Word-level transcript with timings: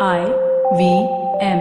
I 0.00 0.24
V 0.76 1.06
M. 1.40 1.60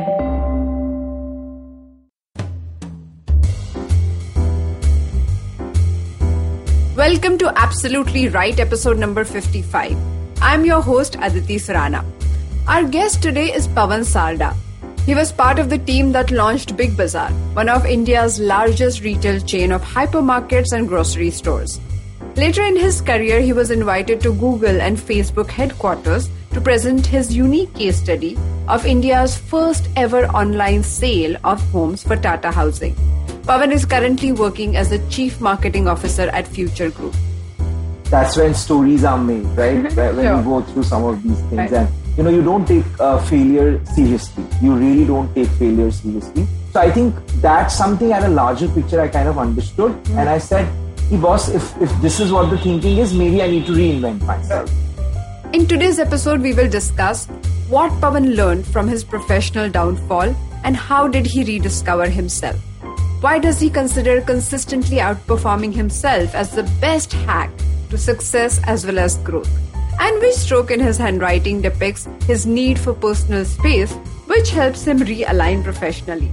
Welcome 6.96 7.38
to 7.38 7.54
Absolutely 7.56 8.30
Write, 8.30 8.60
episode 8.60 8.98
number 8.98 9.24
55. 9.24 9.96
I'm 10.42 10.66
your 10.66 10.82
host, 10.82 11.16
Aditi 11.22 11.58
Surana. 11.58 12.04
Our 12.68 12.86
guest 12.86 13.22
today 13.22 13.54
is 13.54 13.68
Pawan 13.68 14.02
Sarda. 14.02 14.56
He 15.06 15.14
was 15.14 15.32
part 15.32 15.60
of 15.60 15.70
the 15.70 15.78
team 15.78 16.12
that 16.14 16.32
launched 16.32 16.76
Big 16.76 16.98
Bazaar, 16.98 17.30
one 17.54 17.70
of 17.70 17.86
India's 17.86 18.40
largest 18.40 19.04
retail 19.04 19.42
chain 19.42 19.72
of 19.72 19.84
hypermarkets 19.84 20.72
and 20.72 20.88
grocery 20.88 21.30
stores. 21.30 21.80
Later 22.36 22.64
in 22.64 22.76
his 22.76 23.00
career, 23.00 23.42
he 23.42 23.54
was 23.54 23.70
invited 23.70 24.22
to 24.22 24.34
Google 24.34 24.82
and 24.82 24.98
Facebook 24.98 25.52
headquarters 25.52 26.32
to 26.54 26.62
present 26.62 27.06
his 27.06 27.36
unique 27.36 27.74
case 27.74 27.98
study 28.02 28.38
of 28.68 28.86
India's 28.86 29.36
first 29.38 29.90
ever 29.96 30.26
online 30.28 30.84
sale 30.84 31.36
of 31.44 31.62
homes 31.72 32.04
for 32.04 32.16
Tata 32.16 32.52
Housing. 32.52 32.96
Pawan 33.44 33.72
is 33.72 33.86
currently 33.86 34.32
working 34.32 34.78
as 34.78 34.90
the 34.90 35.00
Chief 35.10 35.42
Marketing 35.42 35.88
Officer 35.88 36.30
at 36.30 36.48
Future 36.48 36.90
Group. 36.92 37.16
That's 38.06 38.38
when 38.38 38.54
stories 38.54 39.04
are 39.04 39.18
made, 39.18 39.46
right? 39.58 39.82
when 39.84 40.16
Sure. 40.16 40.38
you 40.38 40.44
go 40.44 40.62
through 40.62 40.84
some 40.84 41.04
of 41.04 41.22
these 41.24 41.40
things, 41.50 41.72
Right. 41.72 41.72
and 41.74 41.88
you 42.18 42.24
know, 42.24 42.30
you 42.30 42.44
don't 42.44 42.68
take 42.68 42.86
uh, 43.00 43.18
failure 43.26 43.82
seriously. 43.96 44.44
You 44.62 44.76
really 44.76 45.04
don't 45.04 45.34
take 45.34 45.48
failure 45.62 45.90
seriously. 45.92 46.46
So 46.72 46.80
I 46.80 46.92
think 46.92 47.16
that's 47.42 47.76
something 47.76 48.12
at 48.14 48.24
a 48.24 48.28
larger 48.28 48.68
picture 48.68 49.02
I 49.02 49.08
kind 49.08 49.28
of 49.28 49.40
understood, 49.40 49.96
and 50.12 50.30
I 50.30 50.38
said, 50.38 50.68
"Hey, 51.10 51.18
boss, 51.18 51.50
if 51.50 51.74
if 51.82 51.92
this 52.06 52.20
is 52.20 52.32
what 52.32 52.52
the 52.52 52.58
thinking 52.60 52.98
is, 53.00 53.14
maybe 53.14 53.42
I 53.42 53.50
need 53.50 53.66
to 53.66 53.74
reinvent 53.74 54.22
myself." 54.30 54.70
In 55.54 55.68
today's 55.68 56.00
episode, 56.00 56.42
we 56.42 56.52
will 56.56 56.68
discuss 56.68 57.28
what 57.70 57.92
Pawan 58.02 58.36
learned 58.36 58.66
from 58.66 58.88
his 58.88 59.04
professional 59.04 59.70
downfall 59.70 60.36
and 60.64 60.76
how 60.76 61.08
did 61.08 61.28
he 61.28 61.44
rediscover 61.44 62.10
himself. 62.10 62.60
Why 63.22 63.38
does 63.38 63.60
he 63.60 63.70
consider 63.70 64.20
consistently 64.22 64.98
outperforming 64.98 65.72
himself 65.72 66.34
as 66.34 66.50
the 66.50 66.64
best 66.82 67.14
hack 67.14 67.52
to 67.92 68.00
success 68.00 68.60
as 68.64 68.84
well 68.84 68.98
as 68.98 69.18
growth? 69.18 69.52
And 70.00 70.20
which 70.22 70.34
stroke 70.34 70.72
in 70.72 70.80
his 70.80 70.98
handwriting 70.98 71.62
depicts 71.62 72.08
his 72.26 72.48
need 72.48 72.80
for 72.80 72.96
personal 72.96 73.46
space, 73.46 73.94
which 74.26 74.50
helps 74.50 74.86
him 74.86 75.02
realign 75.02 75.64
professionally? 75.64 76.32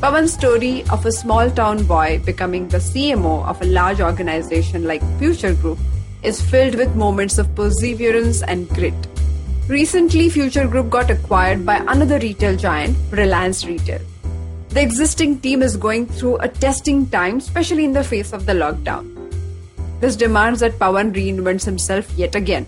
Pawan's 0.00 0.32
story 0.32 0.84
of 0.88 1.04
a 1.04 1.12
small 1.12 1.50
town 1.50 1.84
boy 1.84 2.22
becoming 2.24 2.68
the 2.68 2.78
CMO 2.78 3.44
of 3.46 3.60
a 3.60 3.66
large 3.66 4.00
organization 4.00 4.84
like 4.84 5.02
Future 5.18 5.52
Group 5.52 5.78
is 6.24 6.40
filled 6.40 6.74
with 6.74 6.96
moments 6.96 7.38
of 7.38 7.54
perseverance 7.54 8.42
and 8.42 8.68
grit. 8.70 8.94
Recently, 9.68 10.28
Future 10.28 10.66
Group 10.66 10.90
got 10.90 11.10
acquired 11.10 11.64
by 11.64 11.76
another 11.76 12.18
retail 12.18 12.56
giant, 12.56 12.96
Reliance 13.10 13.64
Retail. 13.64 14.00
The 14.70 14.82
existing 14.82 15.40
team 15.40 15.62
is 15.62 15.76
going 15.76 16.06
through 16.06 16.36
a 16.36 16.48
testing 16.48 17.08
time, 17.08 17.38
especially 17.38 17.84
in 17.84 17.92
the 17.92 18.04
face 18.04 18.32
of 18.32 18.44
the 18.44 18.52
lockdown. 18.52 19.10
This 20.00 20.16
demands 20.16 20.60
that 20.60 20.78
Pawan 20.78 21.14
reinvents 21.14 21.64
himself 21.64 22.12
yet 22.14 22.34
again. 22.34 22.66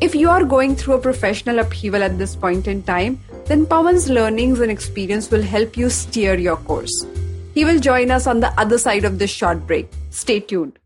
If 0.00 0.14
you 0.14 0.30
are 0.30 0.44
going 0.44 0.76
through 0.76 0.94
a 0.94 1.00
professional 1.00 1.58
upheaval 1.58 2.02
at 2.02 2.16
this 2.16 2.34
point 2.34 2.68
in 2.68 2.82
time, 2.84 3.20
then 3.44 3.66
Pawan's 3.66 4.08
learnings 4.08 4.60
and 4.60 4.70
experience 4.70 5.30
will 5.30 5.42
help 5.42 5.76
you 5.76 5.90
steer 5.90 6.38
your 6.38 6.56
course. 6.56 7.04
He 7.52 7.66
will 7.66 7.80
join 7.80 8.10
us 8.10 8.26
on 8.26 8.40
the 8.40 8.58
other 8.58 8.78
side 8.78 9.04
of 9.04 9.18
this 9.18 9.30
short 9.30 9.66
break. 9.66 9.90
Stay 10.08 10.40
tuned. 10.40 10.79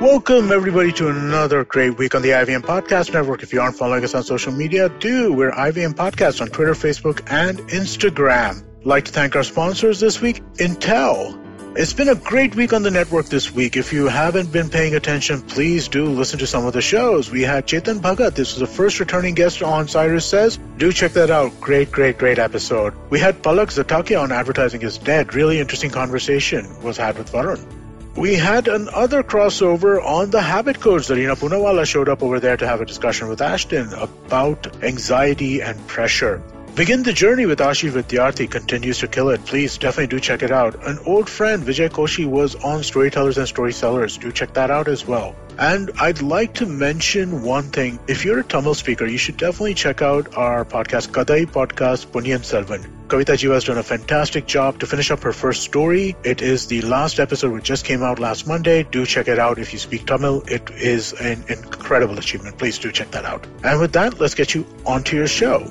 Welcome, 0.00 0.52
everybody, 0.52 0.92
to 0.92 1.08
another 1.08 1.64
great 1.64 1.96
week 1.96 2.14
on 2.14 2.20
the 2.20 2.28
IVM 2.28 2.60
Podcast 2.60 3.14
Network. 3.14 3.42
If 3.42 3.54
you 3.54 3.62
aren't 3.62 3.76
following 3.76 4.04
us 4.04 4.14
on 4.14 4.24
social 4.24 4.52
media, 4.52 4.90
do. 4.90 5.32
We're 5.32 5.52
IVM 5.52 5.94
Podcast 5.94 6.42
on 6.42 6.48
Twitter, 6.48 6.74
Facebook, 6.74 7.22
and 7.30 7.60
Instagram. 7.70 8.62
like 8.84 9.06
to 9.06 9.12
thank 9.12 9.34
our 9.34 9.42
sponsors 9.42 9.98
this 9.98 10.20
week, 10.20 10.42
Intel. 10.58 11.42
It's 11.78 11.94
been 11.94 12.10
a 12.10 12.14
great 12.14 12.54
week 12.54 12.74
on 12.74 12.82
the 12.82 12.90
network 12.90 13.26
this 13.26 13.54
week. 13.54 13.78
If 13.78 13.90
you 13.90 14.06
haven't 14.06 14.52
been 14.52 14.68
paying 14.68 14.94
attention, 14.94 15.40
please 15.40 15.88
do 15.88 16.04
listen 16.04 16.38
to 16.40 16.46
some 16.46 16.66
of 16.66 16.74
the 16.74 16.82
shows. 16.82 17.30
We 17.30 17.40
had 17.40 17.66
Chetan 17.66 18.00
Bhagat. 18.00 18.34
This 18.34 18.52
was 18.52 18.60
the 18.60 18.74
first 18.74 19.00
returning 19.00 19.34
guest 19.34 19.62
on 19.62 19.88
Cyrus 19.88 20.26
Says. 20.26 20.58
Do 20.76 20.92
check 20.92 21.12
that 21.12 21.30
out. 21.30 21.58
Great, 21.58 21.90
great, 21.90 22.18
great 22.18 22.38
episode. 22.38 22.92
We 23.08 23.18
had 23.18 23.42
Palak 23.42 23.68
Zatakia 23.68 24.20
on 24.22 24.30
Advertising 24.30 24.82
is 24.82 24.98
Dead. 24.98 25.34
Really 25.34 25.58
interesting 25.58 25.90
conversation 25.90 26.66
was 26.82 26.98
had 26.98 27.16
with 27.16 27.32
Varun. 27.32 27.75
We 28.16 28.34
had 28.34 28.66
another 28.66 29.22
crossover 29.22 30.02
on 30.02 30.30
the 30.30 30.40
Habit 30.40 30.80
Coach. 30.80 31.02
Zarina 31.02 31.36
Punawala 31.36 31.84
showed 31.84 32.08
up 32.08 32.22
over 32.22 32.40
there 32.40 32.56
to 32.56 32.66
have 32.66 32.80
a 32.80 32.86
discussion 32.86 33.28
with 33.28 33.40
Ashdin 33.40 33.92
about 33.92 34.82
anxiety 34.82 35.60
and 35.60 35.86
pressure. 35.86 36.40
Begin 36.76 37.02
the 37.02 37.14
journey 37.14 37.46
with 37.46 37.60
Ashi 37.60 37.90
Vidyarthi 37.90 38.50
continues 38.50 38.98
to 38.98 39.08
kill 39.08 39.30
it. 39.30 39.42
Please 39.46 39.78
definitely 39.78 40.08
do 40.08 40.20
check 40.20 40.42
it 40.42 40.50
out. 40.50 40.74
An 40.86 40.98
old 41.06 41.26
friend, 41.26 41.62
Vijay 41.62 41.88
Koshi, 41.88 42.26
was 42.26 42.54
on 42.56 42.82
Storytellers 42.82 43.38
and 43.38 43.48
Storysellers. 43.48 44.20
Do 44.20 44.30
check 44.30 44.52
that 44.52 44.70
out 44.70 44.86
as 44.86 45.06
well. 45.06 45.34
And 45.58 45.90
I'd 45.98 46.20
like 46.20 46.52
to 46.56 46.66
mention 46.66 47.42
one 47.42 47.62
thing. 47.62 47.98
If 48.08 48.26
you're 48.26 48.40
a 48.40 48.44
Tamil 48.44 48.74
speaker, 48.74 49.06
you 49.06 49.16
should 49.16 49.38
definitely 49.38 49.72
check 49.72 50.02
out 50.02 50.36
our 50.36 50.66
podcast, 50.66 51.12
Kadai 51.12 51.46
Podcast 51.46 52.08
Ponniyin 52.08 52.44
Selvan. 52.44 52.84
Kavita 53.08 53.38
Jiva 53.38 53.54
has 53.54 53.64
done 53.64 53.78
a 53.78 53.82
fantastic 53.82 54.44
job 54.44 54.78
to 54.80 54.86
finish 54.86 55.10
up 55.10 55.22
her 55.22 55.32
first 55.32 55.62
story. 55.62 56.14
It 56.24 56.42
is 56.42 56.66
the 56.66 56.82
last 56.82 57.18
episode 57.18 57.52
which 57.52 57.64
just 57.64 57.86
came 57.86 58.02
out 58.02 58.18
last 58.18 58.46
Monday. 58.46 58.82
Do 58.82 59.06
check 59.06 59.28
it 59.28 59.38
out 59.38 59.58
if 59.58 59.72
you 59.72 59.78
speak 59.78 60.04
Tamil. 60.04 60.42
It 60.42 60.68
is 60.72 61.14
an 61.14 61.42
incredible 61.48 62.18
achievement. 62.18 62.58
Please 62.58 62.78
do 62.78 62.92
check 62.92 63.12
that 63.12 63.24
out. 63.24 63.46
And 63.64 63.80
with 63.80 63.94
that, 63.94 64.20
let's 64.20 64.34
get 64.34 64.54
you 64.54 64.66
onto 64.84 65.16
your 65.16 65.26
show. 65.26 65.66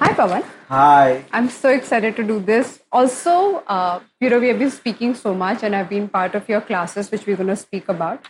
Hi, 0.00 0.12
Pawan. 0.12 0.44
Hi. 0.68 1.24
I'm 1.32 1.48
so 1.48 1.68
excited 1.68 2.16
to 2.16 2.24
do 2.24 2.40
this. 2.40 2.80
Also, 2.90 3.62
uh, 3.66 4.00
you 4.20 4.30
know, 4.30 4.38
we 4.38 4.48
have 4.48 4.58
been 4.58 4.70
speaking 4.70 5.14
so 5.14 5.34
much, 5.34 5.62
and 5.62 5.74
I've 5.74 5.88
been 5.88 6.08
part 6.08 6.34
of 6.34 6.48
your 6.48 6.60
classes, 6.60 7.10
which 7.10 7.26
we're 7.26 7.36
going 7.36 7.48
to 7.48 7.56
speak 7.56 7.88
about. 7.88 8.26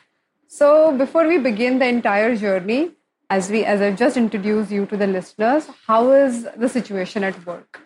So, 0.47 0.97
before 0.97 1.26
we 1.26 1.38
begin 1.38 1.78
the 1.78 1.86
entire 1.86 2.36
journey, 2.36 2.92
as 3.30 3.50
we, 3.50 3.64
as 3.64 3.80
I've 3.80 3.97
just 3.97 4.16
introduced 4.16 4.70
you 4.70 4.86
to 4.86 4.97
the 4.97 5.06
listeners, 5.06 5.69
how 5.86 6.10
is 6.12 6.47
the 6.56 6.69
situation 6.69 7.25
at 7.25 7.47
work? 7.47 7.81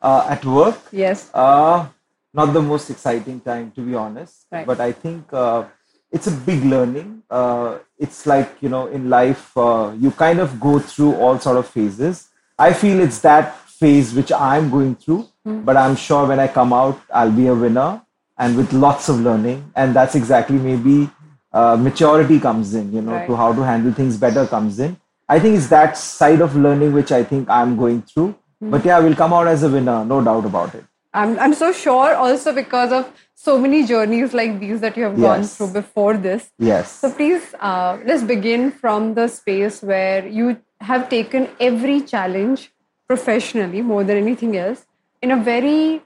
Uh, 0.00 0.26
at 0.28 0.44
work, 0.44 0.78
Yes. 0.92 1.30
Uh, 1.34 1.88
not 2.34 2.52
the 2.52 2.62
most 2.62 2.90
exciting 2.90 3.40
time, 3.40 3.70
to 3.72 3.80
be 3.80 3.94
honest. 3.94 4.46
Right. 4.50 4.66
But 4.66 4.80
I 4.80 4.92
think 4.92 5.32
uh, 5.32 5.64
it's 6.10 6.26
a 6.26 6.30
big 6.30 6.64
learning. 6.64 7.22
Uh, 7.30 7.78
it's 7.98 8.26
like, 8.26 8.56
you 8.60 8.68
know, 8.68 8.86
in 8.86 9.08
life, 9.08 9.56
uh, 9.56 9.92
you 9.98 10.10
kind 10.10 10.38
of 10.38 10.60
go 10.60 10.78
through 10.78 11.14
all 11.14 11.38
sort 11.38 11.56
of 11.56 11.66
phases. 11.66 12.28
I 12.58 12.72
feel 12.72 13.00
it's 13.00 13.20
that 13.20 13.56
phase 13.68 14.12
which 14.14 14.32
I'm 14.32 14.70
going 14.70 14.96
through, 14.96 15.26
but 15.44 15.76
I'm 15.76 15.94
sure 15.96 16.26
when 16.26 16.40
I 16.40 16.48
come 16.48 16.72
out, 16.72 17.00
I'll 17.12 17.30
be 17.32 17.46
a 17.46 17.54
winner 17.54 18.02
and 18.36 18.56
with 18.56 18.72
lots 18.72 19.08
of 19.08 19.20
learning. 19.20 19.70
And 19.76 19.94
that's 19.94 20.14
exactly 20.14 20.56
maybe 20.58 21.08
uh, 21.52 21.76
maturity 21.76 22.38
comes 22.40 22.74
in, 22.74 22.92
you 22.92 23.00
know, 23.02 23.12
Right. 23.12 23.26
to 23.28 23.36
how 23.36 23.52
to 23.52 23.62
handle 23.62 23.92
things 23.92 24.16
better 24.16 24.46
comes 24.46 24.78
in. 24.80 24.96
I 25.28 25.38
think 25.38 25.56
it's 25.56 25.68
that 25.68 25.96
side 25.96 26.40
of 26.40 26.56
learning 26.56 26.92
which 26.92 27.12
I 27.12 27.22
think 27.24 27.48
I'm 27.48 27.76
going 27.76 28.02
through. 28.02 28.34
But 28.60 28.84
yeah, 28.84 28.98
we'll 28.98 29.14
come 29.14 29.32
out 29.32 29.46
as 29.46 29.62
a 29.62 29.68
winner, 29.70 30.04
no 30.04 30.20
doubt 30.22 30.44
about 30.44 30.74
it. 30.74 30.84
I'm, 31.14 31.38
I'm 31.38 31.54
so 31.54 31.72
sure 31.72 32.14
also 32.14 32.52
because 32.52 32.92
of 32.92 33.10
so 33.34 33.56
many 33.56 33.86
journeys 33.86 34.34
like 34.34 34.58
these 34.58 34.80
that 34.80 34.96
you 34.96 35.04
have 35.04 35.16
gone 35.16 35.44
through 35.44 35.72
before 35.72 36.16
this. 36.16 36.50
Yes. 36.58 36.90
So 36.90 37.12
please, 37.12 37.54
uh, 37.60 37.98
let's 38.04 38.24
begin 38.24 38.72
from 38.72 39.14
the 39.14 39.28
space 39.28 39.80
where 39.82 40.26
you 40.26 40.56
have 40.80 41.08
taken 41.08 41.48
every 41.60 42.00
challenge 42.00 42.72
professionally 43.06 43.82
more 43.82 44.04
than 44.04 44.16
anything 44.16 44.56
else 44.56 44.86
in 45.22 45.30
a 45.30 45.36
very, 45.36 46.02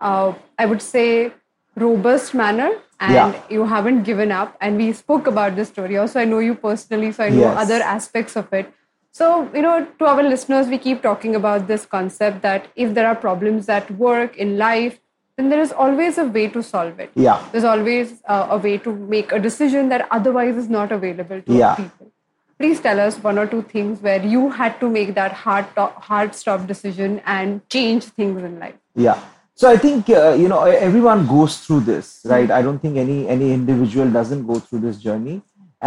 uh, 0.00 0.32
I 0.58 0.66
would 0.66 0.82
say, 0.82 1.32
robust 1.76 2.34
manner. 2.34 2.70
And 2.98 3.14
Yeah. 3.14 3.40
you 3.50 3.64
haven't 3.64 4.04
given 4.04 4.32
up. 4.32 4.56
And 4.60 4.78
we 4.78 4.92
spoke 4.92 5.26
about 5.26 5.54
this 5.54 5.68
story. 5.68 5.98
Also, 5.98 6.18
I 6.18 6.24
know 6.24 6.38
you 6.38 6.54
personally, 6.54 7.12
so 7.12 7.24
I 7.24 7.28
know 7.28 7.40
Yes. 7.42 7.58
other 7.64 7.80
aspects 7.94 8.36
of 8.36 8.52
it. 8.60 8.72
So, 9.12 9.48
you 9.54 9.60
know, 9.62 9.74
to 9.98 10.06
our 10.06 10.22
listeners, 10.22 10.66
we 10.66 10.78
keep 10.78 11.02
talking 11.02 11.34
about 11.36 11.66
this 11.66 11.84
concept 11.84 12.40
that 12.42 12.68
if 12.74 12.94
there 12.94 13.06
are 13.06 13.14
problems 13.14 13.68
at 13.68 13.90
work, 13.90 14.36
in 14.38 14.56
life, 14.56 14.98
then 15.36 15.50
there 15.50 15.60
is 15.60 15.72
always 15.72 16.16
a 16.16 16.24
way 16.24 16.48
to 16.48 16.62
solve 16.62 16.98
it 16.98 17.10
Yeah. 17.14 17.38
there's 17.52 17.64
always 17.64 18.12
uh, 18.26 18.46
a 18.50 18.56
way 18.56 18.78
to 18.78 18.92
make 19.14 19.32
a 19.32 19.38
decision 19.38 19.90
that 19.90 20.06
otherwise 20.10 20.56
is 20.56 20.70
not 20.70 20.92
available 20.92 21.42
to 21.48 21.52
Yeah. 21.52 21.74
people 21.74 22.10
please 22.58 22.80
tell 22.80 23.00
us 23.00 23.16
one 23.22 23.38
or 23.38 23.46
two 23.46 23.62
things 23.62 24.00
where 24.00 24.24
you 24.24 24.50
had 24.50 24.78
to 24.80 24.88
make 24.88 25.14
that 25.14 25.32
hard 25.32 25.66
hard 26.10 26.34
stop 26.34 26.66
decision 26.66 27.20
and 27.26 27.60
change 27.68 28.04
things 28.20 28.42
in 28.50 28.58
life 28.58 28.78
Yeah. 28.94 29.18
So 29.60 29.68
I 29.70 29.76
think 29.82 30.08
uh, 30.10 30.34
you 30.38 30.48
know 30.52 30.62
everyone 30.86 31.20
goes 31.26 31.52
through 31.66 31.80
this, 31.84 32.08
right? 32.32 32.50
I 32.56 32.60
don't 32.64 32.78
think 32.86 32.98
any 33.02 33.14
any 33.34 33.52
individual 33.58 34.10
doesn't 34.16 34.42
go 34.48 34.56
through 34.64 34.80
this 34.86 34.98
journey. 35.04 35.36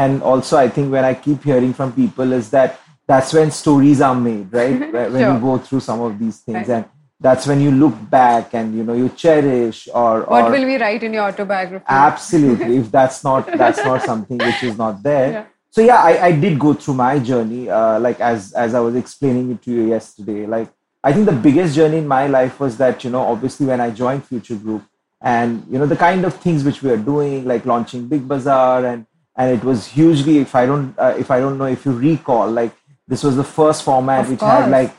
And 0.03 0.23
also, 0.29 0.57
I 0.61 0.69
think 0.77 0.91
when 0.95 1.05
I 1.09 1.11
keep 1.25 1.43
hearing 1.49 1.73
from 1.79 1.91
people 1.97 2.33
is 2.37 2.49
that 2.55 2.79
that's 3.11 3.31
when 3.39 3.51
stories 3.57 4.01
are 4.07 4.15
made, 4.23 4.55
right? 4.61 4.79
When 4.95 5.13
when 5.17 5.21
Sure. 5.25 5.33
you 5.35 5.43
go 5.45 5.53
through 5.67 5.81
some 5.89 6.01
of 6.07 6.17
these 6.23 6.39
things, 6.47 6.57
Right. 6.67 6.77
and 6.77 6.85
that's 7.27 7.45
when 7.51 7.61
you 7.67 7.75
look 7.83 8.01
back 8.15 8.57
and 8.61 8.75
you 8.79 8.87
know 8.89 8.97
you 9.03 9.09
cherish 9.25 9.83
or 9.93 10.11
what 10.33 10.45
or 10.49 10.51
will 10.57 10.65
we 10.73 10.77
write 10.85 11.03
in 11.11 11.13
your 11.19 11.25
autobiography 11.29 11.85
absolutely 12.01 12.77
if 12.81 12.89
that's 12.97 13.23
not 13.29 13.49
that's 13.63 13.81
not 13.89 14.01
something 14.11 14.37
which 14.49 14.61
is 14.69 14.77
not 14.83 15.01
there 15.03 15.31
Yeah. 15.37 15.45
So 15.71 15.81
yeah, 15.81 15.97
I, 16.01 16.25
I 16.27 16.31
did 16.31 16.57
go 16.59 16.73
through 16.73 16.95
my 16.95 17.19
journey, 17.19 17.69
uh, 17.69 17.99
like 17.99 18.19
as 18.19 18.53
as 18.53 18.73
I 18.73 18.79
was 18.79 18.95
explaining 18.95 19.51
it 19.51 19.61
to 19.63 19.71
you 19.71 19.87
yesterday. 19.87 20.45
Like 20.45 20.69
I 21.03 21.13
think 21.13 21.25
the 21.25 21.31
biggest 21.47 21.75
journey 21.75 21.97
in 21.97 22.07
my 22.07 22.27
life 22.27 22.59
was 22.59 22.77
that 22.77 23.03
you 23.03 23.09
know 23.09 23.21
obviously 23.21 23.65
when 23.67 23.79
I 23.81 23.91
joined 23.91 24.25
Future 24.25 24.55
Group 24.55 24.83
and 25.21 25.65
you 25.69 25.77
know 25.77 25.85
the 25.85 25.95
kind 25.95 26.25
of 26.25 26.33
things 26.35 26.63
which 26.63 26.81
we 26.81 26.89
are 26.91 26.97
doing, 26.97 27.45
like 27.45 27.65
launching 27.65 28.07
Big 28.07 28.27
Bazaar 28.27 28.85
and 28.85 29.05
and 29.35 29.57
it 29.57 29.63
was 29.63 29.87
hugely. 29.87 30.39
If 30.39 30.55
I 30.55 30.65
don't 30.65 30.97
uh, 30.97 31.15
if 31.17 31.29
I 31.31 31.39
don't 31.39 31.57
know 31.57 31.65
if 31.65 31.85
you 31.85 31.91
recall, 31.91 32.49
like 32.49 32.73
this 33.07 33.23
was 33.23 33.35
the 33.35 33.43
first 33.43 33.83
format 33.83 34.25
Of 34.25 34.31
which 34.31 34.41
had 34.41 34.69
like 34.71 34.93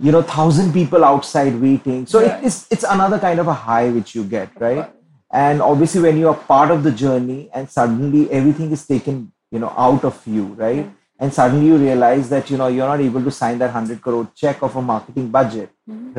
you 0.00 0.12
know 0.12 0.22
thousand 0.22 0.72
people 0.72 1.04
outside 1.04 1.60
waiting. 1.60 2.06
So 2.06 2.20
Yeah. 2.20 2.38
it 2.38 2.44
is 2.44 2.66
it's 2.70 2.84
another 2.84 3.18
kind 3.18 3.40
of 3.40 3.48
a 3.48 3.54
high 3.54 3.88
which 3.90 4.14
you 4.14 4.24
get, 4.24 4.50
right? 4.60 4.90
and 5.34 5.62
obviously 5.62 5.98
when 6.02 6.18
you 6.18 6.28
are 6.28 6.34
part 6.34 6.70
of 6.70 6.82
the 6.82 6.90
journey 6.92 7.48
and 7.54 7.68
suddenly 7.74 8.30
everything 8.30 8.70
is 8.70 8.86
taken 8.86 9.32
you 9.52 9.58
know 9.62 9.72
out 9.86 10.04
of 10.10 10.16
you 10.36 10.44
right 10.64 10.86
and 11.20 11.32
suddenly 11.38 11.66
you 11.72 11.76
realize 11.76 12.28
that 12.34 12.50
you 12.50 12.56
know 12.62 12.68
you're 12.76 12.88
not 12.94 13.00
able 13.10 13.22
to 13.28 13.32
sign 13.42 13.58
that 13.62 13.72
100 13.72 14.00
crore 14.06 14.26
check 14.42 14.62
of 14.68 14.74
a 14.82 14.82
marketing 14.92 15.28
budget 15.38 15.70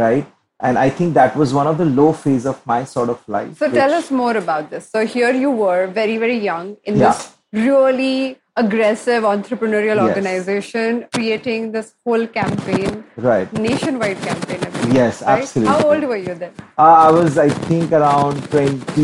right 0.04 0.26
and 0.68 0.78
i 0.86 0.90
think 0.98 1.14
that 1.20 1.36
was 1.42 1.54
one 1.62 1.68
of 1.74 1.78
the 1.82 1.86
low 2.02 2.12
phase 2.24 2.46
of 2.54 2.62
my 2.74 2.80
sort 2.96 3.10
of 3.16 3.28
life 3.38 3.58
So 3.64 3.70
tell 3.80 3.94
us 4.00 4.12
more 4.24 4.36
about 4.38 4.70
this. 4.74 4.84
So 4.96 5.00
here 5.16 5.34
you 5.44 5.52
were, 5.64 5.82
very 6.02 6.18
very 6.24 6.38
young, 6.52 6.68
in 6.92 6.98
Yeah. 6.98 7.08
this 7.10 7.20
really 7.68 8.38
aggressive 8.64 9.24
entrepreneurial 9.34 10.00
Yes. 10.02 10.08
organization, 10.10 11.06
creating 11.18 11.72
this 11.76 11.88
whole 12.06 12.26
campaign, 12.40 13.04
right 13.30 13.52
nationwide 13.68 14.20
campaign. 14.30 14.62
Yes, 15.00 15.22
right? 15.22 15.42
absolutely. 15.42 15.74
How 15.74 15.90
old 15.92 16.04
were 16.12 16.22
you 16.28 16.36
then? 16.44 16.54
uh, 16.84 16.96
i 17.08 17.12
was 17.20 17.38
i 17.48 17.50
think 17.70 17.92
around 18.02 18.38
28 18.56 18.96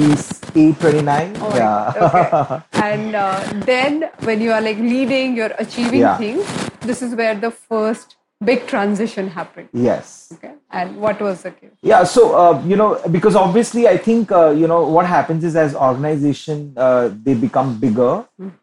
29 0.53 1.37
Oh, 1.41 1.55
yeah 1.55 1.93
okay. 2.05 2.61
and 2.83 3.15
uh, 3.15 3.39
then 3.65 4.09
when 4.23 4.41
you 4.41 4.51
are 4.51 4.61
like 4.61 4.77
leading, 4.77 5.35
you're 5.35 5.53
achieving 5.59 6.01
Yeah. 6.01 6.17
things. 6.17 6.45
This 6.81 7.01
is 7.01 7.15
where 7.15 7.35
the 7.35 7.51
first 7.51 8.15
big 8.43 8.65
transition 8.67 9.27
happened. 9.27 9.67
yes 9.73 10.29
Okay, 10.33 10.51
and 10.71 10.95
what 11.05 11.19
was 11.21 11.41
the 11.45 11.51
case? 11.51 11.71
yeah 11.81 12.03
so 12.11 12.21
uh, 12.41 12.61
you 12.71 12.77
know 12.81 12.87
because 13.15 13.35
obviously 13.35 13.81
i 13.89 13.97
think 14.05 14.31
uh, 14.31 14.49
you 14.61 14.67
know 14.71 14.77
what 14.97 15.05
happens 15.05 15.43
is 15.49 15.57
as 15.63 15.75
organization 15.87 16.61
uh, 16.85 17.09
they 17.25 17.33
become 17.41 17.73
bigger 17.81 18.13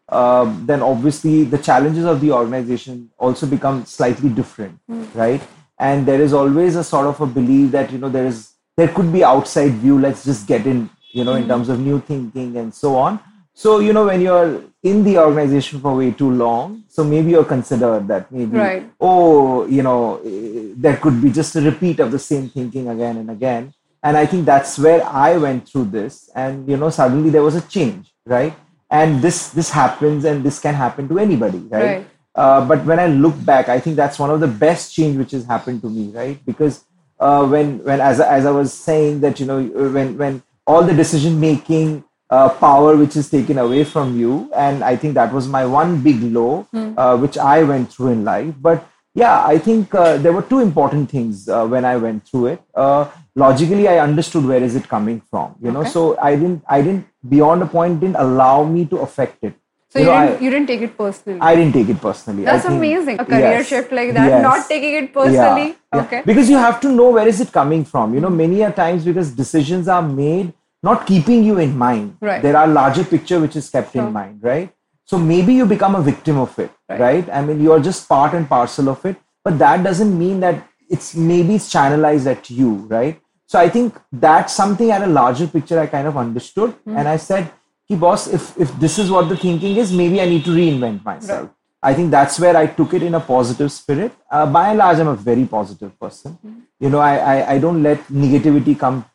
uh, 0.09 0.45
then 0.71 0.81
obviously 0.87 1.35
the 1.53 1.59
challenges 1.69 2.05
of 2.13 2.19
the 2.25 2.31
organization 2.39 2.97
also 3.19 3.45
become 3.55 3.85
slightly 3.85 4.29
different 4.41 4.79
right 5.23 5.45
and 5.89 6.07
there 6.11 6.21
is 6.27 6.33
always 6.41 6.75
a 6.75 6.83
sort 6.83 7.05
of 7.13 7.21
a 7.27 7.29
belief 7.39 7.69
that 7.77 7.91
you 7.97 7.99
know 8.05 8.09
there 8.19 8.25
is 8.33 8.41
there 8.81 8.91
could 8.97 9.13
be 9.19 9.23
outside 9.33 9.73
view 9.85 9.99
let's 10.07 10.25
just 10.31 10.47
get 10.55 10.65
in 10.73 10.83
you 11.17 11.23
know 11.27 11.35
in 11.41 11.47
terms 11.51 11.67
of 11.73 11.79
new 11.89 11.99
thinking 12.11 12.49
and 12.61 12.73
so 12.83 12.89
on 13.05 13.19
so 13.63 13.69
you 13.85 13.93
know 13.97 14.05
when 14.09 14.21
you're 14.27 14.49
in 14.91 14.97
the 15.07 15.15
organization 15.27 15.75
for 15.83 15.91
way 16.01 16.09
too 16.21 16.31
long 16.45 16.83
so 16.95 17.03
maybe 17.13 17.29
you're 17.33 17.49
considered 17.55 18.03
that 18.11 18.31
maybe 18.37 18.57
Right. 18.57 18.83
oh, 18.99 19.67
you 19.77 19.83
know, 19.87 19.99
eh, 20.25 20.73
there 20.83 20.97
could 21.03 21.17
be 21.25 21.29
just 21.39 21.55
a 21.59 21.61
repeat 21.61 21.99
of 22.05 22.09
the 22.15 22.21
same 22.31 22.45
thinking 22.49 22.85
again 22.93 23.17
and 23.21 23.29
again. 23.37 23.63
And 24.01 24.17
I 24.21 24.25
think 24.31 24.45
that's 24.51 24.79
where 24.85 25.01
I 25.05 25.37
went 25.37 25.61
through 25.69 25.85
this, 25.97 26.13
and 26.43 26.67
you 26.71 26.77
know, 26.81 26.89
suddenly 26.89 27.29
there 27.35 27.45
was 27.49 27.55
a 27.55 27.61
change, 27.75 28.03
right? 28.25 28.53
And 28.89 29.21
this 29.25 29.37
this 29.59 29.69
happens, 29.81 30.25
and 30.25 30.43
this 30.47 30.57
can 30.65 30.75
happen 30.83 31.07
to 31.09 31.19
anybody, 31.25 31.61
right? 31.75 31.83
Right. 31.83 32.07
Uh, 32.33 32.59
but 32.71 32.85
when 32.89 32.99
I 33.05 33.07
look 33.25 33.37
back, 33.51 33.69
I 33.69 33.79
think 33.79 33.95
that's 34.01 34.17
one 34.25 34.31
of 34.35 34.39
the 34.45 34.51
best 34.65 34.93
change 34.97 35.17
which 35.21 35.33
has 35.37 35.45
happened 35.53 35.81
to 35.85 35.89
me, 35.97 36.05
right? 36.21 36.37
Because 36.51 36.75
uh, 37.19 37.43
when 37.53 37.67
when 37.83 37.99
as 38.11 38.19
as 38.37 38.45
I 38.45 38.51
was 38.61 38.73
saying 38.73 39.21
that 39.21 39.39
you 39.39 39.45
know 39.51 39.59
when 39.97 40.17
when 40.17 40.41
all 40.67 40.83
the 40.83 40.93
decision 40.93 41.39
making 41.39 42.03
uh, 42.29 42.49
power 42.49 42.95
which 42.97 43.15
is 43.15 43.29
taken 43.29 43.57
away 43.57 43.83
from 43.83 44.19
you, 44.19 44.51
and 44.53 44.83
I 44.83 44.95
think 44.97 45.13
that 45.13 45.33
was 45.33 45.47
my 45.47 45.65
one 45.65 46.01
big 46.01 46.21
low 46.21 46.67
uh, 46.73 47.17
which 47.17 47.37
I 47.37 47.63
went 47.63 47.91
through 47.93 48.09
in 48.09 48.23
life. 48.25 48.53
But 48.59 48.87
yeah, 49.15 49.43
I 49.45 49.57
think 49.57 49.95
uh, 49.95 50.17
there 50.17 50.33
were 50.33 50.43
two 50.43 50.59
important 50.59 51.09
things 51.09 51.47
uh, 51.49 51.65
when 51.65 51.85
I 51.85 51.95
went 51.97 52.27
through 52.27 52.47
it. 52.47 52.61
Uh, 52.75 53.09
logically, 53.35 53.87
I 53.87 53.99
understood 53.99 54.45
where 54.45 54.61
is 54.61 54.75
it 54.75 54.87
coming 54.87 55.21
from, 55.29 55.55
you 55.61 55.71
know. 55.71 55.81
Okay. 55.81 55.89
So 55.89 56.17
I 56.19 56.35
didn't 56.35 56.63
I 56.67 56.81
didn't 56.81 57.07
beyond 57.27 57.63
a 57.63 57.65
point 57.65 57.99
didn't 58.01 58.17
allow 58.17 58.63
me 58.63 58.85
to 58.85 58.97
affect 58.97 59.43
it. 59.43 59.55
So 59.89 59.99
you, 59.99 60.05
know, 60.05 60.19
didn't 60.19 60.37
I- 60.37 60.43
you 60.43 60.49
didn't 60.51 60.67
take 60.67 60.81
it 60.81 60.97
personally. 60.97 61.39
I 61.41 61.55
didn't 61.55 61.73
take 61.73 61.89
it 61.89 62.01
personally. 62.01 62.43
That's 62.43 62.65
think- 62.65 62.77
amazing. 62.77 63.19
A 63.19 63.25
career 63.25 63.57
yes, 63.57 63.67
shift 63.67 63.91
like 63.91 64.13
that, 64.13 64.27
yes. 64.27 64.43
not 64.43 64.67
taking 64.67 64.93
it 65.01 65.13
personally. 65.13 65.67
Yeah, 65.67 65.75
yeah. 65.93 66.01
Okay. 66.03 66.21
Because 66.25 66.49
you 66.49 66.57
have 66.57 66.79
to 66.81 66.91
know 66.91 67.09
where 67.11 67.27
is 67.27 67.39
it 67.39 67.51
coming 67.51 67.85
from. 67.85 68.13
You 68.13 68.19
know, 68.19 68.29
many 68.29 68.61
a 68.61 68.71
times 68.71 69.05
because 69.05 69.31
decisions 69.31 69.87
are 69.87 70.01
made 70.01 70.53
not 70.83 71.05
keeping 71.07 71.43
you 71.43 71.57
in 71.59 71.77
mind. 71.77 72.17
Right. 72.21 72.41
There 72.41 72.55
are 72.57 72.67
larger 72.67 73.03
picture 73.03 73.39
which 73.39 73.55
is 73.55 73.69
kept 73.69 73.93
Sure. 73.93 74.05
in 74.07 74.13
mind, 74.13 74.39
right? 74.41 74.71
So 75.05 75.17
maybe 75.17 75.53
you 75.53 75.65
become 75.65 75.95
a 75.95 76.01
victim 76.01 76.37
of 76.37 76.57
it, 76.59 76.71
Right. 76.89 76.99
right? 76.99 77.29
I 77.31 77.41
mean, 77.41 77.61
you're 77.61 77.79
just 77.79 78.07
part 78.07 78.33
and 78.33 78.47
parcel 78.47 78.89
of 78.89 79.05
it, 79.05 79.15
but 79.43 79.57
that 79.59 79.83
doesn't 79.83 80.17
mean 80.17 80.39
that 80.41 80.63
it's 80.89 81.15
maybe 81.15 81.55
it's 81.55 81.69
channelized 81.73 82.27
at 82.27 82.49
you, 82.49 82.71
right? 82.89 83.19
So 83.45 83.59
I 83.59 83.69
think 83.69 83.95
that's 84.11 84.53
something 84.53 84.91
at 84.91 85.01
a 85.01 85.07
larger 85.07 85.47
picture 85.47 85.79
I 85.79 85.87
kind 85.87 86.07
of 86.07 86.17
understood, 86.17 86.73
Hmm. 86.85 86.97
and 86.97 87.07
I 87.07 87.17
said, 87.17 87.49
"Hey, 87.87 87.95
boss, 87.95 88.27
if 88.27 88.57
if 88.65 88.73
this 88.79 88.97
is 88.99 89.09
what 89.09 89.29
the 89.29 89.37
thinking 89.37 89.77
is, 89.77 89.91
maybe 90.01 90.21
I 90.21 90.25
need 90.33 90.43
to 90.45 90.51
reinvent 90.51 91.05
myself." 91.05 91.41
Right. 91.47 91.51
I 91.89 91.93
think 91.93 92.11
that's 92.11 92.39
where 92.43 92.57
I 92.57 92.65
took 92.67 92.93
it 92.93 93.03
in 93.03 93.15
a 93.15 93.19
positive 93.19 93.71
spirit. 93.71 94.11
Uh, 94.31 94.45
by 94.45 94.69
and 94.69 94.77
large, 94.79 94.99
I'm 94.99 95.07
a 95.07 95.15
very 95.15 95.45
positive 95.45 95.97
person. 95.99 96.37
You 96.79 96.89
know, 96.89 96.99
I, 96.99 97.13
I, 97.33 97.51
I 97.53 97.57
don't 97.59 97.81
let 97.83 98.07
negativity 98.07 98.77
come 98.77 99.05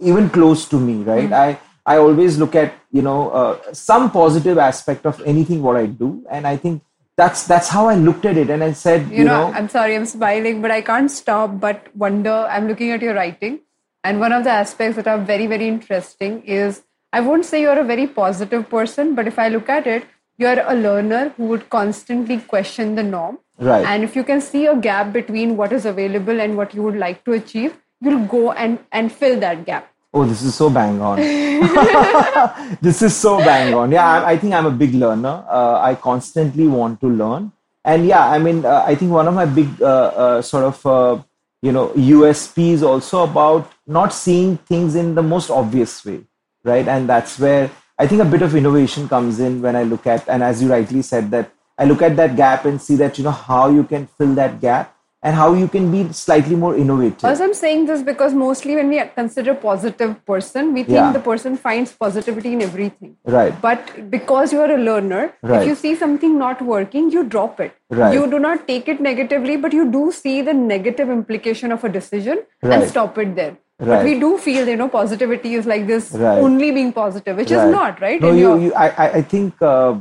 even 0.00 0.30
close 0.30 0.68
to 0.68 0.78
me, 0.78 1.02
right? 1.02 1.32
I, 1.32 1.58
I 1.84 1.98
always 1.98 2.38
look 2.38 2.54
at, 2.54 2.74
you 2.90 3.02
know, 3.02 3.30
uh, 3.30 3.72
some 3.72 4.10
positive 4.10 4.58
aspect 4.58 5.06
of 5.06 5.20
anything 5.24 5.62
what 5.62 5.76
I 5.76 5.86
do. 5.86 6.24
And 6.30 6.46
I 6.46 6.56
think 6.56 6.82
that's, 7.16 7.46
that's 7.46 7.68
how 7.68 7.88
I 7.88 7.94
looked 7.94 8.24
at 8.24 8.36
it. 8.36 8.50
And 8.50 8.64
I 8.64 8.72
said, 8.72 9.10
you 9.10 9.24
know, 9.24 9.52
I'm 9.54 9.68
sorry, 9.68 9.94
I'm 9.94 10.06
smiling, 10.06 10.62
but 10.62 10.70
I 10.70 10.80
can't 10.80 11.10
stop 11.10 11.60
but 11.60 11.94
wonder. 11.96 12.46
I'm 12.50 12.68
looking 12.68 12.90
at 12.90 13.02
your 13.02 13.14
writing, 13.14 13.60
and 14.04 14.20
one 14.20 14.32
of 14.32 14.44
the 14.44 14.50
aspects 14.50 14.96
that 14.96 15.06
are 15.06 15.18
very, 15.18 15.46
very 15.46 15.66
interesting 15.66 16.42
is 16.42 16.82
I 17.12 17.20
won't 17.20 17.44
say 17.44 17.62
you're 17.62 17.78
a 17.78 17.84
very 17.84 18.06
positive 18.06 18.68
person, 18.68 19.14
but 19.14 19.26
if 19.26 19.38
I 19.38 19.48
look 19.48 19.68
at 19.68 19.86
it, 19.86 20.04
you're 20.38 20.60
a 20.60 20.74
learner 20.74 21.30
who 21.36 21.46
would 21.46 21.70
constantly 21.70 22.38
question 22.38 22.94
the 22.94 23.02
norm. 23.02 23.38
Right. 23.58 23.86
And 23.86 24.04
if 24.04 24.14
you 24.14 24.22
can 24.22 24.40
see 24.42 24.66
a 24.66 24.76
gap 24.76 25.12
between 25.12 25.56
what 25.56 25.72
is 25.72 25.86
available 25.86 26.40
and 26.40 26.56
what 26.58 26.74
you 26.74 26.82
would 26.82 26.96
like 26.96 27.24
to 27.24 27.32
achieve, 27.32 27.80
you'll 28.00 28.26
go 28.26 28.52
and, 28.52 28.78
and 28.92 29.12
fill 29.12 29.38
that 29.40 29.64
gap. 29.64 29.92
Oh, 30.12 30.24
this 30.24 30.42
is 30.42 30.54
so 30.54 30.70
bang 30.70 31.00
on. 31.00 31.18
this 32.80 33.02
is 33.02 33.14
so 33.14 33.38
bang 33.38 33.74
on. 33.74 33.92
Yeah, 33.92 34.06
I, 34.06 34.30
I 34.32 34.36
think 34.38 34.54
I'm 34.54 34.66
a 34.66 34.70
big 34.70 34.94
learner. 34.94 35.44
Uh, 35.48 35.80
I 35.80 35.94
constantly 35.94 36.66
want 36.66 37.00
to 37.00 37.08
learn. 37.08 37.52
And 37.84 38.06
yeah, 38.06 38.26
I 38.26 38.38
mean, 38.38 38.64
uh, 38.64 38.82
I 38.86 38.94
think 38.94 39.12
one 39.12 39.28
of 39.28 39.34
my 39.34 39.44
big 39.44 39.80
uh, 39.80 39.86
uh, 39.86 40.42
sort 40.42 40.64
of, 40.64 40.86
uh, 40.86 41.22
you 41.62 41.70
know, 41.70 41.88
USP 41.88 42.72
is 42.72 42.82
also 42.82 43.24
about 43.24 43.70
not 43.86 44.12
seeing 44.12 44.56
things 44.56 44.94
in 44.94 45.14
the 45.14 45.22
most 45.22 45.50
obvious 45.50 46.04
way, 46.04 46.20
right? 46.64 46.88
And 46.88 47.08
that's 47.08 47.38
where 47.38 47.70
I 47.98 48.06
think 48.06 48.22
a 48.22 48.24
bit 48.24 48.42
of 48.42 48.56
innovation 48.56 49.08
comes 49.08 49.38
in 49.38 49.62
when 49.62 49.76
I 49.76 49.82
look 49.82 50.06
at, 50.06 50.28
and 50.28 50.42
as 50.42 50.62
you 50.62 50.70
rightly 50.70 51.02
said, 51.02 51.30
that 51.30 51.52
I 51.78 51.84
look 51.84 52.02
at 52.02 52.16
that 52.16 52.36
gap 52.36 52.64
and 52.64 52.80
see 52.80 52.96
that, 52.96 53.18
you 53.18 53.24
know, 53.24 53.30
how 53.30 53.68
you 53.68 53.84
can 53.84 54.06
fill 54.06 54.34
that 54.34 54.60
gap 54.60 54.95
and 55.26 55.34
how 55.38 55.46
you 55.60 55.66
can 55.74 55.86
be 55.92 56.00
slightly 56.16 56.56
more 56.64 56.72
innovative. 56.80 57.24
Also, 57.28 57.44
I'm 57.44 57.54
saying 57.60 57.86
this 57.86 58.02
because 58.08 58.34
mostly 58.42 58.76
when 58.78 58.90
we 58.94 58.98
consider 59.14 59.54
positive 59.62 60.12
person, 60.30 60.68
we 60.76 60.84
think 60.88 60.98
Yeah. 60.98 61.08
the 61.16 61.22
person 61.24 61.56
finds 61.64 61.94
positivity 62.04 62.52
in 62.56 62.62
everything. 62.66 63.16
Right. 63.36 63.56
But 63.64 63.90
because 64.12 64.54
you 64.56 64.60
are 64.66 64.70
a 64.76 64.78
learner, 64.90 65.22
Right. 65.42 65.56
if 65.62 65.68
you 65.70 65.74
see 65.82 65.92
something 66.04 66.38
not 66.44 66.62
working, 66.74 67.10
you 67.16 67.24
drop 67.36 67.58
it. 67.66 67.74
Right. 68.02 68.14
You 68.18 68.28
do 68.36 68.42
not 68.46 68.64
take 68.70 68.92
it 68.94 69.02
negatively, 69.08 69.56
but 69.66 69.76
you 69.80 69.88
do 69.98 70.04
see 70.20 70.36
the 70.50 70.56
negative 70.62 71.12
implication 71.18 71.76
of 71.78 71.88
a 71.90 71.92
decision 71.98 72.44
and 72.62 72.88
stop 72.94 73.18
it 73.26 73.34
there. 73.42 73.54
Right. 73.80 73.88
But 73.88 74.04
we 74.10 74.14
do 74.26 74.32
feel, 74.48 74.72
you 74.74 74.78
know, 74.84 74.88
positivity 74.96 75.54
is 75.62 75.66
like 75.74 75.86
this 75.92 76.12
Right. 76.26 76.38
only 76.50 76.70
being 76.80 76.92
positive, 77.02 77.36
which 77.44 77.50
is 77.58 77.66
not, 77.78 78.00
right? 78.08 78.20
No, 78.28 78.30
In 78.36 78.38
you, 78.44 78.56
you 78.66 78.72
I, 78.86 78.88
I- 79.06 79.10
I 79.18 79.26
think 79.34 79.68
uh, 79.74 79.94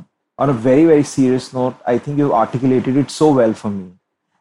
on 0.46 0.50
a 0.58 0.58
very, 0.70 0.86
very 0.94 1.03
serious 1.17 1.53
note, 1.60 1.75
I 1.94 1.98
think 2.08 2.17
you 2.25 2.34
articulated 2.46 3.05
it 3.05 3.20
so 3.22 3.34
well 3.44 3.53
for 3.65 3.77
me. 3.77 3.86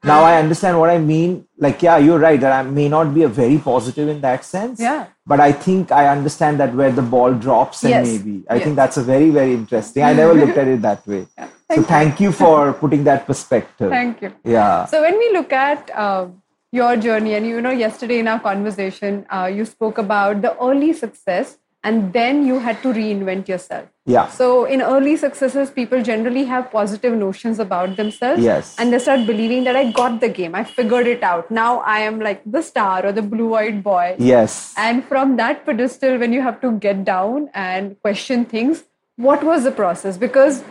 Now 0.05 0.23
I 0.23 0.37
understand 0.39 0.79
what 0.79 0.91
I 0.91 0.99
mean. 0.99 1.47
Like, 1.59 1.83
yeah, 1.83 1.97
you're 1.97 2.19
right 2.19 2.39
that 2.41 2.53
I 2.53 2.63
may 2.69 2.89
not 2.89 3.15
be 3.15 3.23
a 3.23 3.29
very 3.29 3.59
positive 3.59 4.09
in 4.09 4.21
that 4.21 4.45
sense. 4.45 4.79
Yeah. 4.81 5.07
But 5.27 5.41
I 5.41 5.53
think 5.53 5.91
I 5.93 6.09
understand 6.09 6.61
that 6.61 6.75
where 6.75 6.93
the 6.93 7.03
ball 7.03 7.33
drops 7.33 7.83
and 7.85 7.91
Yes. 7.91 8.07
maybe. 8.07 8.45
I 8.51 8.57
Yes. 8.57 8.65
think 8.65 8.77
that's 8.77 8.97
a 8.99 9.03
very, 9.03 9.31
very 9.31 9.55
interesting. 9.55 10.03
I 10.05 10.13
never 10.13 10.35
looked 10.35 10.59
at 10.59 10.69
it 10.69 10.83
that 10.83 11.07
way. 11.07 11.27
Yeah. 11.39 11.77
So 11.77 11.83
thank 11.83 12.21
you 12.21 12.31
for 12.31 12.75
putting 12.75 13.05
that 13.05 13.27
perspective. 13.27 13.91
Thank 13.91 14.21
you. 14.23 14.31
Yeah. 14.45 14.85
So 14.85 15.01
when 15.01 15.17
we 15.19 15.33
look 15.33 15.53
at 15.53 15.91
uh, 15.95 16.27
your 16.71 16.97
journey, 16.97 17.35
and 17.35 17.47
you 17.47 17.61
know, 17.63 17.71
yesterday 17.71 18.19
in 18.19 18.29
our 18.29 18.39
conversation, 18.39 19.25
uh, 19.31 19.47
you 19.53 19.65
spoke 19.65 19.97
about 19.99 20.43
the 20.43 20.53
early 20.59 20.93
success, 20.93 21.57
and 21.85 22.13
then 22.15 22.47
you 22.47 22.59
had 22.59 22.81
to 22.83 22.93
reinvent 22.93 23.47
yourself. 23.49 23.89
Yeah. 24.07 24.29
So 24.29 24.65
in 24.65 24.83
early 24.83 25.17
successes, 25.17 25.71
people 25.71 26.03
generally 26.03 26.45
have 26.45 26.71
positive 26.71 27.13
notions 27.15 27.59
about 27.65 27.97
themselves, 27.97 28.43
Yes. 28.43 28.75
and 28.79 28.93
they 28.93 28.99
start 28.99 29.27
believing 29.27 29.65
that 29.65 29.77
I 29.77 29.85
got 29.93 30.21
the 30.21 30.29
game, 30.29 30.55
I 30.55 30.65
figured 30.65 31.07
it 31.07 31.23
out. 31.23 31.51
Now 31.51 31.71
I 31.81 32.01
am 32.01 32.19
like 32.21 32.43
the 32.47 32.63
star 32.63 33.05
or 33.07 33.13
the 33.13 33.23
blue-eyed 33.23 33.83
boy. 33.85 34.17
Yes. 34.19 34.75
And 34.89 35.05
from 35.05 35.37
that 35.37 35.65
pedestal, 35.67 36.19
when 36.19 36.33
you 36.33 36.43
have 36.43 36.61
to 36.67 36.73
get 36.89 37.05
down 37.05 37.49
and 37.55 37.97
question 38.03 38.45
things, 38.45 38.85
what 39.17 39.45
was 39.45 39.65
the 39.65 39.71
process? 39.71 40.17
Because 40.19 40.63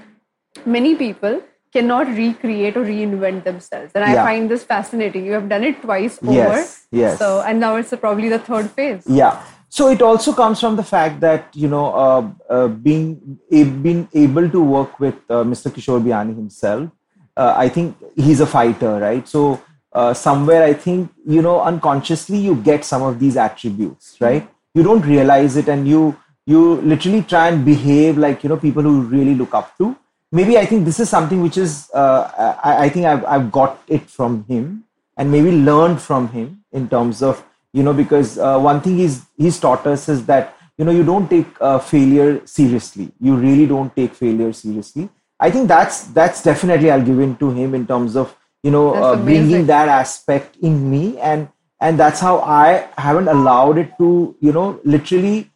many 0.65 0.96
people 0.96 1.41
cannot 1.74 2.08
recreate 2.08 2.75
or 2.77 2.84
reinvent 2.86 3.43
themselves. 3.46 3.91
And 3.96 4.03
I 4.03 4.13
Yeah. 4.13 4.24
find 4.25 4.50
this 4.50 4.63
fascinating. 4.63 5.25
You 5.25 5.34
have 5.34 5.50
done 5.50 5.63
it 5.63 5.82
twice 5.82 6.20
over. 6.22 6.34
Yes, 6.34 6.86
yes. 6.91 7.17
So, 7.17 7.41
and 7.41 7.60
now 7.60 7.75
it's 7.77 7.93
probably 8.05 8.29
the 8.29 8.39
third 8.50 8.70
phase. 8.79 9.03
yeah 9.08 9.38
so 9.75 9.88
it 9.89 10.01
also 10.03 10.32
comes 10.34 10.60
from 10.60 10.75
the 10.75 10.84
fact 10.84 11.20
that 11.20 11.56
you 11.56 11.68
know 11.68 11.86
uh, 12.06 12.24
uh, 12.56 12.68
being 12.88 13.39
being 13.86 14.08
able 14.13 14.48
to 14.56 14.63
work 14.63 15.00
with 15.03 15.15
uh, 15.36 15.44
mr 15.51 15.72
kishore 15.75 16.01
biyani 16.08 16.36
himself 16.42 16.89
uh, 17.38 17.53
i 17.65 17.68
think 17.77 18.03
he's 18.15 18.42
a 18.48 18.50
fighter 18.56 18.92
right? 19.03 19.27
So 19.27 19.42
uh, 20.00 20.13
somewhere 20.13 20.63
i 20.63 20.74
think 20.74 21.12
you 21.36 21.42
know 21.46 21.56
unconsciously 21.70 22.42
you 22.48 22.56
get 22.68 22.86
some 22.89 23.06
of 23.08 23.18
these 23.24 23.38
attributes 23.46 24.18
right? 24.25 24.48
You 24.75 24.84
don't 24.89 25.08
realize 25.13 25.58
it 25.62 25.68
and 25.75 25.88
you 25.94 26.03
you 26.51 26.62
literally 26.92 27.24
try 27.34 27.48
and 27.48 27.65
behave 27.65 28.22
like 28.25 28.44
you 28.44 28.50
know 28.53 28.58
people 28.65 28.84
who 28.89 28.94
really 29.15 29.36
look 29.42 29.56
up 29.62 29.72
to. 29.80 29.96
Maybe 30.38 30.53
i 30.60 30.65
think 30.70 30.86
this 30.86 31.00
is 31.00 31.10
something 31.15 31.42
which 31.48 31.58
is 31.63 31.74
uh, 32.03 32.22
I, 32.70 32.72
I 32.86 32.89
think 32.94 33.06
I've, 33.06 33.25
I've 33.34 33.51
got 33.58 33.82
it 33.98 34.08
from 34.18 34.38
him 34.53 34.70
and 35.18 35.32
maybe 35.32 35.51
learned 35.72 36.00
from 36.06 36.30
him 36.38 36.63
in 36.72 36.88
terms 36.96 37.22
of 37.32 37.44
you 37.74 37.84
know 37.84 37.94
because 37.94 38.38
uh, 38.38 38.60
one 38.60 38.82
thing 38.82 38.98
he's 38.98 39.25
he's 39.38 39.60
taught 39.60 39.86
us 39.88 40.08
is 40.08 40.25
that 40.25 40.56
you 40.77 40.86
know 40.86 40.92
you 40.92 41.03
don't 41.03 41.30
take 41.30 41.48
uh, 41.62 41.80
failure 41.80 42.46
seriously. 42.46 43.12
You 43.20 43.36
really 43.36 43.65
don't 43.65 43.96
take 43.96 44.13
failure 44.13 44.53
seriously. 44.53 45.10
I 45.39 45.51
think 45.51 45.68
that's 45.68 46.06
that's 46.20 46.44
definitely 46.44 46.89
i'll 46.92 47.03
give 47.03 47.20
in 47.20 47.36
to 47.38 47.50
him 47.51 47.75
in 47.75 47.86
terms 47.86 48.15
of 48.15 48.36
you 48.63 48.72
know 48.72 48.94
uh, 48.94 49.15
bringing 49.15 49.65
that 49.65 49.89
aspect 49.89 50.56
in 50.58 50.89
me. 50.89 51.20
And 51.20 51.50
and 51.82 52.00
that's 52.00 52.20
how 52.22 52.39
i 52.39 52.88
haven't 52.98 53.27
allowed 53.27 53.77
it 53.77 53.98
to 53.98 54.36
you 54.39 54.53
know 54.53 54.80
literally 54.86 55.51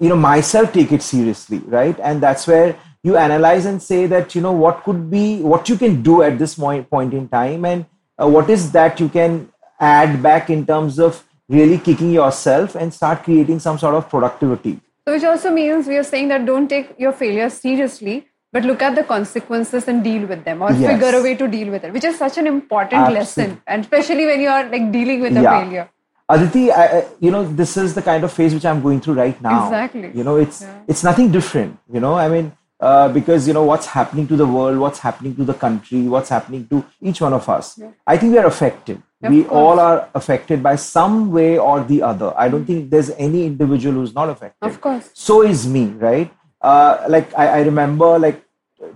you 0.00 0.08
know 0.08 0.16
myself 0.16 0.72
take 0.72 0.92
it 0.92 1.02
seriously 1.02 1.58
right? 1.58 1.98
And 2.02 2.20
that's 2.20 2.46
where 2.46 2.76
you 3.02 3.16
analyze 3.16 3.66
and 3.66 3.80
say 3.80 4.06
that 4.06 4.34
you 4.34 4.40
know 4.40 4.52
what 4.52 4.82
could 4.82 5.10
be 5.10 5.40
what 5.40 5.68
you 5.68 5.76
can 5.76 6.02
do 6.02 6.22
at 6.22 6.38
this 6.38 6.56
point 6.56 6.90
point 6.90 7.14
in 7.14 7.28
time 7.28 7.64
and 7.64 7.86
uh, 8.20 8.26
what 8.26 8.50
is 8.50 8.72
that 8.72 8.98
you 8.98 9.08
can 9.08 9.48
add 9.78 10.22
back 10.22 10.50
in 10.50 10.66
terms 10.66 10.98
of 10.98 11.22
really 11.48 11.78
kicking 11.78 12.10
yourself 12.10 12.74
and 12.74 12.92
start 12.92 13.22
creating 13.24 13.58
some 13.58 13.78
sort 13.78 13.94
of 13.94 14.08
productivity 14.08 14.80
So, 15.06 15.12
which 15.14 15.24
also 15.24 15.50
means 15.52 15.86
we 15.86 15.96
are 15.96 16.02
saying 16.04 16.28
that 16.28 16.44
don't 16.46 16.68
take 16.68 16.88
your 16.98 17.12
failures 17.12 17.54
seriously, 17.64 18.26
but 18.52 18.64
look 18.64 18.82
at 18.82 18.96
the 18.96 19.04
consequences 19.04 19.86
and 19.92 20.02
deal 20.02 20.26
with 20.26 20.44
them 20.44 20.62
or 20.62 20.70
Yes. 20.72 20.90
figure 20.92 21.12
a 21.18 21.22
way 21.26 21.34
to 21.42 21.46
deal 21.52 21.70
with 21.74 21.84
it, 21.84 21.92
which 21.92 22.04
is 22.08 22.18
such 22.18 22.38
an 22.38 22.48
important 22.48 23.02
Absolutely. 23.02 23.18
lesson. 23.20 23.62
And 23.68 23.82
especially 23.86 24.26
when 24.30 24.40
you 24.40 24.48
are 24.48 24.64
like 24.72 24.90
dealing 24.96 25.20
with 25.26 25.36
a 25.36 25.42
Yeah. 25.42 25.54
failure. 25.58 25.86
Aditi, 26.28 26.72
I, 26.72 27.04
you 27.20 27.30
know, 27.30 27.44
this 27.62 27.76
is 27.76 27.94
the 27.94 28.02
kind 28.02 28.24
of 28.24 28.32
phase 28.32 28.52
which 28.52 28.64
I'm 28.66 28.82
going 28.82 29.00
through 29.00 29.14
right 29.14 29.40
now. 29.40 29.58
Exactly. 29.66 30.10
You 30.12 30.24
know, 30.24 30.36
it's 30.44 30.64
it's 30.88 31.04
nothing 31.10 31.30
different. 31.30 31.78
You 31.98 32.00
know, 32.00 32.14
I 32.14 32.28
mean, 32.28 32.50
uh, 32.80 33.08
because 33.08 33.46
you 33.48 33.54
know 33.54 33.64
what's 33.64 33.86
happening 33.86 34.26
to 34.28 34.36
the 34.36 34.46
world, 34.46 34.78
what's 34.78 34.98
happening 34.98 35.34
to 35.36 35.44
the 35.44 35.54
country, 35.54 36.02
what's 36.02 36.28
happening 36.28 36.66
to 36.68 36.84
each 37.00 37.20
one 37.20 37.32
of 37.32 37.48
us. 37.48 37.80
I 38.06 38.16
think 38.16 38.32
we 38.32 38.38
are 38.38 38.46
affected. 38.46 39.02
We 39.22 39.46
all 39.46 39.80
are 39.80 40.08
affected 40.14 40.62
by 40.62 40.76
some 40.76 41.32
way 41.32 41.58
or 41.58 41.82
the 41.82 42.02
other. 42.02 42.32
I 42.36 42.48
don't 42.48 42.64
think 42.64 42.90
there's 42.90 43.10
any 43.10 43.46
individual 43.46 43.94
who's 43.94 44.14
not 44.14 44.28
affected. 44.28 44.66
Of 44.66 44.80
course. 44.80 45.10
So 45.14 45.42
is 45.42 45.66
me, 45.66 45.86
right? 45.86 46.30
Uh, 46.60 47.04
like 47.08 47.32
I, 47.36 47.46
I 47.46 47.60
remember, 47.62 48.18
like 48.18 48.44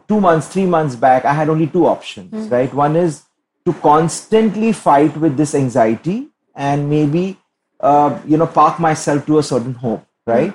two 0.06 0.20
months, 0.20 0.46
three 0.48 0.66
months 0.66 0.94
back, 0.94 1.24
I 1.24 1.32
had 1.32 1.48
only 1.48 1.66
two 1.66 1.86
options, 1.86 2.48
right? 2.48 2.72
One 2.72 2.96
is 2.96 3.22
to 3.64 3.72
constantly 3.72 4.72
fight 4.72 5.16
with 5.16 5.36
this 5.36 5.54
anxiety 5.54 6.28
and 6.54 6.88
maybe, 6.88 7.38
uh, 7.80 8.20
you 8.26 8.36
know, 8.36 8.46
park 8.46 8.78
myself 8.78 9.26
to 9.26 9.38
a 9.38 9.42
certain 9.42 9.74
hope, 9.74 10.04
right? 10.26 10.54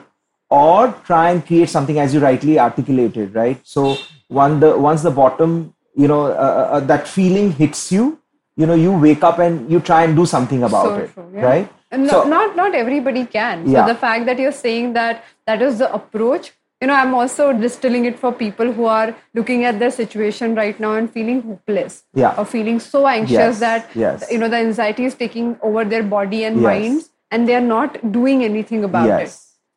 Or 0.49 0.91
try 1.05 1.31
and 1.31 1.45
create 1.45 1.69
something 1.69 1.97
as 1.99 2.13
you 2.13 2.19
rightly 2.19 2.59
articulated, 2.59 3.33
right? 3.33 3.59
So 3.63 3.97
one 4.27 4.59
the 4.59 4.77
once 4.77 5.01
the 5.01 5.11
bottom, 5.11 5.73
you 5.95 6.07
know, 6.07 6.25
uh, 6.27 6.67
uh, 6.75 6.79
that 6.81 7.07
feeling 7.07 7.51
hits 7.51 7.91
you, 7.91 8.19
you 8.55 8.65
know, 8.65 8.75
you 8.75 8.91
wake 8.91 9.23
up 9.23 9.39
and 9.39 9.69
you 9.71 9.79
try 9.79 10.03
and 10.03 10.15
do 10.15 10.25
something 10.25 10.61
about 10.63 10.85
so 10.85 10.95
it, 10.95 11.13
true, 11.13 11.31
yeah. 11.33 11.41
right? 11.41 11.71
And 11.91 12.09
So- 12.09 12.23
not 12.25 12.55
not 12.55 12.75
everybody 12.75 13.25
can. 13.25 13.67
Yeah. 13.69 13.87
The 13.87 13.95
fact 13.95 14.27
that 14.27 14.37
you're 14.39 14.51
saying 14.51 14.93
that 14.93 15.23
that 15.47 15.61
is 15.63 15.79
the 15.79 15.91
approach, 15.93 16.51
you 16.79 16.87
know, 16.87 16.93
I'm 16.93 17.15
also 17.15 17.51
distilling 17.51 18.05
it 18.05 18.19
for 18.19 18.31
people 18.31 18.71
who 18.71 18.85
are 18.85 19.15
looking 19.33 19.63
at 19.65 19.79
their 19.79 19.91
situation 19.91 20.53
right 20.55 20.79
now 20.79 20.93
and 20.93 21.11
feeling 21.11 21.41
hopeless, 21.41 22.03
Yeah. 22.13 22.35
or 22.37 22.45
feeling 22.45 22.79
so 22.79 23.07
anxious 23.07 23.31
Yes, 23.31 23.59
that 23.59 23.89
yes. 23.95 24.27
you 24.31 24.37
know 24.37 24.47
the 24.47 24.57
anxiety 24.57 25.05
is 25.05 25.15
taking 25.15 25.57
over 25.63 25.83
their 25.83 26.03
body 26.03 26.43
and 26.43 26.57
Yes. 26.61 26.63
minds, 26.63 27.09
and 27.31 27.47
they 27.47 27.55
are 27.55 27.67
not 27.73 27.99
doing 28.11 28.43
anything 28.43 28.83
about 28.83 29.09
it. 29.09 29.35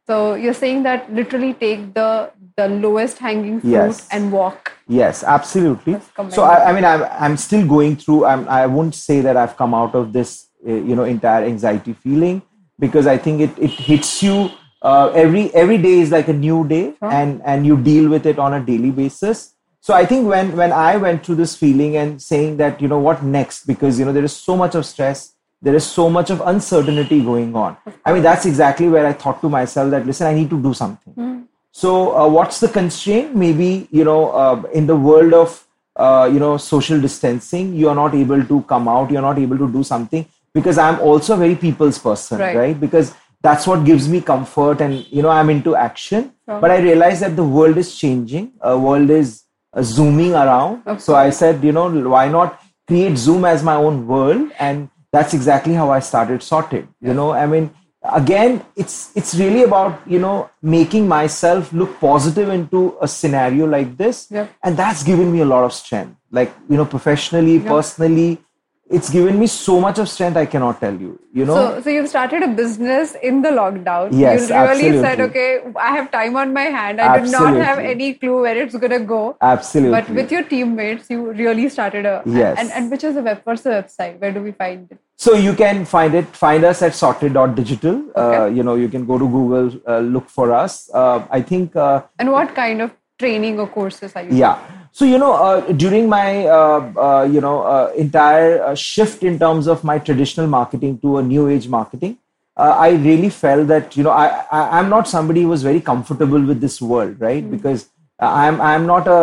So 0.09 0.35
you're 0.35 0.55
saying 0.55 0.85
that 0.85 1.12
literally 1.12 1.53
take 1.53 1.93
the 1.95 2.31
the 2.57 2.69
lowest 2.69 3.19
hanging 3.19 3.61
fruit 3.61 3.71
Yes. 3.71 4.09
and 4.11 4.33
walk. 4.33 4.73
Yes, 4.88 5.23
absolutely. 5.23 5.97
So 6.31 6.43
I, 6.43 6.71
I 6.71 6.73
mean, 6.73 6.85
I'm 6.85 7.05
I'm 7.25 7.37
still 7.37 7.67
going 7.67 7.97
through. 7.97 8.25
I'm 8.25 8.49
I 8.49 8.67
wouldn't 8.67 8.95
say 8.95 9.21
that 9.21 9.37
I've 9.37 9.57
come 9.57 9.75
out 9.75 9.95
of 9.95 10.12
this, 10.15 10.47
uh, 10.67 10.73
you 10.73 10.97
know, 10.97 11.05
entire 11.05 11.45
anxiety 11.45 11.93
feeling 11.93 12.41
because 12.79 13.07
I 13.07 13.19
think 13.19 13.43
it 13.43 13.59
it 13.59 13.71
hits 13.91 14.23
you. 14.23 14.50
Uh, 14.81 15.09
every 15.15 15.53
every 15.55 15.77
day 15.77 15.95
is 16.00 16.11
like 16.11 16.29
a 16.29 16.33
new 16.33 16.67
day, 16.67 16.95
and 17.03 17.43
and 17.45 17.67
you 17.67 17.77
deal 17.77 18.09
with 18.09 18.27
it 18.27 18.38
on 18.38 18.55
a 18.55 18.61
daily 18.65 18.91
basis. 18.91 19.55
So 19.81 19.95
I 19.95 20.05
think 20.07 20.27
when 20.27 20.57
when 20.57 20.73
I 20.73 20.97
went 20.97 21.25
through 21.27 21.37
this 21.37 21.55
feeling 21.57 21.97
and 21.97 22.21
saying 22.23 22.57
that 22.59 22.81
you 22.81 22.88
know 22.88 22.99
what 22.99 23.23
next 23.23 23.67
because 23.67 23.99
you 23.99 24.05
know 24.07 24.12
there 24.12 24.25
is 24.25 24.35
so 24.37 24.57
much 24.57 24.75
of 24.75 24.87
stress, 24.87 25.35
there 25.61 25.75
is 25.75 25.85
so 25.87 26.09
much 26.09 26.31
of 26.31 26.41
uncertainty 26.47 27.21
going 27.23 27.55
on. 27.57 27.77
I 28.05 28.12
mean 28.12 28.23
that's 28.23 28.47
exactly 28.47 28.88
where 28.88 29.07
I 29.07 29.12
thought 29.12 29.41
to 29.43 29.49
myself 29.49 29.91
that 29.91 30.07
listen, 30.07 30.27
I 30.27 30.35
need 30.35 30.50
to 30.50 30.62
do 30.62 30.73
something. 30.75 31.47
So, 31.73 32.17
uh, 32.17 32.27
what's 32.29 32.61
the 32.61 32.69
constraint? 32.69 33.37
Maybe 33.37 33.88
you 33.91 34.05
know, 34.05 34.31
uh, 34.31 34.62
in 34.73 34.87
the 34.87 34.97
world 34.97 35.35
of 35.35 35.67
uh, 35.97 36.29
you 36.33 36.38
know 36.38 36.57
social 36.57 37.00
distancing, 37.00 37.75
you 37.75 37.88
are 37.88 37.95
not 37.95 38.15
able 38.15 38.45
to 38.45 38.62
come 38.62 38.88
out. 38.88 39.11
You're 39.11 39.23
not 39.23 39.38
able 39.38 39.59
to 39.59 39.71
do 39.71 39.83
something 39.85 40.25
because 40.55 40.79
I'm 40.79 40.99
also 41.00 41.35
a 41.35 41.37
very 41.37 41.55
people's 41.55 41.99
person, 41.99 42.38
Right. 42.41 42.57
right? 42.57 42.81
Because 42.81 43.15
that's 43.43 43.67
what 43.67 43.85
gives 43.85 44.09
me 44.09 44.21
comfort, 44.21 44.81
and 44.81 45.07
you 45.12 45.23
know, 45.23 45.29
I'm 45.31 45.50
into 45.50 45.77
action. 45.77 46.33
But 46.47 46.71
I 46.71 46.79
realized 46.81 47.23
that 47.23 47.37
the 47.37 47.45
world 47.45 47.77
is 47.77 47.95
changing. 47.97 48.53
A 48.62 48.77
world 48.79 49.11
is 49.11 49.43
uh, 49.75 49.83
zooming 49.83 50.35
around. 50.35 50.83
Of 50.87 51.03
so 51.03 51.15
I 51.15 51.31
said, 51.31 51.62
you 51.62 51.73
know, 51.73 51.88
why 52.09 52.29
not 52.29 52.61
create 52.88 53.19
Zoom 53.19 53.45
as 53.45 53.62
my 53.62 53.75
own 53.75 54.07
world? 54.07 54.50
And 54.59 54.88
that's 55.12 55.35
exactly 55.35 55.75
how 55.75 55.91
I 55.91 56.00
started 56.00 56.43
Sorted. 56.43 56.88
You 57.00 57.15
know, 57.15 57.33
I 57.33 57.47
mean, 57.47 57.71
again, 58.03 58.65
it's 58.77 59.11
it's 59.17 59.35
really 59.35 59.62
about 59.62 60.00
you 60.07 60.19
know 60.19 60.50
making 60.62 61.09
myself 61.09 61.73
look 61.73 61.99
positive 62.00 62.49
into 62.49 62.97
a 63.00 63.09
scenario 63.09 63.67
like 63.67 63.97
this, 63.97 64.27
Yep. 64.31 64.50
and 64.62 64.77
that's 64.77 65.03
given 65.03 65.33
me 65.33 65.41
a 65.41 65.47
lot 65.47 65.65
of 65.65 65.73
strength. 65.73 66.17
Like 66.31 66.53
you 66.69 66.77
know, 66.77 66.85
professionally, 66.85 67.59
personally, 67.61 68.38
it's 68.90 69.11
given 69.11 69.38
me 69.38 69.47
so 69.47 69.78
much 69.80 69.99
of 69.99 70.09
strength. 70.09 70.37
I 70.37 70.47
cannot 70.47 70.80
tell 70.80 70.95
you. 70.95 71.18
You 71.33 71.45
know, 71.45 71.54
So, 71.54 71.80
so 71.83 71.90
you've 71.90 72.09
started 72.09 72.42
a 72.42 72.49
business 72.49 73.14
in 73.23 73.42
the 73.42 73.50
lockdown. 73.50 74.09
Yes, 74.12 74.49
you 74.49 74.57
really 74.57 75.00
said, 75.02 75.21
okay, 75.21 75.61
I 75.76 75.90
have 75.97 76.11
time 76.11 76.37
on 76.37 76.52
my 76.52 76.62
hand. 76.76 77.00
I 77.00 77.18
did 77.18 77.30
not 77.30 77.54
have 77.54 77.78
any 77.78 78.14
clue 78.14 78.40
where 78.42 78.57
it's 78.57 78.75
gonna 78.76 79.00
go. 79.00 79.37
absolutely. 79.40 80.00
But 80.00 80.09
with 80.11 80.33
your 80.33 80.42
teammates, 80.42 81.11
you 81.11 81.33
really 81.33 81.68
started 81.68 82.07
a 82.07 82.23
Yes. 82.26 82.57
And 82.59 82.71
and 82.73 82.90
which 82.90 83.04
is 83.04 83.14
the 83.14 83.23
web? 83.23 83.42
What's 83.45 83.62
the 83.62 83.71
website? 83.76 84.18
Where 84.21 84.33
do 84.33 84.42
we 84.42 84.52
find 84.52 84.90
it? 84.90 84.99
So 85.16 85.35
you 85.35 85.52
can 85.52 85.85
find 85.85 86.14
it, 86.14 86.26
find 86.40 86.64
us 86.64 86.80
at 86.88 86.95
sorted.digital. 86.95 87.97
Uh, 88.16 88.21
Okay. 88.23 88.54
you 88.57 88.62
know, 88.62 88.75
you 88.76 88.88
can 88.88 89.04
go 89.12 89.18
to 89.18 89.28
Google, 89.37 89.71
uh, 89.87 89.99
look 89.99 90.28
for 90.28 90.52
us. 90.54 90.88
Uh, 90.95 91.23
I 91.30 91.40
think, 91.42 91.75
uh, 91.76 92.02
And 92.18 92.30
what 92.33 92.54
kind 92.54 92.80
of 92.83 92.92
training 93.18 93.59
or 93.59 93.66
courses 93.66 94.12
are 94.14 94.23
you? 94.23 94.37
yeah. 94.45 94.59
So, 94.99 95.05
you 95.05 95.17
know, 95.17 95.33
uh, 95.33 95.61
during 95.75 96.09
my, 96.09 96.47
uh, 96.47 96.93
uh, 97.07 97.23
you 97.31 97.40
know, 97.40 97.62
uh, 97.62 97.93
entire 97.97 98.61
uh, 98.61 98.75
shift 98.75 99.23
in 99.23 99.38
terms 99.38 99.69
of 99.69 99.85
my 99.85 100.00
traditional 100.00 100.49
marketing 100.49 100.99
to 101.02 101.19
a 101.19 101.23
new 101.23 101.49
age 101.49 101.69
marketing, 101.69 102.19
uh, 102.57 102.75
I 102.87 102.88
really 102.90 103.31
felt 103.31 103.69
that, 103.69 103.97
you 103.97 104.02
know, 104.02 104.11
I, 104.11 104.45
I, 104.50 104.81
I'm 104.81 104.88
not 104.88 105.07
somebody 105.07 105.43
who 105.43 105.50
was 105.50 105.62
very 105.62 105.81
comfortable 105.81 106.43
with 106.43 106.61
this 106.61 106.83
world, 106.83 107.21
right? 107.21 107.49
Because 107.49 107.88
I'm, 108.19 108.61
I'm 108.61 108.87
not 108.87 109.07
a, 109.07 109.21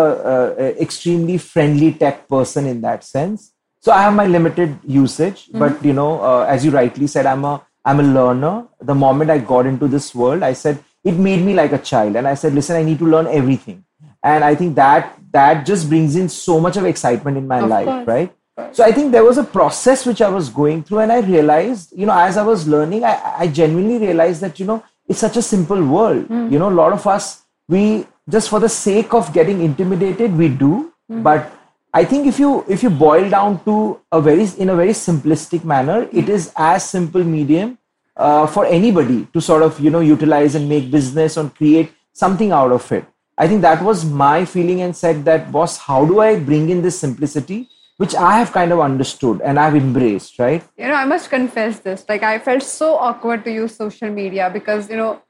a, 0.57 0.81
extremely 0.81 1.37
friendly 1.37 1.91
tech 1.91 2.29
person 2.29 2.67
in 2.67 2.79
that 2.79 3.03
sense. 3.03 3.51
So 3.81 3.91
I 3.91 4.03
have 4.03 4.15
my 4.15 4.27
limited 4.27 4.79
usage, 4.87 5.49
but 5.51 5.83
you 5.83 5.91
know, 5.91 6.21
uh, 6.21 6.45
as 6.47 6.63
you 6.63 6.71
rightly 6.71 7.07
said, 7.07 7.25
I'm 7.25 7.43
a 7.45 7.61
I'm 7.83 7.99
a 7.99 8.03
learner. 8.03 8.65
The 8.81 8.95
moment 8.95 9.29
I 9.29 9.37
got 9.37 9.67
into 9.67 9.87
this 9.87 10.15
world, 10.15 10.41
I 10.41 10.53
said 10.53 10.83
it 11.03 11.19
made 11.19 11.43
me 11.45 11.53
like 11.53 11.71
a 11.71 11.77
child, 11.77 12.15
and 12.15 12.27
I 12.27 12.33
said, 12.33 12.55
listen, 12.55 12.75
I 12.77 12.81
need 12.83 12.97
to 12.97 13.05
learn 13.05 13.27
everything, 13.27 13.84
and 14.31 14.43
I 14.43 14.55
think 14.55 14.75
that 14.75 15.19
that 15.31 15.65
just 15.65 15.87
brings 15.87 16.15
in 16.15 16.29
so 16.29 16.59
much 16.59 16.77
of 16.77 16.85
excitement 16.85 17.37
in 17.37 17.47
my 17.47 17.59
Of 17.59 17.69
life, 17.69 17.85
course. 17.85 18.07
right? 18.07 18.35
So 18.71 18.83
I 18.83 18.91
think 18.91 19.11
there 19.11 19.23
was 19.23 19.37
a 19.37 19.43
process 19.43 20.05
which 20.05 20.21
I 20.21 20.29
was 20.29 20.49
going 20.49 20.83
through, 20.83 20.99
and 20.99 21.11
I 21.11 21.19
realized, 21.19 21.91
you 21.95 22.05
know, 22.05 22.17
as 22.17 22.37
I 22.37 22.43
was 22.43 22.67
learning, 22.67 23.03
I, 23.03 23.15
I 23.39 23.47
genuinely 23.47 23.97
realized 24.05 24.41
that 24.41 24.59
you 24.59 24.65
know 24.65 24.83
it's 25.07 25.19
such 25.19 25.37
a 25.37 25.41
simple 25.41 25.85
world. 25.95 26.25
Hmm. 26.27 26.51
You 26.51 26.59
know, 26.59 26.69
a 26.69 26.77
lot 26.81 26.93
of 26.93 27.05
us 27.15 27.43
we 27.67 28.07
just 28.29 28.49
for 28.49 28.59
the 28.59 28.69
sake 28.69 29.13
of 29.13 29.31
getting 29.33 29.61
intimidated, 29.61 30.37
we 30.37 30.49
do, 30.49 30.93
hmm. 31.09 31.21
but 31.21 31.51
I 31.93 32.03
think 32.05 32.27
if 32.27 32.39
you 32.39 32.65
if 32.67 32.83
you 32.83 32.89
boil 32.89 33.29
down 33.29 33.63
to 33.65 33.99
a 34.11 34.21
very 34.21 34.47
in 34.57 34.69
a 34.69 34.75
very 34.75 34.95
simplistic 35.01 35.63
manner, 35.63 36.05
hmm. 36.05 36.17
it 36.17 36.29
is 36.29 36.51
as 36.55 36.89
simple 36.89 37.23
medium 37.23 37.77
uh, 38.15 38.47
for 38.47 38.65
anybody 38.65 39.27
to 39.33 39.41
sort 39.41 39.63
of 39.63 39.79
you 39.79 39.89
know 39.97 39.99
utilize 39.99 40.55
and 40.55 40.69
make 40.69 40.89
business 40.89 41.37
and 41.37 41.53
create 41.55 41.91
something 42.13 42.51
out 42.51 42.71
of 42.71 42.89
it. 42.91 43.05
I 43.37 43.47
think 43.47 43.61
that 43.63 43.83
was 43.83 44.05
my 44.05 44.45
feeling 44.45 44.81
and 44.81 44.95
said 44.95 45.25
that, 45.25 45.51
boss, 45.51 45.77
how 45.77 46.05
do 46.05 46.19
I 46.21 46.39
bring 46.39 46.69
in 46.69 46.81
this 46.81 46.97
simplicity, 46.97 47.67
which 47.97 48.15
I 48.15 48.37
have 48.37 48.51
kind 48.53 48.71
of 48.71 48.79
understood 48.79 49.41
and 49.41 49.59
I've 49.59 49.75
embraced, 49.75 50.39
right? 50.39 50.63
You 50.77 50.87
know, 50.87 50.93
I 50.93 51.05
must 51.05 51.29
confess 51.29 51.79
this. 51.79 52.05
Like, 52.07 52.23
I 52.23 52.39
felt 52.39 52.63
so 52.63 52.95
awkward 52.95 53.43
to 53.45 53.51
use 53.51 53.75
social 53.75 54.09
media 54.09 54.49
because, 54.51 54.89
you 54.89 54.95
know, 54.95 55.21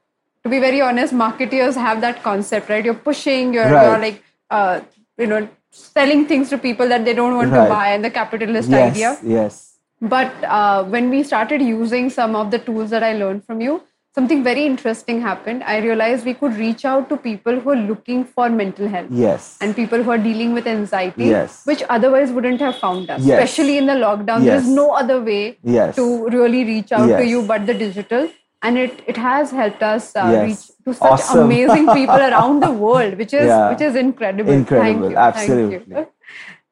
to 0.44 0.50
be 0.50 0.60
very 0.60 0.82
honest, 0.82 1.14
marketeers 1.14 1.74
have 1.76 2.02
that 2.02 2.22
concept, 2.22 2.70
right? 2.70 2.86
You're 2.86 2.94
pushing, 2.94 3.54
you're, 3.54 3.72
Right. 3.72 3.84
you're 3.86 3.98
like, 4.00 4.24
uh, 4.52 4.82
you 5.18 5.26
know, 5.26 5.50
selling 5.72 6.28
things 6.28 6.50
to 6.52 6.58
people 6.60 6.88
that 6.88 7.06
they 7.06 7.14
don't 7.16 7.36
want 7.36 7.52
Right. 7.52 7.64
to 7.64 7.70
buy 7.70 7.88
and 7.90 8.06
the 8.06 8.12
capitalist 8.12 8.70
Yes, 8.70 8.92
idea. 8.96 9.18
yes. 9.24 9.72
But 10.00 10.32
uh, 10.44 10.84
when 10.84 11.10
we 11.10 11.24
started 11.24 11.62
using 11.62 12.12
some 12.12 12.36
of 12.36 12.52
the 12.52 12.60
tools 12.60 12.92
that 12.92 13.02
I 13.02 13.14
learned 13.14 13.46
from 13.46 13.62
you, 13.62 13.82
something 14.16 14.44
very 14.44 14.66
interesting 14.66 15.20
happened. 15.22 15.64
I 15.64 15.78
realized 15.86 16.26
we 16.26 16.34
could 16.42 16.54
reach 16.62 16.86
out 16.92 17.10
to 17.10 17.18
people 17.18 17.60
who 17.60 17.72
are 17.72 17.82
looking 17.90 18.24
for 18.38 18.48
mental 18.50 18.88
health 18.96 19.10
Yes. 19.12 19.58
and 19.62 19.76
people 19.76 20.04
who 20.08 20.12
are 20.16 20.22
dealing 20.28 20.54
with 20.60 20.68
anxiety, 20.74 21.26
Yes. 21.32 21.60
which 21.72 21.84
otherwise 21.98 22.32
wouldn't 22.32 22.62
have 22.68 22.78
found 22.86 23.10
us. 23.18 23.22
Yes. 23.32 23.44
Especially 23.44 23.78
in 23.82 23.86
the 23.92 23.98
lockdown, 24.06 24.46
there 24.50 24.56
is 24.64 24.70
no 24.80 24.88
other 25.04 25.20
way 25.30 25.58
Yes. 25.78 25.96
to 26.02 26.08
really 26.38 26.64
reach 26.72 26.92
out 27.02 27.08
to 27.18 27.26
you 27.34 27.44
but 27.54 27.66
the 27.72 27.78
digital. 27.86 28.28
And 28.62 28.78
it, 28.84 29.02
it 29.06 29.18
has 29.18 29.52
helped 29.52 29.84
us 29.84 30.12
uh, 30.16 30.30
Yes. 30.32 30.46
reach 30.48 30.66
to 30.86 30.94
such 30.94 31.12
Awesome. 31.12 31.42
amazing 31.46 31.88
people 31.94 32.16
around 32.32 32.62
the 32.64 32.72
world, 32.72 33.18
which 33.24 33.34
is 33.34 33.48
Yeah. 33.48 33.70
which 33.72 33.82
is 33.82 33.96
incredible. 34.08 34.52
Incredible. 34.54 35.02
Thank 35.02 35.12
you. 35.12 35.18
Absolutely. 35.30 35.96
Thank 35.96 36.08
you. 36.08 36.12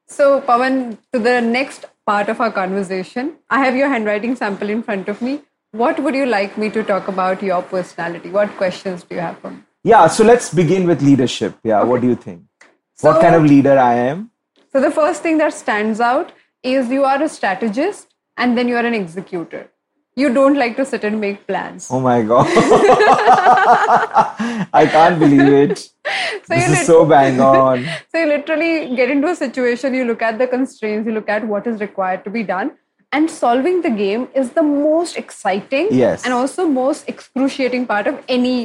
So, 0.08 0.42
Pawan, 0.42 0.98
to 1.12 1.20
the 1.20 1.40
next 1.42 1.86
part 2.06 2.30
of 2.30 2.40
our 2.46 2.52
conversation, 2.52 3.34
I 3.50 3.60
have 3.66 3.76
your 3.76 3.90
handwriting 3.90 4.36
sample 4.36 4.70
in 4.70 4.82
front 4.92 5.08
of 5.10 5.22
me. 5.22 5.42
What 5.74 6.00
would 6.03 6.13
you 6.13 6.27
like 6.27 6.56
me 6.56 6.70
to 6.70 6.84
talk 6.84 7.08
about 7.08 7.42
your 7.42 7.63
personality? 7.63 8.30
What 8.30 8.51
questions 8.58 9.03
do 9.03 9.15
you 9.15 9.22
have 9.22 9.39
for 9.39 9.50
me? 9.50 9.58
Yeah, 9.84 10.06
so 10.06 10.24
let's 10.24 10.53
begin 10.53 10.86
with 10.86 11.01
leadership. 11.01 11.56
Yeah, 11.63 11.82
what 11.82 12.01
do 12.01 12.08
you 12.08 12.15
think? 12.15 12.44
what 13.01 13.20
kind 13.20 13.34
of 13.34 13.44
leader 13.44 13.80
I 13.80 13.96
am? 13.96 14.30
So, 14.72 14.80
the 14.80 14.92
first 14.92 15.24
thing 15.24 15.39
that 15.39 15.51
stands 15.51 16.00
out 16.00 16.32
is 16.62 16.92
you 16.92 17.03
are 17.06 17.20
a 17.24 17.27
strategist 17.27 18.13
and 18.38 18.56
then 18.56 18.68
you 18.68 18.75
are 18.75 18.86
an 18.86 18.94
executor. 18.94 19.72
You 20.15 20.32
don't 20.32 20.56
like 20.60 20.77
to 20.77 20.86
sit 20.86 21.03
and 21.03 21.20
make 21.20 21.48
plans. 21.48 21.88
Oh 21.89 22.00
my 22.00 22.22
God. 22.22 22.46
I 24.74 24.88
can't 24.92 25.18
believe 25.20 25.42
it. 25.42 25.89
So 26.46 26.56
this 26.56 26.82
is 26.82 26.86
so 26.86 27.06
bang 27.06 27.39
on. 27.39 27.86
So 28.12 28.20
you 28.20 28.27
literally 28.27 28.96
get 28.96 29.10
into 29.10 29.27
a 29.27 29.36
situation, 29.36 29.94
you 29.96 30.06
look 30.06 30.22
at 30.22 30.38
the 30.38 30.46
constraints, 30.46 31.08
you 31.08 31.13
look 31.13 31.30
at 31.30 31.48
what 31.48 31.65
is 31.65 31.80
required 31.80 32.25
to 32.25 32.30
be 32.30 32.44
done, 32.44 32.74
and 33.17 33.29
solving 33.29 33.82
the 33.88 33.89
game 34.03 34.27
is 34.43 34.51
the 34.60 34.63
most 34.70 35.17
exciting 35.24 35.88
Yes. 36.03 36.25
and 36.25 36.34
also 36.39 36.67
most 36.77 37.08
excruciating 37.13 37.86
part 37.91 38.08
of 38.13 38.20
any 38.38 38.55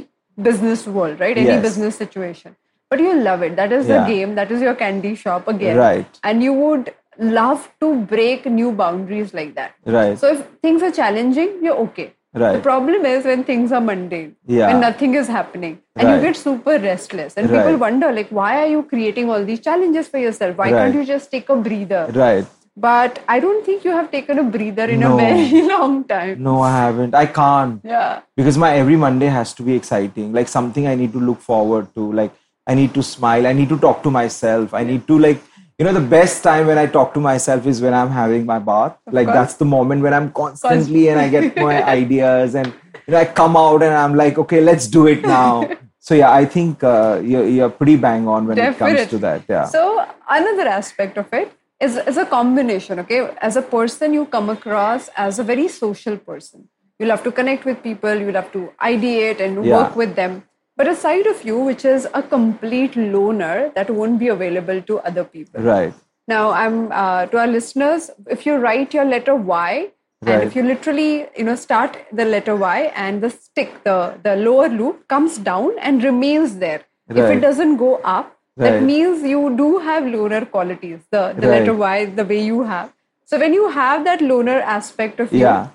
business 0.49 0.87
world, 0.99 1.21
right? 1.27 1.37
Any 1.45 1.55
Yes. 1.55 1.63
business 1.69 1.97
situation. 2.05 2.57
But 2.91 3.01
you 3.07 3.15
love 3.15 3.43
it. 3.47 3.57
That 3.57 3.73
is 3.79 3.87
the 3.87 3.99
game. 4.11 4.35
That 4.37 4.51
is 4.59 4.63
your 4.67 4.75
candy 4.83 5.15
shop 5.23 5.49
again. 5.55 5.77
Right. 5.77 6.21
And 6.31 6.43
you 6.43 6.53
would 6.61 6.95
love 7.39 7.67
to 7.85 7.95
break 8.13 8.47
new 8.59 8.71
boundaries 8.73 9.35
like 9.41 9.55
that. 9.57 9.75
Right. 9.99 10.19
So 10.23 10.31
if 10.37 10.47
things 10.63 10.83
are 10.91 10.95
challenging, 11.03 11.59
you're 11.63 11.83
okay. 11.89 12.13
right 12.41 12.57
The 12.57 12.63
problem 12.65 13.07
is 13.11 13.25
when 13.29 13.43
things 13.49 13.71
are 13.77 13.81
mundane, 13.85 14.33
Yeah. 14.55 14.67
when 14.71 14.81
nothing 14.85 15.15
is 15.21 15.29
happening, 15.35 15.79
and 15.97 16.09
Right. 16.09 16.17
you 16.17 16.25
get 16.27 16.37
super 16.41 16.75
restless, 16.83 17.37
and 17.43 17.49
people 17.55 17.79
wonder 17.83 18.11
like, 18.19 18.29
why 18.39 18.51
are 18.63 18.67
you 18.73 18.83
creating 18.91 19.31
all 19.37 19.47
these 19.51 19.63
challenges 19.69 20.11
for 20.15 20.21
yourself? 20.25 20.59
Why 20.63 20.67
Right. 20.67 20.77
can't 20.81 20.99
you 20.99 21.05
just 21.11 21.31
take 21.37 21.49
a 21.55 21.57
breather? 21.69 22.03
Right. 22.19 22.51
But 22.81 23.25
I 23.27 23.41
don't 23.41 23.67
think 23.67 23.85
you 23.85 23.91
have 23.91 24.11
taken 24.13 24.39
a 24.39 24.45
breather 24.45 24.85
in 24.85 25.03
a 25.03 25.17
very 25.17 25.63
long 25.69 26.05
time. 26.05 26.43
No, 26.43 26.61
I 26.63 26.71
haven't. 26.71 27.15
I 27.15 27.27
can't. 27.27 27.81
Yeah. 27.85 28.21
because 28.37 28.57
my 28.57 28.75
every 28.81 28.97
monday 29.05 29.27
has 29.27 29.53
to 29.55 29.65
be 29.69 29.75
exciting. 29.75 30.33
Like 30.33 30.49
something 30.49 30.87
i 30.87 30.95
need 30.95 31.13
to 31.13 31.23
look 31.29 31.41
forward 31.41 31.89
to. 31.95 32.13
Like 32.13 32.33
i 32.67 32.75
need 32.75 32.95
to 32.95 33.03
smile. 33.03 33.49
I 33.49 33.53
need 33.53 33.69
to 33.71 33.79
talk 33.87 34.05
to 34.05 34.13
myself. 34.19 34.75
I 34.75 34.85
need 34.85 35.09
to 35.09 35.19
like 35.19 35.43
you 35.79 35.87
know 35.87 35.93
the 35.97 36.07
best 36.15 36.43
time 36.45 36.67
when 36.69 36.79
i 36.85 36.87
talk 36.95 37.13
to 37.17 37.21
myself 37.27 37.67
is 37.73 37.81
when 37.81 37.95
i'm 37.95 38.15
having 38.21 38.47
my 38.47 38.61
bath. 38.71 38.97
Like 39.19 39.27
course. 39.27 39.37
that's 39.41 39.55
the 39.65 39.69
moment 39.75 40.03
when 40.09 40.15
i'm 40.21 40.31
constantly 40.39 41.09
and 41.09 41.21
i 41.27 41.29
get 41.37 41.57
my 41.57 41.77
ideas 41.99 42.57
and 42.63 42.73
you 43.07 43.13
know 43.13 43.19
i 43.19 43.25
come 43.43 43.57
out 43.57 43.83
and 43.83 43.95
i'm 44.05 44.17
like 44.23 44.39
okay 44.47 44.61
let's 44.71 44.87
do 44.87 45.07
it 45.17 45.23
now. 45.23 45.69
So 46.09 46.15
yeah 46.15 46.33
i 46.33 46.45
think 46.47 46.83
uh, 46.83 47.21
you're, 47.23 47.47
you're 47.55 47.69
pretty 47.79 47.97
bang 47.97 48.27
on 48.35 48.47
when 48.47 48.59
it 48.59 48.79
comes 48.79 49.09
to 49.09 49.19
that. 49.19 49.43
Yeah. 49.47 49.65
So 49.67 50.07
another 50.27 50.67
aspect 50.67 51.19
of 51.19 51.31
it 51.35 51.58
is, 51.81 51.97
is 51.97 52.17
a 52.17 52.27
combination. 52.27 52.99
Okay, 53.01 53.31
as 53.41 53.57
a 53.57 53.63
person, 53.63 54.13
you 54.15 54.27
come 54.27 54.51
across 54.51 55.09
as 55.17 55.39
a 55.39 55.45
very 55.45 55.69
social 55.69 56.17
person. 56.17 56.69
You'll 56.99 57.11
have 57.11 57.23
to 57.25 57.33
connect 57.33 57.65
with 57.65 57.83
people. 57.83 58.15
you'll 58.15 58.35
have 58.35 58.53
to 58.53 58.73
ideate 58.83 59.41
and 59.41 59.65
Yeah. 59.65 59.77
work 59.77 59.97
with 59.97 60.17
them. 60.17 60.43
But 60.77 60.89
a 60.89 60.95
side 60.95 61.27
of 61.27 61.45
you 61.45 61.59
which 61.59 61.85
is 61.85 62.07
a 62.15 62.23
complete 62.23 62.97
loner 62.97 63.71
that 63.75 63.91
won't 63.91 64.19
be 64.19 64.29
available 64.29 64.81
to 64.83 64.99
other 65.01 65.25
people. 65.25 65.63
right 65.63 65.93
Now, 66.29 66.51
I'm 66.51 66.93
uh, 66.93 67.27
to 67.27 67.39
our 67.39 67.47
listeners. 67.47 68.11
If 68.29 68.45
you 68.47 68.57
write 68.57 68.93
your 68.95 69.05
letter 69.05 69.35
Y, 69.35 69.91
and 70.27 70.43
if 70.43 70.55
you 70.57 70.63
literally, 70.63 71.27
you 71.37 71.45
know, 71.45 71.55
start 71.55 71.97
the 72.13 72.25
letter 72.25 72.55
Y, 72.57 72.93
and 72.95 73.23
the 73.23 73.31
stick, 73.31 73.71
the 73.85 73.95
the 74.23 74.35
lower 74.37 74.69
loop 74.69 75.07
comes 75.09 75.39
down 75.39 75.79
and 75.81 76.05
remains 76.05 76.57
there. 76.65 76.83
If 77.11 77.31
it 77.37 77.41
doesn't 77.41 77.77
go 77.79 77.97
up, 78.17 78.35
that 78.59 78.83
means 78.83 79.23
you 79.23 79.55
do 79.57 79.79
have 79.79 80.07
loner 80.07 80.45
qualities. 80.45 81.01
The 81.11 81.23
the 81.39 81.49
Right. 81.49 81.59
letter 81.59 81.75
Y, 81.75 82.05
the 82.21 82.25
way 82.25 82.41
you 82.51 82.63
have. 82.75 82.93
So 83.25 83.39
when 83.39 83.53
you 83.61 83.69
have 83.79 84.05
that 84.11 84.21
loner 84.33 84.59
aspect 84.77 85.21
of 85.21 85.33
you, 85.33 85.41
Yeah. 85.47 85.67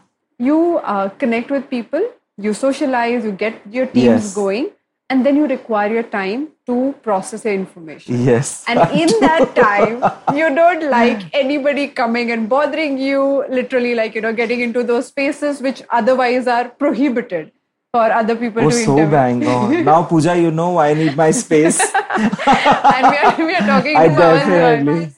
you 0.52 0.60
uh, 0.94 1.10
connect 1.24 1.52
with 1.56 1.70
people, 1.74 2.08
you 2.48 2.54
socialize, 2.54 3.28
you 3.30 3.32
get 3.44 3.60
your 3.80 3.86
teams 3.98 4.24
Yes. 4.26 4.34
going, 4.40 4.70
and 5.10 5.26
then 5.28 5.36
you 5.42 5.48
require 5.52 5.94
your 5.94 6.06
time 6.16 6.46
to 6.72 6.78
process 7.08 7.46
your 7.46 7.54
information. 7.54 8.22
yes 8.28 8.52
And 8.74 8.80
in 9.04 9.10
that 9.24 9.56
time, 9.58 9.98
you 10.40 10.48
don't 10.60 10.86
like 10.98 11.26
anybody 11.42 11.88
coming 12.02 12.32
and 12.38 12.50
bothering 12.54 12.98
you, 12.98 13.26
literally, 13.60 13.94
like, 14.02 14.16
you 14.16 14.22
know, 14.28 14.34
getting 14.40 14.62
into 14.68 14.84
those 14.92 15.08
spaces 15.14 15.62
which 15.68 15.84
otherwise 16.00 16.48
are 16.48 16.70
prohibited 16.86 17.52
for 17.94 18.12
other 18.12 18.36
people 18.36 18.64
oh 18.66 18.70
to 18.74 18.86
so 18.86 18.94
bang 19.10 19.46
on 19.46 19.86
now 19.88 20.02
pooja 20.12 20.34
you 20.36 20.50
know 20.60 20.80
i 20.84 20.94
need 21.00 21.16
my 21.16 21.30
space 21.30 21.80
and 22.10 23.12
we 23.12 23.18
are, 23.22 23.34
we 23.50 23.54
are 23.54 23.66
talking 23.68 23.98
I 24.04 24.08
to 24.08 24.16
Pawan 24.16 24.48
definitely- 24.54 25.12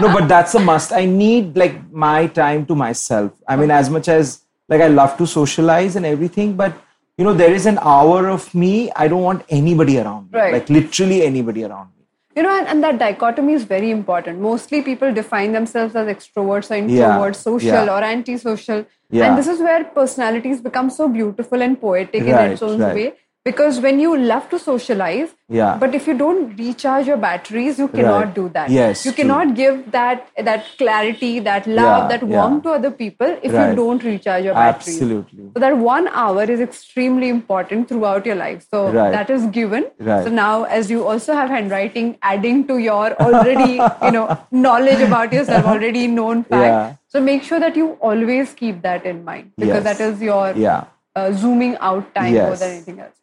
no, 0.00 0.08
but 0.12 0.28
that's 0.28 0.54
a 0.54 0.60
must. 0.60 0.92
I 0.92 1.06
need 1.06 1.56
like 1.56 1.90
my 1.90 2.26
time 2.26 2.66
to 2.66 2.74
myself. 2.74 3.32
I 3.48 3.56
mean, 3.56 3.70
as 3.70 3.88
much 3.88 4.08
as 4.08 4.42
like 4.68 4.82
I 4.82 4.88
love 4.88 5.16
to 5.16 5.26
socialize 5.26 5.96
and 5.96 6.04
everything, 6.04 6.54
but 6.54 6.74
you 7.16 7.24
know, 7.24 7.32
there 7.32 7.52
is 7.52 7.64
an 7.66 7.78
hour 7.80 8.28
of 8.28 8.54
me. 8.54 8.92
I 8.94 9.08
don't 9.08 9.22
want 9.22 9.44
anybody 9.48 9.98
around 9.98 10.30
me. 10.30 10.38
Right. 10.38 10.52
Like 10.52 10.68
literally 10.68 11.22
anybody 11.22 11.64
around 11.64 11.88
me. 11.96 11.99
You 12.40 12.44
know, 12.44 12.58
and, 12.58 12.68
and 12.68 12.82
that 12.82 12.98
dichotomy 12.98 13.52
is 13.52 13.64
very 13.64 13.90
important. 13.90 14.40
Mostly 14.40 14.80
people 14.80 15.12
define 15.12 15.52
themselves 15.52 15.94
as 15.94 16.06
extroverts 16.08 16.70
or 16.70 16.76
introverts, 16.76 17.34
Yeah, 17.34 17.42
social 17.48 17.84
yeah. 17.88 17.94
or 17.94 18.02
antisocial. 18.02 18.86
Yeah. 19.10 19.26
And 19.26 19.36
this 19.38 19.46
is 19.46 19.58
where 19.60 19.84
personalities 19.84 20.62
become 20.62 20.88
so 20.88 21.06
beautiful 21.06 21.60
and 21.60 21.78
poetic 21.78 22.22
in 22.22 22.32
Right, 22.32 22.52
its 22.52 22.62
own 22.62 22.80
right. 22.80 22.94
way. 22.94 23.12
Because 23.42 23.80
when 23.80 23.98
you 24.00 24.16
love 24.18 24.48
to 24.50 24.58
socialize, 24.62 25.30
Yeah. 25.48 25.76
but 25.82 25.94
if 25.98 26.06
you 26.06 26.14
don't 26.22 26.58
recharge 26.58 27.06
your 27.10 27.16
batteries, 27.16 27.78
you 27.82 27.86
cannot 27.92 28.24
Right. 28.24 28.34
do 28.38 28.42
that. 28.56 28.68
Yes, 28.74 29.04
you 29.06 29.12
true. 29.12 29.22
cannot 29.22 29.54
give 29.60 29.78
that 29.94 30.26
that 30.48 30.66
clarity, 30.80 31.30
that 31.46 31.66
love, 31.78 32.02
Yeah, 32.02 32.08
that 32.10 32.24
yeah. 32.26 32.34
warmth 32.40 32.62
to 32.66 32.72
other 32.80 32.90
people 32.98 33.32
if 33.42 33.54
Right. 33.54 33.70
you 33.70 33.78
don't 33.78 34.04
recharge 34.08 34.44
your 34.48 34.54
batteries. 34.58 34.90
Absolutely. 35.00 35.46
So 35.54 35.62
that 35.64 35.78
one 35.86 36.10
hour 36.24 36.44
is 36.56 36.60
extremely 36.66 37.30
important 37.36 37.88
throughout 37.92 38.28
your 38.32 38.36
life. 38.42 38.66
So 38.74 38.82
Right. 38.98 39.16
that 39.16 39.32
is 39.38 39.46
given. 39.56 39.86
So 40.10 40.34
now, 40.40 40.64
as 40.80 40.90
you 40.96 41.06
also 41.14 41.38
have 41.40 41.48
handwriting, 41.56 42.12
adding 42.34 42.62
to 42.72 42.76
your 42.88 43.02
already, 43.28 43.80
you 44.08 44.10
know, 44.18 44.26
knowledge 44.68 45.06
about 45.08 45.32
yourself, 45.38 45.64
already 45.76 46.06
known 46.20 46.44
fact. 46.52 46.68
Yeah. 46.68 46.92
So 47.16 47.24
make 47.32 47.42
sure 47.52 47.58
that 47.66 47.74
you 47.84 47.88
always 48.12 48.52
keep 48.64 48.82
that 48.90 49.06
in 49.14 49.24
mind 49.32 49.50
because 49.64 49.84
Yes. 49.84 49.90
that 49.98 50.08
is 50.10 50.20
your 50.30 50.42
Yeah. 50.66 50.84
uh, 51.16 51.32
zooming 51.32 51.74
out 51.92 52.14
time 52.20 52.34
more 52.34 52.54
than 52.64 52.70
anything 52.76 53.00
else. 53.06 53.16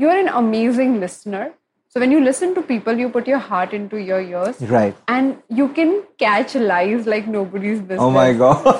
You 0.00 0.08
are 0.08 0.18
an 0.18 0.28
amazing 0.28 1.00
listener. 1.00 1.52
So 1.92 1.98
when 2.02 2.12
you 2.12 2.20
listen 2.24 2.54
to 2.54 2.62
people, 2.62 2.96
you 2.96 3.08
put 3.14 3.26
your 3.26 3.38
heart 3.38 3.72
into 3.74 3.96
your 4.00 4.20
ears. 4.22 4.60
Right. 4.62 4.94
And 5.08 5.38
you 5.48 5.68
can 5.78 6.04
catch 6.18 6.54
lies 6.54 7.04
like 7.06 7.26
nobody's 7.26 7.80
oh 7.80 7.82
business. 7.82 8.00
Oh 8.00 8.10
my 8.10 8.32
God. 8.32 8.62
so, 8.64 8.70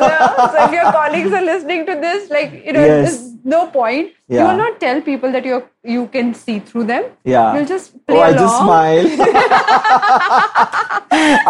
so 0.52 0.64
if 0.66 0.72
your 0.72 0.92
colleagues 0.92 1.33
are 1.33 1.42
listening 1.42 1.87
to 1.87 1.96
this, 2.04 2.30
like 2.30 2.52
you 2.64 2.72
know, 2.72 2.85
Yes. 2.85 3.18
there's 3.18 3.35
no 3.44 3.66
point. 3.66 4.12
Yeah. 4.28 4.42
You 4.42 4.48
will 4.50 4.59
not 4.59 4.78
tell 4.85 5.00
people 5.00 5.33
that 5.33 5.44
you 5.44 5.64
you 5.83 6.06
can 6.06 6.33
see 6.35 6.61
through 6.61 6.85
them. 6.92 7.04
Yeah. 7.24 7.56
You'll 7.56 7.66
just 7.72 7.98
play 8.06 8.18
Oh, 8.18 8.20
I 8.20 8.33
just 8.33 8.56
smile. 8.59 9.06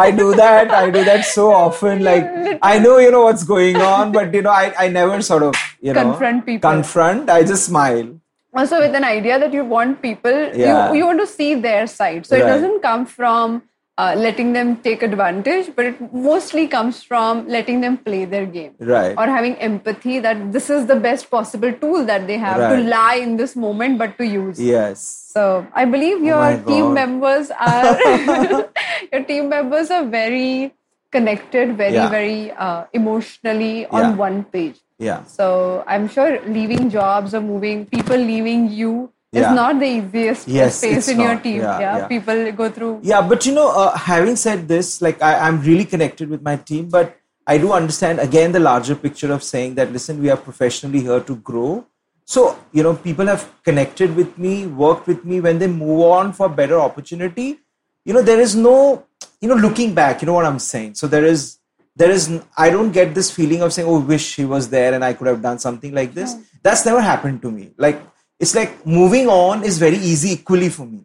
I 0.07 0.11
do 0.17 0.35
that. 0.35 0.71
I 0.71 0.89
do 0.91 1.05
that 1.05 1.25
so 1.27 1.53
often. 1.53 2.03
Like 2.03 2.59
I 2.63 2.79
know 2.79 2.97
you 2.99 3.11
know 3.11 3.25
what's 3.25 3.45
going 3.45 3.77
on, 3.77 4.13
but 4.13 4.33
you 4.33 4.43
know 4.49 4.51
I, 4.51 4.73
I 4.79 4.89
never 4.89 5.21
sort 5.21 5.43
of 5.43 5.55
you 5.81 5.93
know 5.93 6.03
Confront 6.03 6.47
people. 6.47 6.71
Confront. 6.71 7.29
I 7.29 7.43
just 7.43 7.67
smile. 7.67 8.20
Also 8.55 8.79
with 8.81 8.95
an 8.95 9.05
idea 9.05 9.39
that 9.39 9.53
you 9.53 9.65
want 9.65 10.03
people 10.03 10.39
Yeah. 10.55 10.91
you, 10.93 10.99
you 10.99 11.07
want 11.07 11.21
to 11.21 11.27
see 11.27 11.55
their 11.55 11.87
side 11.87 12.27
so 12.27 12.37
it 12.37 12.47
doesn't 12.53 12.83
come 12.83 13.07
from 13.07 13.63
uh, 13.99 14.15
letting 14.17 14.55
them 14.55 14.77
take 14.79 15.03
advantage, 15.03 15.67
but 15.77 15.85
it 15.85 16.15
mostly 16.15 16.67
comes 16.67 17.03
from 17.03 17.47
letting 17.47 17.83
them 17.83 17.99
play 17.99 18.25
their 18.25 18.47
game. 18.47 18.73
Right. 18.79 19.15
Or 19.19 19.27
having 19.27 19.57
empathy 19.57 20.21
that 20.21 20.53
this 20.53 20.71
is 20.71 20.87
the 20.87 20.97
best 20.97 21.31
possible 21.31 21.71
tool 21.75 22.07
that 22.07 22.27
they 22.27 22.39
have 22.39 22.57
to 22.71 22.79
lie 22.83 23.17
in 23.17 23.37
this 23.37 23.55
moment, 23.55 23.99
but 23.99 24.17
to 24.17 24.25
use. 24.25 24.59
Yes. 24.59 25.03
So 25.35 25.67
I 25.75 25.85
believe 25.85 26.23
your 26.25 26.43
Oh 26.43 26.63
team 26.65 26.95
members 26.95 27.51
are 27.51 27.99
your 29.13 29.25
team 29.25 29.51
members 29.51 29.91
are 29.91 30.07
very 30.07 30.73
connected, 31.13 31.77
very 31.77 31.93
Yeah. 31.95 32.09
very 32.09 32.53
uh, 32.53 32.85
emotionally 32.95 33.85
on 33.87 34.01
Yeah. 34.01 34.15
one 34.17 34.45
page. 34.45 34.81
Yeah. 35.01 35.25
So 35.25 35.83
I'm 35.87 36.09
sure 36.09 36.41
leaving 36.47 36.91
jobs 36.91 37.35
or 37.35 37.41
moving 37.41 37.87
people 37.87 38.17
leaving 38.17 38.71
you 38.71 39.13
is 39.33 39.47
not 39.47 39.79
the 39.81 39.87
easiest 39.87 40.49
Yes, 40.49 40.79
space 40.79 41.09
in 41.09 41.21
your 41.21 41.37
team. 41.37 41.61
Yeah, 41.61 41.79
Yeah, 41.81 41.99
yeah. 41.99 42.07
people 42.09 42.53
go 42.53 42.71
through. 42.71 43.01
Yeah, 43.03 43.23
but 43.27 43.47
you 43.47 43.55
know, 43.55 43.71
uh, 43.71 43.97
having 43.97 44.37
said 44.37 44.67
this, 44.69 45.01
like 45.01 45.23
I, 45.23 45.37
I'm 45.47 45.63
really 45.63 45.85
connected 45.85 46.29
with 46.29 46.43
my 46.43 46.57
team, 46.57 46.89
but 46.89 47.17
I 47.47 47.57
do 47.59 47.73
understand 47.73 48.21
again 48.21 48.53
the 48.53 48.61
larger 48.61 48.95
picture 48.95 49.33
of 49.33 49.43
saying 49.43 49.77
that 49.77 49.93
listen, 49.93 50.21
we 50.21 50.31
are 50.31 50.37
professionally 50.37 51.01
here 51.01 51.21
to 51.21 51.37
grow. 51.37 51.87
So 52.25 52.59
you 52.73 52.83
know, 52.83 52.95
people 52.97 53.27
have 53.27 53.49
connected 53.63 54.15
with 54.15 54.37
me, 54.37 54.67
worked 54.67 55.07
with 55.07 55.25
me. 55.25 55.41
When 55.41 55.59
they 55.59 55.67
move 55.67 56.01
on 56.01 56.33
for 56.33 56.49
better 56.49 56.79
opportunity, 56.79 57.61
you 58.05 58.13
know, 58.13 58.23
there 58.23 58.41
is 58.41 58.55
no, 58.55 59.07
you 59.41 59.49
know, 59.49 59.55
looking 59.55 59.95
back. 59.95 60.21
You 60.23 60.27
know 60.27 60.35
what 60.35 60.45
I'm 60.45 60.59
saying? 60.59 60.95
So 60.95 61.07
there 61.07 61.25
is, 61.25 61.59
there 61.97 62.11
is. 62.11 62.43
I 62.57 62.71
don't 62.71 62.93
get 62.93 63.15
this 63.15 63.31
feeling 63.31 63.63
of 63.63 63.73
saying, 63.73 63.89
"Oh, 63.89 64.01
wish 64.01 64.37
he 64.37 64.45
was 64.45 64.71
there 64.71 64.95
and 64.95 65.05
I 65.05 65.13
could 65.13 65.27
have 65.27 65.43
done 65.43 65.59
something 65.59 65.93
like 65.95 66.15
this." 66.15 66.37
That's 66.63 66.85
never 66.85 67.01
happened 67.01 67.43
to 67.43 67.51
me. 67.51 67.73
Like 67.77 68.01
it's 68.41 68.55
like 68.55 68.85
moving 68.87 69.29
on 69.29 69.63
is 69.63 69.79
very 69.79 69.99
easy 69.99 70.31
equally 70.33 70.71
for 70.71 70.87
me 70.87 71.05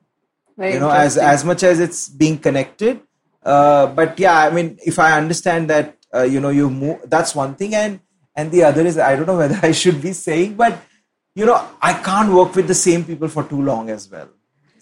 Very 0.58 0.74
you 0.74 0.80
know 0.80 0.90
as 0.90 1.18
as 1.18 1.44
much 1.44 1.64
as 1.64 1.80
it's 1.80 2.08
being 2.10 2.38
connected 2.40 3.02
uh, 3.44 3.88
but 3.88 4.18
yeah 4.18 4.40
i 4.40 4.50
mean 4.50 4.78
if 4.92 4.98
i 4.98 5.12
understand 5.18 5.70
that 5.70 5.98
uh, 6.16 6.24
you 6.24 6.40
know 6.40 6.50
you 6.50 6.70
move 6.70 6.98
that's 7.06 7.36
one 7.36 7.54
thing 7.56 7.76
and 7.76 8.00
and 8.36 8.52
the 8.52 8.64
other 8.64 8.86
is 8.86 8.98
i 8.98 9.16
don't 9.16 9.28
know 9.28 9.38
whether 9.44 9.60
i 9.62 9.72
should 9.72 10.02
be 10.02 10.14
saying 10.14 10.56
but 10.56 10.80
you 11.36 11.46
know 11.46 11.60
i 11.82 11.94
can't 12.10 12.34
work 12.40 12.56
with 12.56 12.68
the 12.74 12.80
same 12.88 13.04
people 13.04 13.28
for 13.28 13.44
too 13.44 13.62
long 13.62 13.90
as 13.90 14.10
well 14.10 14.30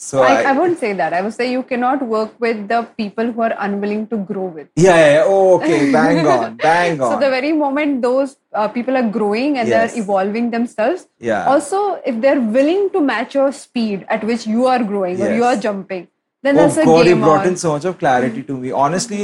so 0.06 0.22
I, 0.22 0.30
I, 0.30 0.42
I 0.50 0.52
won't 0.60 0.78
say 0.84 0.92
that. 1.02 1.13
I 1.18 1.22
would 1.26 1.34
say 1.39 1.46
you 1.52 1.63
cannot 1.72 2.02
work 2.13 2.32
with 2.46 2.68
the 2.72 2.80
people 3.02 3.32
who 3.32 3.42
are 3.48 3.56
unwilling 3.68 4.02
to 4.13 4.18
grow 4.32 4.46
with. 4.58 4.68
yeah, 4.86 4.98
yeah. 5.13 5.24
Oh, 5.26 5.56
okay 5.58 5.92
bang 5.98 6.26
on 6.36 6.56
bang 6.63 7.00
on 7.02 7.12
So 7.13 7.20
the 7.26 7.30
very 7.36 7.54
moment 7.54 8.02
those 8.08 8.36
uh, 8.54 8.68
people 8.78 8.98
are 9.04 9.08
growing 9.20 9.58
and 9.60 9.68
Yes. 9.68 9.94
they're 9.94 10.04
evolving 10.04 10.50
themselves, 10.58 11.08
Yeah. 11.20 11.46
also 11.54 11.84
if 12.13 12.20
they're 12.26 12.42
willing 12.58 12.89
to 12.98 13.02
match 13.13 13.36
your 13.39 13.52
speed 13.63 14.06
at 14.18 14.24
which 14.32 14.46
you 14.56 14.68
are 14.76 14.84
growing 14.92 15.22
or 15.22 15.32
you 15.42 15.44
are 15.54 15.56
jumping, 15.70 16.08
then 16.44 16.58
oh 16.58 16.62
that's 16.62 16.78
a 16.84 16.86
god 16.92 17.08
you 17.13 17.16
brought 17.26 17.46
on. 17.48 17.48
in 17.54 17.58
so 17.66 17.72
much 17.78 17.86
of 17.94 17.98
clarity 18.04 18.44
to 18.52 18.58
me 18.63 18.72
honestly 18.86 19.22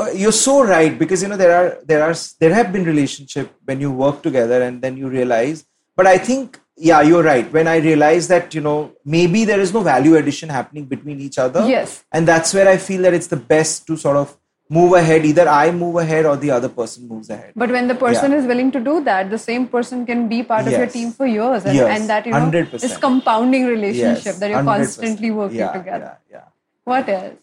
uh, 0.00 0.08
you're 0.20 0.38
so 0.40 0.54
right 0.64 0.94
because 1.02 1.22
you 1.24 1.28
know 1.32 1.36
there 1.44 1.54
are 1.60 1.66
there 1.90 2.02
are 2.08 2.14
there 2.44 2.54
have 2.58 2.72
been 2.76 2.84
relationship 2.92 3.50
when 3.70 3.78
you 3.84 3.90
work 4.04 4.22
together 4.28 4.60
and 4.68 4.80
then 4.86 4.96
you 5.02 5.10
realize 5.18 5.58
but 6.00 6.06
i 6.12 6.16
think 6.28 6.58
yeah 6.76 7.00
you're 7.02 7.22
right 7.22 7.52
when 7.52 7.68
i 7.68 7.76
realize 7.76 8.28
that 8.28 8.54
you 8.54 8.60
know 8.60 8.92
maybe 9.04 9.44
there 9.44 9.60
is 9.60 9.72
no 9.74 9.80
value 9.82 10.16
addition 10.16 10.48
happening 10.48 10.84
between 10.86 11.20
each 11.20 11.38
other 11.38 11.66
Yes. 11.68 12.02
and 12.12 12.26
that's 12.26 12.54
where 12.54 12.68
i 12.68 12.76
feel 12.78 13.02
that 13.02 13.12
it's 13.14 13.26
the 13.26 13.36
best 13.36 13.86
to 13.88 13.96
sort 13.96 14.16
of 14.16 14.36
move 14.70 14.94
ahead 14.94 15.26
either 15.26 15.46
i 15.48 15.70
move 15.70 15.96
ahead 15.96 16.24
or 16.24 16.36
the 16.36 16.50
other 16.50 16.68
person 16.70 17.06
moves 17.06 17.28
ahead 17.28 17.52
But 17.54 17.70
when 17.70 17.88
the 17.88 17.94
person 17.94 18.32
Yeah. 18.32 18.38
is 18.38 18.46
willing 18.46 18.70
to 18.72 18.80
do 18.80 18.94
that, 19.04 19.28
the 19.30 19.38
same 19.38 19.66
person 19.68 20.06
can 20.06 20.28
be 20.28 20.42
part 20.42 20.66
of 20.66 20.72
your 20.72 20.86
team 20.86 21.12
for 21.12 21.26
years, 21.26 21.66
and, 21.66 21.74
Years. 21.78 21.90
and 21.94 22.08
that 22.08 22.24
you 22.26 22.32
know 22.32 22.38
100%. 22.38 22.82
is 22.88 22.96
compounding 22.96 23.66
relationship 23.66 24.24
Yes, 24.32 24.38
that 24.38 24.48
you're 24.54 24.62
100%. 24.62 24.64
constantly 24.76 25.30
working 25.30 25.58
yeah, 25.58 25.72
together. 25.72 26.12
yeah, 26.30 26.36
yeah. 26.38 26.46
What 26.84 27.08
else? 27.16 27.34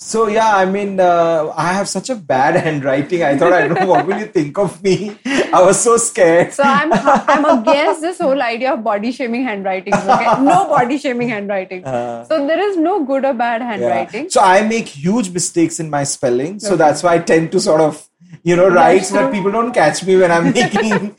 So 0.00 0.28
yeah, 0.28 0.54
I 0.56 0.64
mean, 0.64 1.00
uh, 1.00 1.52
I 1.56 1.72
have 1.72 1.88
such 1.88 2.08
a 2.08 2.14
bad 2.14 2.54
handwriting. 2.64 3.24
I 3.24 3.36
thought, 3.36 3.52
I 3.52 3.66
don't 3.66 3.80
know 3.80 3.86
what 3.86 4.06
will 4.06 4.16
you 4.18 4.26
think 4.26 4.56
of 4.56 4.80
me. 4.80 5.18
I 5.26 5.60
was 5.60 5.80
so 5.82 5.96
scared. 5.96 6.52
So 6.52 6.62
I'm 6.62 6.92
I'm 6.92 7.44
against 7.58 8.00
this 8.00 8.18
whole 8.20 8.40
idea 8.40 8.74
of 8.74 8.84
body 8.84 9.10
shaming 9.10 9.42
handwriting. 9.42 9.92
Okay? 9.94 10.26
No 10.48 10.68
body 10.68 10.98
shaming 10.98 11.28
handwriting. 11.30 11.82
so 11.84 12.46
there 12.46 12.60
is 12.60 12.76
no 12.76 13.02
good 13.04 13.24
or 13.24 13.34
bad 13.34 13.60
Uh. 13.60 13.64
Yeah. 13.64 13.70
handwriting. 13.72 14.30
So 14.30 14.40
I 14.40 14.62
make 14.62 14.86
huge 14.86 15.30
mistakes 15.30 15.80
in 15.80 15.90
my 15.90 16.04
spelling. 16.04 16.60
So 16.60 16.68
Okay. 16.74 16.76
that's 16.84 17.02
why 17.02 17.14
I 17.14 17.18
tend 17.18 17.50
to 17.52 17.60
sort 17.60 17.80
of, 17.80 18.08
you 18.44 18.54
know, 18.54 18.68
write 18.68 19.04
so 19.04 19.14
that 19.16 19.32
people 19.32 19.50
don't 19.50 19.72
catch 19.72 20.04
me 20.04 20.16
when 20.16 20.30
I'm 20.30 20.52
making. 20.60 21.16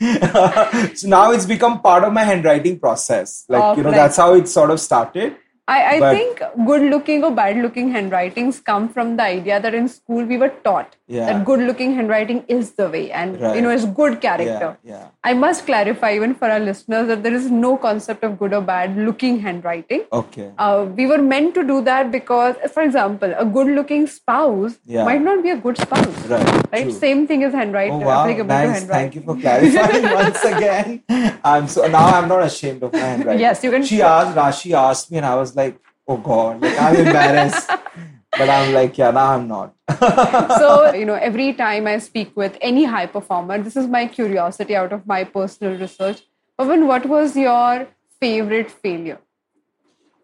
so 0.96 1.06
now 1.18 1.32
it's 1.32 1.44
become 1.44 1.80
part 1.82 2.02
of 2.04 2.14
my 2.14 2.24
handwriting 2.24 2.80
process. 2.80 3.44
Like, 3.46 3.76
you 3.76 3.82
know, 3.82 3.90
that's 3.90 4.16
how 4.16 4.32
it 4.34 4.48
sort 4.48 4.70
of 4.70 4.80
started. 4.80 5.36
I, 5.74 5.78
I 5.94 6.14
think 6.14 6.40
good 6.68 6.82
looking 6.92 7.22
or 7.26 7.30
bad 7.40 7.58
looking 7.64 7.90
handwritings 7.96 8.58
come 8.70 8.88
from 8.94 9.16
the 9.18 9.22
idea 9.24 9.60
that 9.64 9.74
in 9.80 9.88
school 9.96 10.24
we 10.32 10.36
were 10.42 10.52
taught 10.68 10.96
Yeah. 11.16 11.26
that 11.28 11.44
good 11.48 11.60
looking 11.68 11.92
handwriting 11.98 12.38
is 12.56 12.72
the 12.80 12.86
way 12.94 13.02
and 13.20 13.40
Right. 13.42 13.54
you 13.56 13.62
know 13.64 13.70
it's 13.76 13.84
good 14.00 14.16
character. 14.24 14.70
Yeah, 14.82 14.92
yeah. 14.94 15.04
I 15.30 15.32
must 15.44 15.66
clarify 15.68 16.10
even 16.18 16.34
for 16.40 16.48
our 16.54 16.62
listeners 16.68 17.06
that 17.12 17.22
there 17.26 17.36
is 17.40 17.46
no 17.66 17.70
concept 17.86 18.24
of 18.28 18.34
good 18.42 18.54
or 18.58 18.62
bad 18.72 18.96
looking 19.08 19.38
handwriting. 19.46 20.02
Okay. 20.20 20.48
Uh, 20.66 20.86
we 21.00 21.06
were 21.12 21.20
meant 21.34 21.54
to 21.60 21.64
do 21.72 21.78
that 21.90 22.10
because, 22.16 22.56
for 22.78 22.82
example, 22.88 23.34
a 23.44 23.46
good 23.58 23.72
looking 23.78 24.06
spouse 24.16 24.76
Yeah. 24.96 25.04
might 25.10 25.22
not 25.30 25.42
be 25.48 25.50
a 25.56 25.58
good 25.68 25.78
spouse. 25.86 26.20
Right. 26.34 26.50
Right? 26.72 26.82
true. 26.88 26.98
Same 27.06 27.22
thing 27.30 27.44
as 27.50 27.52
handwriting, 27.60 28.02
Oh 28.02 28.10
wow! 28.10 28.26
Nice. 28.50 28.84
Thank 28.96 29.14
you 29.20 29.22
for 29.30 29.36
clarifying 29.46 30.10
once 30.22 30.44
again. 30.52 31.02
I'm 31.54 31.66
so 31.76 31.86
now 31.98 32.06
I'm 32.18 32.28
not 32.34 32.42
ashamed 32.50 32.82
of 32.88 32.92
my 32.92 33.06
handwriting. 33.12 33.40
Yes, 33.46 33.64
you 33.68 33.70
can- 33.76 33.88
She 33.94 34.02
asked. 34.10 34.36
Rashi 34.42 34.72
asked 34.82 35.10
me, 35.10 35.18
and 35.18 35.26
I 35.26 35.34
was 35.34 35.50
like, 35.56 35.59
"Oh 36.06 36.16
God!" 36.16 36.62
Like 36.62 36.80
I'm 36.80 36.96
embarrassed. 36.96 37.70
but 38.38 38.48
I'm 38.48 38.72
like, 38.78 38.98
"Yeah, 38.98 39.10
now 39.10 39.28
I'm 39.34 39.46
not." 39.48 39.74
so 40.00 40.92
you 41.00 41.04
know 41.04 41.18
every 41.28 41.52
time 41.52 41.86
i 41.86 41.96
speak 41.98 42.36
with 42.42 42.56
any 42.60 42.84
high 42.84 43.06
performer 43.06 43.58
this 43.62 43.76
is 43.76 43.86
my 43.86 44.06
curiosity 44.06 44.76
out 44.76 44.92
of 44.92 45.06
my 45.06 45.24
personal 45.24 45.78
research 45.78 46.22
Pawan, 46.58 46.86
what 46.86 47.06
was 47.06 47.36
your 47.36 47.88
favorite 48.20 48.70
failure 48.70 49.18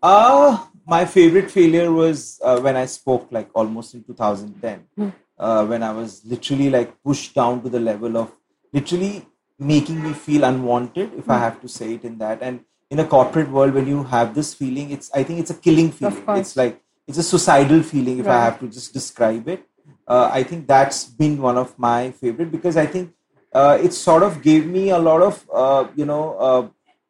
Uh, 0.03 0.67
my 0.95 1.05
favorite 1.13 1.51
failure 1.51 1.87
was 1.93 2.19
uh, 2.49 2.59
when 2.65 2.77
I 2.81 2.83
spoke 2.91 3.31
like 3.37 3.49
almost 3.61 3.95
in 3.95 4.03
2010, 4.05 5.13
uh, 5.39 5.67
when 5.71 5.83
I 5.87 5.93
was 5.97 6.13
literally 6.33 6.69
like 6.75 6.91
pushed 7.09 7.35
down 7.39 7.63
to 7.63 7.73
the 7.77 7.81
level 7.87 8.19
of 8.21 8.29
literally 8.77 9.15
making 9.73 9.99
me 10.05 10.13
feel 10.27 10.45
unwanted, 10.51 11.17
if 11.23 11.33
I 11.37 11.39
have 11.39 11.57
to 11.63 11.71
say 11.79 11.89
it 11.95 12.05
in 12.11 12.19
that. 12.19 12.45
And 12.51 12.61
in 12.91 13.01
a 13.01 13.05
corporate 13.05 13.51
world, 13.51 13.75
when 13.75 13.87
you 13.87 14.05
have 14.05 14.35
this 14.35 14.55
feeling, 14.55 14.91
it's 14.91 15.11
I 15.15 15.23
think 15.23 15.41
it's 15.41 15.51
a 15.51 15.55
killing 15.55 15.91
feeling. 15.91 16.23
It's 16.29 16.57
like 16.57 16.81
it's 17.07 17.19
a 17.19 17.23
suicidal 17.23 17.83
feeling, 17.83 18.19
if 18.19 18.27
I 18.29 18.39
have 18.45 18.61
to 18.61 18.69
just 18.69 18.93
describe 18.93 19.49
it. 19.49 19.67
Uh, 20.07 20.31
I 20.33 20.43
think 20.45 20.67
that's 20.69 21.05
been 21.05 21.41
one 21.43 21.57
of 21.59 21.77
my 21.79 22.11
favorite 22.13 22.51
because 22.53 22.77
I 22.77 22.87
think 22.87 23.13
uh, 23.53 23.79
it 23.83 23.93
sort 23.93 24.23
of 24.23 24.43
gave 24.43 24.67
me 24.67 24.91
a 24.91 24.99
lot 24.99 25.23
of 25.23 25.45
uh, 25.53 25.89
you 25.97 26.05
know 26.05 26.37
uh, 26.39 26.69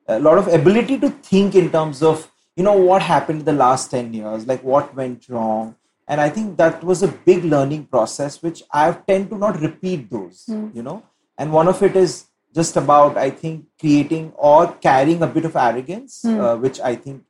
a 0.09 0.21
lot 0.21 0.39
of 0.39 0.49
ability 0.49 0.99
to 1.01 1.11
think 1.11 1.55
in 1.55 1.71
terms 1.71 2.03
of 2.03 2.31
you 2.57 2.65
know 2.65 2.73
what 2.73 3.03
happened 3.03 3.41
in 3.41 3.45
the 3.45 3.53
last 3.53 3.91
10 3.91 4.15
years 4.15 4.47
like 4.47 4.63
what 4.63 4.95
went 4.95 5.29
wrong. 5.29 5.75
And 6.09 6.21
i 6.21 6.31
think 6.35 6.57
that 6.59 6.85
was 6.85 7.03
a 7.03 7.09
big 7.29 7.45
learning 7.45 7.87
process 7.87 8.41
which 8.41 8.63
i 8.73 8.83
tend 8.93 9.29
to 9.31 9.37
not 9.37 9.61
repeat 9.61 10.09
those 10.09 10.45
you 10.73 10.83
know. 10.83 11.03
And 11.37 11.53
one 11.53 11.69
of 11.69 11.83
it 11.83 11.97
is 11.97 12.27
just 12.59 12.77
about 12.81 13.17
i 13.23 13.29
think 13.43 13.65
creating 13.85 14.33
or 14.51 14.61
carrying 14.89 15.23
a 15.23 15.31
bit 15.37 15.45
of 15.51 15.57
arrogance 15.69 16.25
uh, 16.25 16.57
which 16.65 16.81
i 16.81 16.95
think 16.95 17.23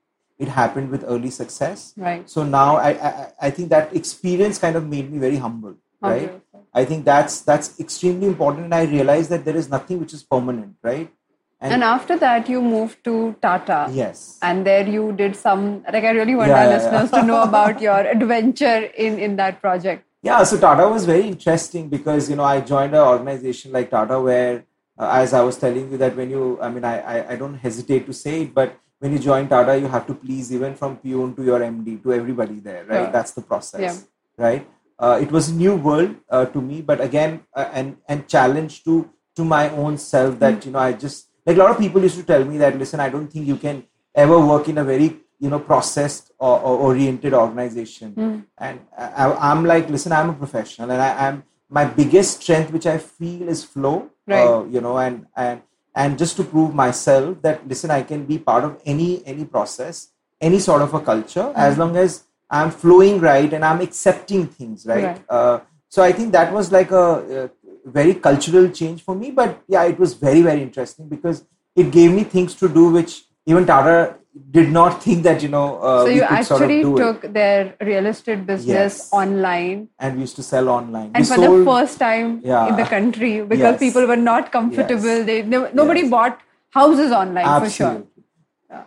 it 0.45 0.49
happened 0.49 0.91
with 0.91 1.03
early 1.13 1.31
success. 1.31 1.95
Right. 1.97 2.29
so 2.29 2.43
now 2.45 2.77
I, 2.77 2.91
I 3.09 3.11
i 3.49 3.51
think 3.51 3.71
that 3.71 3.95
experience 4.01 4.59
kind 4.65 4.77
of 4.81 4.87
made 4.87 5.11
me 5.13 5.19
very 5.19 5.37
humble 5.37 5.77
right? 6.03 6.33
I 6.81 6.85
think 6.89 7.05
that's 7.05 7.41
that's 7.41 7.69
extremely 7.85 8.27
important 8.31 8.67
and 8.67 8.75
i 8.79 8.83
realized 8.85 9.31
that 9.35 9.47
there 9.47 9.57
is 9.61 9.71
nothing 9.77 9.99
which 10.01 10.13
is 10.19 10.23
permanent 10.23 10.77
right? 10.83 11.13
And 11.61 11.83
after 11.83 12.17
that 12.23 12.49
you 12.53 12.61
moved 12.61 12.99
to 13.05 13.35
tata. 13.45 13.89
Yes. 13.91 14.39
And 14.43 14.67
there 14.67 14.87
you 14.87 15.13
did 15.21 15.37
some 15.45 15.63
like 15.95 16.05
i 16.05 16.11
really 16.19 16.35
want 16.41 16.51
Yeah, 16.51 16.59
our 16.59 16.67
yeah, 16.67 16.75
listeners 16.77 17.11
to 17.13 17.23
know 17.23 17.39
about 17.45 17.81
your 17.81 18.01
adventure 18.17 18.81
in 19.07 19.19
in 19.19 19.37
that 19.37 19.63
project. 19.63 20.05
Yeah, 20.23 20.43
so 20.51 20.59
Tata 20.59 20.89
was 20.89 21.05
very 21.07 21.27
interesting 21.29 21.89
because 21.89 22.29
you 22.29 22.37
know 22.37 22.45
I 22.45 22.61
joined 22.61 22.95
an 22.95 23.01
organization 23.15 23.73
like 23.73 23.91
Tata 23.91 24.21
where, 24.21 24.65
uh, 24.99 25.11
as 25.13 25.33
I 25.33 25.43
was 25.43 25.57
telling 25.59 25.91
you, 25.91 25.99
that 25.99 26.17
when 26.17 26.31
you, 26.31 26.59
I 26.61 26.69
mean, 26.71 26.85
I, 26.85 27.01
I 27.01 27.33
I 27.33 27.37
don't 27.37 27.55
hesitate 27.55 28.07
to 28.07 28.13
say 28.13 28.43
it, 28.43 28.55
but 28.55 28.79
when 28.99 29.13
you 29.13 29.19
join 29.19 29.49
Tata, 29.49 29.79
you 29.79 29.89
have 29.89 30.07
to 30.07 30.15
please 30.15 30.53
even 30.53 30.75
from 30.75 30.97
peon 30.97 31.35
to 31.37 31.45
your 31.45 31.61
MD 31.61 32.03
to 32.03 32.13
everybody 32.15 32.61
there, 32.61 32.85
right? 32.87 33.05
Sure. 33.05 33.13
That's 33.13 33.33
the 33.33 33.43
process, 33.43 33.81
Yeah. 33.81 34.45
right? 34.47 34.67
Uh, 34.99 35.19
it 35.21 35.31
was 35.31 35.51
a 35.51 35.55
new 35.55 35.75
world 35.77 36.17
uh, 36.31 36.47
to 36.47 36.61
me, 36.61 36.81
but 36.81 37.01
again, 37.01 37.41
uh, 37.55 37.69
and 37.73 37.97
and 38.09 38.27
challenge 38.27 38.83
to 38.85 39.11
to 39.37 39.45
my 39.45 39.69
own 39.71 39.99
self 39.99 40.39
that 40.39 40.65
you 40.65 40.73
know 40.73 40.79
I 40.79 40.93
just 40.95 41.29
like 41.45 41.57
a 41.57 41.61
lot 41.61 41.71
of 41.71 41.79
people 41.79 42.01
used 42.03 42.17
to 42.17 42.25
tell 42.33 42.45
me 42.45 42.57
that 42.59 42.79
listen, 42.79 43.01
I 43.01 43.11
don't 43.11 43.29
think 43.29 43.47
you 43.47 43.57
can 43.57 43.85
ever 44.15 44.41
work 44.41 44.69
in 44.71 44.79
a 44.79 44.85
very 44.85 45.09
you 45.39 45.51
know 45.51 45.59
processed 45.61 46.33
or, 46.39 46.59
or 46.59 46.79
oriented 46.79 47.35
organization 47.35 48.15
and 48.57 48.81
I, 48.97 49.25
i'm 49.51 49.65
like 49.67 49.91
listen 49.91 50.11
i'm 50.13 50.31
a 50.31 50.33
professional 50.33 50.91
and 50.91 51.03
I, 51.03 51.29
i'm 51.29 51.43
my 51.69 51.85
biggest 51.85 52.41
strength 52.43 52.73
which 52.73 52.87
i 52.87 52.97
feel 52.97 53.47
is 53.55 53.63
flow 53.63 54.09
Right. 54.27 54.47
uh, 54.47 54.65
you 54.65 54.81
know 54.81 54.99
and 54.99 55.27
and 55.37 55.63
and 55.95 56.19
just 56.19 56.37
to 56.37 56.45
prove 56.45 56.75
myself 56.75 57.41
that 57.43 57.67
listen 57.69 57.91
i 57.91 58.03
can 58.03 58.25
be 58.27 58.39
part 58.39 58.65
of 58.65 58.81
any 58.85 59.25
any 59.25 59.45
process 59.45 60.09
any 60.41 60.59
sort 60.59 60.83
of 60.83 60.95
a 60.95 61.01
culture 61.01 61.53
as 61.55 61.79
long 61.79 61.97
as 61.97 62.25
I'm 62.51 62.71
flowing 62.71 63.21
right 63.21 63.53
and 63.53 63.65
I'm 63.65 63.81
accepting 63.81 64.47
things 64.47 64.87
right. 64.87 65.05
Right. 65.05 65.23
Uh, 65.29 65.61
so 65.89 66.03
I 66.03 66.13
think 66.13 66.33
that 66.33 66.53
was 66.53 66.71
like 66.71 66.91
a, 66.91 67.45
a 67.45 67.91
very 67.91 68.15
cultural 68.15 68.69
change 68.69 69.03
for 69.03 69.15
me. 69.15 69.31
But 69.31 69.63
yeah, 69.69 69.85
it 69.85 69.99
was 69.99 70.15
very 70.15 70.43
very 70.43 70.63
interesting 70.63 71.09
because 71.09 71.45
it 71.75 71.91
gave 71.91 72.13
me 72.13 72.25
things 72.25 72.55
to 72.57 72.69
do 72.69 72.91
which 72.91 73.25
even 73.47 73.67
Tata 73.67 74.17
did 74.51 74.71
not 74.71 75.03
think 75.03 75.23
that 75.25 75.43
you 75.43 75.49
know. 75.49 75.79
Uh, 75.79 76.05
so 76.05 76.09
you 76.09 76.27
could 76.27 76.45
sort 76.47 76.63
of 76.63 76.71
actually 76.71 76.83
do 76.83 76.97
it. 76.97 77.01
took 77.01 77.33
their 77.33 77.75
real 77.81 78.07
estate 78.07 78.47
business 78.47 78.99
Yes. 78.99 79.09
online 79.13 79.89
and 79.99 80.15
we 80.17 80.21
used 80.23 80.37
to 80.37 80.43
sell 80.43 80.69
online. 80.69 81.11
and 81.15 81.23
we 81.25 81.29
for 81.31 81.37
sold, 81.37 81.61
the 81.61 81.65
first 81.71 81.99
time 81.99 82.41
Yeah. 82.45 82.67
in 82.69 82.77
the 82.77 82.85
country 82.97 83.33
because 83.43 83.59
Yes. 83.77 83.79
people 83.87 84.07
were 84.07 84.17
not 84.25 84.51
comfortable 84.59 85.15
Yes. 85.21 85.27
they 85.31 85.43
no, 85.55 85.69
nobody 85.73 86.09
bought 86.17 86.39
houses 86.81 87.13
online 87.13 87.47
for 87.61 87.71
sure 87.79 87.87
Absolutely. 87.87 88.13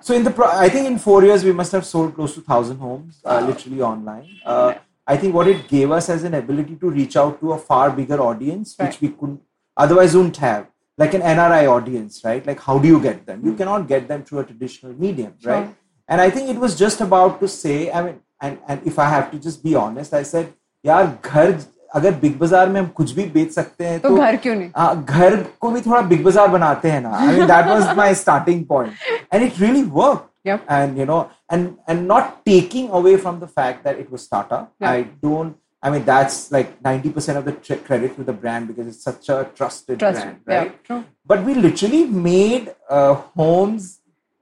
So 0.01 0.13
in 0.13 0.23
the 0.23 0.31
pro- 0.31 0.51
I 0.65 0.69
think 0.69 0.87
in 0.87 0.97
four 0.99 1.23
years 1.23 1.43
we 1.43 1.51
must 1.51 1.71
have 1.71 1.85
sold 1.85 2.13
close 2.15 2.33
to 2.35 2.41
thousand 2.41 2.77
homes, 2.77 3.21
uh, 3.25 3.39
literally 3.49 3.81
online. 3.81 4.27
Uh, 4.45 4.73
I 5.07 5.15
think 5.17 5.33
what 5.33 5.47
it 5.47 5.67
gave 5.67 5.89
us 5.99 6.09
as 6.15 6.23
an 6.23 6.35
ability 6.39 6.75
to 6.81 6.89
reach 6.97 7.15
out 7.21 7.39
to 7.39 7.53
a 7.53 7.57
far 7.69 7.89
bigger 7.99 8.19
audience, 8.25 8.75
Right. 8.77 8.87
which 8.89 9.01
we 9.01 9.09
couldn't 9.09 9.41
otherwise 9.85 10.15
wouldn't 10.17 10.37
have, 10.37 10.67
like 10.98 11.14
an 11.14 11.22
NRI 11.22 11.62
audience, 11.76 12.20
right? 12.24 12.46
Like 12.46 12.60
how 12.60 12.78
do 12.78 12.88
you 12.88 13.00
get 13.00 13.24
them? 13.26 13.44
You 13.44 13.54
cannot 13.54 13.86
get 13.88 14.08
them 14.08 14.24
through 14.24 14.40
a 14.40 14.44
traditional 14.50 14.92
medium, 15.06 15.32
Sure. 15.42 15.52
right? 15.52 15.74
And 16.08 16.20
I 16.20 16.30
think 16.30 16.50
it 16.50 16.58
was 16.66 16.76
just 16.84 17.00
about 17.00 17.40
to 17.40 17.48
say, 17.48 17.76
I 17.90 18.02
mean, 18.06 18.20
and 18.40 18.58
and 18.68 18.86
if 18.92 18.98
I 18.98 19.08
have 19.14 19.30
to 19.32 19.38
just 19.48 19.62
be 19.68 19.74
honest, 19.86 20.14
I 20.22 20.22
said, 20.34 20.52
यार 20.86 21.06
घर 21.24 21.54
अगर 21.94 22.14
big 22.20 22.38
बाजार 22.38 22.68
में 22.68 22.80
हम 22.80 22.86
कुछ 22.96 23.10
भी 23.16 23.24
बेच 23.34 23.52
सकते 23.52 23.84
हैं 23.86 23.98
तो 24.00 24.14
घर 24.16 24.36
क्यों 24.44 24.54
नहीं 24.54 24.70
हाँ, 24.76 25.04
घर 25.04 25.36
को 25.60 25.70
भी 25.70 25.80
थोड़ा 25.80 26.00
बिग 26.12 26.24
बाजार 26.24 26.48
बनाते 26.54 26.90
हैं 26.90 27.00
ना 27.00 27.10
I 27.16 27.26
mean 27.36 27.46
that 27.46 27.66
was 27.66 27.96
my 27.96 28.14
starting 28.22 28.64
point 28.68 28.92
and 29.32 29.42
it 29.42 29.60
really 29.60 29.82
work 29.98 30.30
Yep. 30.48 30.64
and 30.76 30.98
you 31.00 31.04
know 31.08 31.18
and 31.56 31.68
and 31.92 32.02
not 32.08 32.26
taking 32.48 32.88
away 32.96 33.12
from 33.20 33.36
the 33.42 33.46
fact 33.58 33.86
that 33.88 34.00
it 34.02 34.08
was 34.14 34.24
tata 34.32 34.56
Yeah. 34.84 34.88
i 34.90 35.04
don't 35.26 35.54
i 35.81 35.89
mean 35.89 36.03
that's 36.05 36.51
like 36.51 36.81
90% 36.83 37.37
of 37.37 37.45
the 37.45 37.53
tr- 37.53 37.81
credit 37.87 38.15
to 38.17 38.23
the 38.23 38.33
brand 38.33 38.67
because 38.67 38.87
it's 38.87 39.03
such 39.03 39.29
a 39.29 39.49
trusted 39.55 39.99
Trust 39.99 40.21
brand 40.21 40.39
yeah, 40.47 40.57
right 40.59 40.83
true. 40.83 41.05
but 41.25 41.43
we 41.43 41.53
literally 41.53 42.05
made 42.05 42.73
uh, 42.89 43.13
homes 43.13 43.99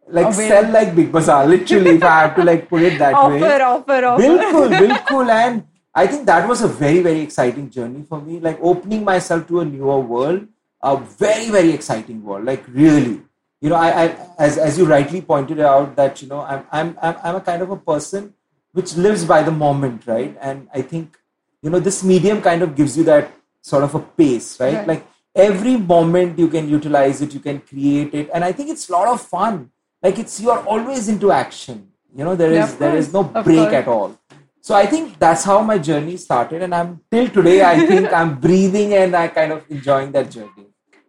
like 0.08 0.28
Available. 0.28 0.50
sell 0.50 0.71
like 0.71 0.95
big 0.95 1.12
bazaar 1.12 1.45
literally 1.45 1.95
if 1.97 2.04
i 2.04 2.19
have 2.21 2.36
to 2.36 2.43
like 2.43 2.69
put 2.69 2.82
it 2.82 2.97
that 3.00 3.13
way 3.30 3.41
offer 3.43 3.63
offer 3.63 4.06
offer 4.06 4.23
Bilkul, 4.23 4.69
bilkul. 4.82 5.30
And 5.30 5.65
I 5.93 6.06
think 6.06 6.28
that 6.28 6.47
was 6.47 6.62
a 6.62 6.67
very, 6.67 7.00
very 7.02 7.21
exciting 7.21 7.71
journey 7.71 8.04
for 8.08 8.21
me. 8.21 8.39
Like 8.39 8.60
opening 8.62 9.04
myself 9.04 9.47
to 9.47 9.62
a 9.62 9.65
newer 9.65 10.00
world, 10.00 10.47
a 10.82 10.95
very, 10.95 11.50
very 11.50 11.71
exciting 11.71 12.23
world. 12.23 12.45
Like 12.45 12.63
really, 12.67 13.21
you 13.62 13.69
know, 13.69 13.76
I, 13.76 14.04
I 14.04 14.15
as 14.38 14.60
as 14.60 14.78
you 14.78 14.86
rightly 14.86 15.21
pointed 15.21 15.60
out 15.60 15.95
that 15.95 16.21
you 16.21 16.28
know 16.28 16.41
I'm 16.41 16.67
I'm 16.71 16.97
I'm, 17.02 17.15
I'm 17.23 17.36
a 17.38 17.41
kind 17.41 17.63
of 17.63 17.71
a 17.71 17.78
person 17.78 18.36
which 18.73 18.95
lives 18.95 19.26
by 19.26 19.41
the 19.41 19.52
moment, 19.52 20.06
right? 20.06 20.38
And 20.39 20.67
I 20.71 20.84
think 20.84 21.17
you 21.62 21.70
know 21.70 21.80
this 21.80 22.04
medium 22.04 22.41
kind 22.41 22.62
of 22.62 22.76
gives 22.76 22.98
you 22.98 23.04
that 23.06 23.32
sort 23.62 23.84
of 23.84 23.96
a 23.96 24.00
pace, 24.00 24.60
right? 24.60 24.76
Right. 24.76 24.88
Like 24.88 25.08
every 25.36 25.78
moment 25.78 26.38
you 26.39 26.48
can 26.48 26.70
utilize 26.70 27.22
it, 27.22 27.34
you 27.34 27.39
can 27.39 27.60
create 27.60 28.13
it, 28.13 28.30
and 28.34 28.43
I 28.43 28.52
think 28.52 28.70
it's 28.70 28.89
a 28.89 28.93
lot 28.93 29.08
of 29.08 29.22
fun. 29.22 29.72
Like 30.02 30.20
it's 30.20 30.39
you 30.39 30.52
are 30.52 30.63
always 30.65 31.10
into 31.10 31.32
action. 31.32 31.91
You 32.15 32.24
know, 32.24 32.36
there 32.36 32.52
is 32.52 32.76
there 32.78 32.96
is 32.96 33.12
no 33.13 33.24
break 33.24 33.74
at 33.82 33.88
all. 33.88 34.17
So 34.62 34.76
I 34.76 34.86
think 34.86 35.17
that's 35.20 35.43
how 35.43 35.62
my 35.62 35.78
journey 35.78 36.17
started, 36.17 36.62
and 36.62 36.76
I'm 36.76 37.02
till 37.12 37.30
today. 37.30 37.63
I 37.63 37.86
think 37.86 38.12
I'm 38.22 38.39
breathing 38.39 38.93
and 38.93 39.15
I 39.15 39.28
kind 39.28 39.52
of 39.52 39.63
enjoying 39.70 40.12
that 40.12 40.32
journey. 40.32 40.65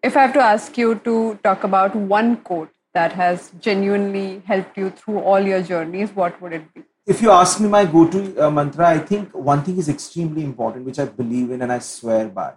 if 0.06 0.16
i 0.16 0.22
have 0.22 0.32
to 0.34 0.42
ask 0.42 0.76
you 0.80 0.90
to 1.06 1.12
talk 1.46 1.64
about 1.68 1.94
one 2.10 2.28
quote 2.48 2.68
that 2.98 3.14
has 3.20 3.50
genuinely 3.66 4.42
helped 4.50 4.76
you 4.82 4.90
through 4.98 5.18
all 5.30 5.48
your 5.52 5.62
journeys 5.70 6.12
what 6.18 6.40
would 6.42 6.52
it 6.58 6.68
be 6.74 6.82
If 7.12 7.22
you 7.22 7.30
ask 7.30 7.58
me 7.58 7.68
my 7.68 7.84
go-to 7.86 8.20
uh, 8.46 8.50
mantra, 8.50 8.86
I 8.86 8.98
think 8.98 9.34
one 9.34 9.62
thing 9.66 9.78
is 9.78 9.88
extremely 9.88 10.44
important, 10.44 10.84
which 10.84 10.98
I 10.98 11.06
believe 11.06 11.50
in 11.50 11.62
and 11.62 11.72
I 11.72 11.78
swear 11.78 12.28
by. 12.28 12.52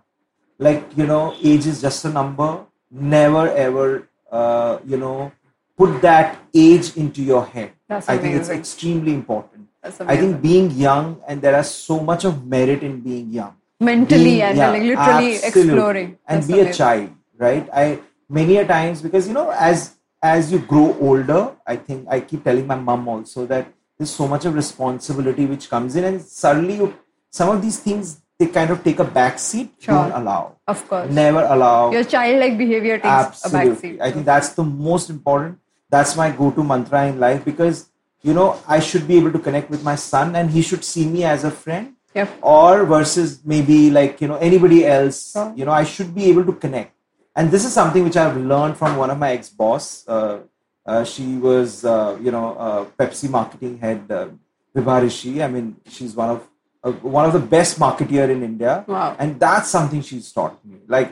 Like 0.59 0.97
you 0.97 1.07
know, 1.07 1.33
age 1.41 1.65
is 1.65 1.81
just 1.81 2.03
a 2.05 2.09
number. 2.09 2.49
Never 2.91 3.47
ever, 3.67 4.09
uh, 4.29 4.79
you 4.85 4.97
know, 4.97 5.31
put 5.77 6.01
that 6.01 6.37
age 6.53 6.97
into 6.97 7.23
your 7.23 7.45
head. 7.45 7.71
That's 7.87 8.09
I 8.09 8.17
think 8.17 8.35
it's 8.35 8.49
extremely 8.49 9.13
important. 9.13 9.69
I 9.83 10.17
think 10.17 10.41
being 10.41 10.69
young, 10.71 11.21
and 11.27 11.41
there 11.41 11.55
are 11.55 11.63
so 11.63 11.99
much 12.11 12.25
of 12.25 12.45
merit 12.45 12.83
in 12.83 13.01
being 13.09 13.31
young. 13.39 13.55
mentally 13.85 14.23
being- 14.23 14.41
and 14.47 14.59
like 14.59 14.83
literally 14.87 15.29
absolutely. 15.35 15.47
exploring 15.47 16.09
and 16.27 16.43
That's 16.43 16.51
be 16.53 16.59
a 16.63 16.73
child 16.79 17.05
right 17.43 17.69
i 17.83 17.85
many 18.37 18.57
a 18.63 18.65
times 18.71 19.01
because 19.05 19.29
you 19.29 19.33
know 19.37 19.45
as 19.69 19.85
as 20.31 20.51
you 20.55 20.59
grow 20.73 20.83
older 21.07 21.39
i 21.73 21.75
think 21.87 22.11
i 22.17 22.19
keep 22.19 22.43
telling 22.49 22.67
my 22.73 22.77
mom 22.89 23.07
also 23.13 23.45
that 23.53 23.71
there's 24.01 24.09
so 24.19 24.27
much 24.27 24.45
of 24.49 24.55
responsibility 24.55 25.45
which 25.45 25.69
comes 25.69 25.95
in 25.95 26.05
and 26.09 26.21
suddenly 26.21 26.75
you 26.77 26.85
some 27.39 27.49
of 27.49 27.61
these 27.65 27.79
things 27.79 28.13
they 28.39 28.47
kind 28.47 28.71
of 28.75 28.83
take 28.83 28.97
a 28.97 29.03
back 29.17 29.37
seat 29.37 29.67
Sure. 29.79 29.93
don't 29.95 30.13
allow. 30.19 30.55
Of 30.67 30.79
course. 30.89 31.11
Never 31.11 31.43
allow. 31.55 31.91
Your 31.91 32.03
childlike 32.03 32.57
behavior 32.57 32.95
takes 32.97 33.05
a 33.05 33.09
absolutely. 33.09 33.91
Backseat. 33.91 34.01
i 34.01 34.11
think 34.11 34.25
that's 34.25 34.49
the 34.59 34.63
most 34.63 35.11
important. 35.11 35.59
That's 35.95 36.15
my 36.21 36.31
go-to 36.39 36.63
mantra 36.71 37.01
in 37.11 37.19
life 37.25 37.45
because 37.45 37.83
you 38.29 38.33
know 38.37 38.47
i 38.67 38.79
should 38.87 39.07
be 39.11 39.17
able 39.21 39.31
to 39.37 39.41
connect 39.49 39.69
with 39.75 39.83
my 39.89 39.95
son 40.05 40.35
and 40.41 40.49
he 40.57 40.63
should 40.71 40.83
see 40.93 41.05
me 41.15 41.23
as 41.35 41.43
a 41.43 41.51
friend. 41.63 41.93
Yep. 42.15 42.31
or 42.41 42.83
versus 42.85 43.39
maybe 43.45 43.75
like 43.97 44.19
you 44.23 44.27
know 44.31 44.39
anybody 44.47 44.79
else 44.93 45.19
you 45.59 45.63
know 45.67 45.75
i 45.81 45.83
should 45.91 46.15
be 46.21 46.25
able 46.31 46.43
to 46.53 46.55
connect. 46.65 46.95
And 47.35 47.51
this 47.57 47.63
is 47.67 47.71
something 47.81 48.03
which 48.09 48.17
i've 48.23 48.35
learned 48.53 48.75
from 48.81 48.97
one 49.03 49.11
of 49.13 49.19
my 49.25 49.29
ex-boss 49.35 49.85
uh, 50.15 50.39
she 51.05 51.37
was 51.37 51.85
uh, 51.85 52.17
you 52.25 52.31
know 52.35 52.47
uh, 52.65 52.85
pepsi 52.99 53.29
marketing 53.29 53.77
head 53.79 54.01
uh, 54.11 54.27
Vibha 54.75 55.01
Rishi. 55.01 55.33
i 55.43 55.47
mean 55.47 55.75
she's 55.95 56.13
one 56.15 56.29
of 56.35 56.39
uh, 56.83 56.91
one 57.17 57.25
of 57.29 57.33
the 57.33 57.43
best 57.55 57.79
marketeer 57.85 58.27
in 58.35 58.41
india 58.51 58.73
Wow. 58.87 59.15
and 59.19 59.39
that's 59.39 59.69
something 59.77 60.01
she's 60.11 60.31
taught 60.37 60.55
me 60.65 60.77
like 60.87 61.09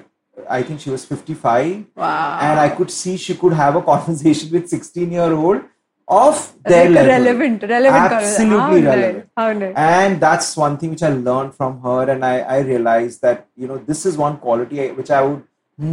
i 0.57 0.61
think 0.63 0.79
she 0.85 0.89
was 0.95 1.03
55 1.05 1.85
wow 1.95 2.39
and 2.47 2.59
I 2.65 2.69
could 2.77 2.91
see 2.99 3.13
she 3.25 3.35
could 3.41 3.53
have 3.53 3.75
a 3.75 3.81
conversation 3.91 4.47
with 4.55 4.69
16 4.69 5.11
year 5.17 5.31
old 5.33 5.61
of 6.07 6.37
their 6.65 6.85
Like 6.85 6.93
level. 6.95 7.11
relevant 7.15 7.63
relevant. 7.71 8.13
Absolutely 8.19 8.59
How 8.59 8.71
nice, 8.71 8.83
relevant. 8.93 9.25
how 9.37 9.47
nice. 9.53 9.73
And 9.75 10.19
that's 10.25 10.47
one 10.57 10.77
thing 10.79 10.89
which 10.93 11.03
I 11.03 11.09
learned 11.09 11.53
from 11.59 11.73
her, 11.83 11.99
and 12.13 12.25
I, 12.29 12.39
I 12.55 12.57
realized 12.69 13.21
that 13.27 13.45
you 13.55 13.67
know 13.71 13.77
this 13.89 14.01
is 14.11 14.17
one 14.17 14.37
quality 14.45 14.87
which 15.01 15.11
I 15.11 15.21
would 15.27 15.43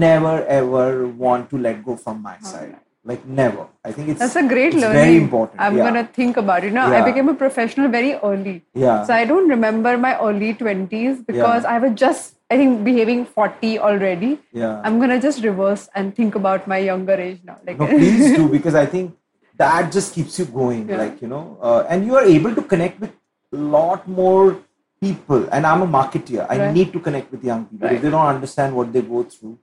never 0.04 0.34
ever 0.60 1.06
want 1.24 1.50
to 1.50 1.58
let 1.58 1.84
go 1.84 1.96
from 2.04 2.22
my 2.22 2.38
side. 2.52 2.76
Like 3.08 3.24
never. 3.40 3.66
I 3.84 3.92
think 3.92 4.08
it's 4.12 4.18
That's 4.20 4.36
a 4.36 4.46
great 4.52 4.74
learning. 4.74 5.00
Very 5.00 5.16
important. 5.16 5.60
I'm 5.60 5.76
yeah. 5.76 5.84
gonna 5.88 6.04
think 6.20 6.36
about 6.36 6.64
it. 6.64 6.68
You 6.68 6.72
know, 6.78 6.86
I 7.00 7.02
became 7.08 7.28
a 7.28 7.34
professional 7.34 7.88
very 7.88 8.14
early. 8.14 8.62
Yeah. 8.74 9.04
So 9.04 9.14
I 9.14 9.24
don't 9.24 9.48
remember 9.48 9.96
my 9.96 10.18
early 10.20 10.54
20s 10.54 11.24
because 11.26 11.64
I 11.64 11.78
was 11.78 11.92
just, 11.94 12.34
I 12.50 12.56
think, 12.56 12.82
behaving 12.88 13.24
40 13.26 13.78
already. 13.78 14.38
Yeah. 14.52 14.80
I'm 14.84 14.98
gonna 14.98 15.20
just 15.20 15.44
reverse 15.44 15.88
and 15.94 16.16
think 16.16 16.34
about 16.34 16.66
my 16.66 16.78
younger 16.78 17.14
age 17.28 17.40
now. 17.44 17.58
Like, 17.64 17.78
no 17.78 17.86
please 17.86 18.36
do 18.36 18.48
because 18.56 18.74
i 18.74 18.84
think 18.96 19.14
that 19.60 19.92
just 19.92 20.12
keeps 20.14 20.38
you 20.40 20.44
going 20.46 20.82
Yeah. 20.88 20.98
like 21.04 21.22
you 21.22 21.28
know 21.28 21.44
uh, 21.62 21.84
and 21.88 22.04
you 22.06 22.16
are 22.16 22.24
able 22.24 22.54
to 22.58 22.62
connect 22.62 23.00
with 23.00 23.12
a 23.52 23.56
lot 23.76 24.06
more 24.08 24.58
people 25.00 25.48
and 25.52 25.66
i'm 25.70 25.82
a 25.86 25.86
marketeer 25.94 26.46
i 26.50 26.58
Right. 26.58 26.74
need 26.78 26.92
to 26.96 27.00
connect 27.06 27.30
with 27.36 27.44
young 27.52 27.64
people 27.70 27.86
Right. 27.88 27.96
if 27.96 28.02
they 28.02 28.10
don't 28.16 28.30
understand 28.34 28.74
what 28.80 28.92
they 28.92 29.02
go 29.14 29.22
through 29.36 29.56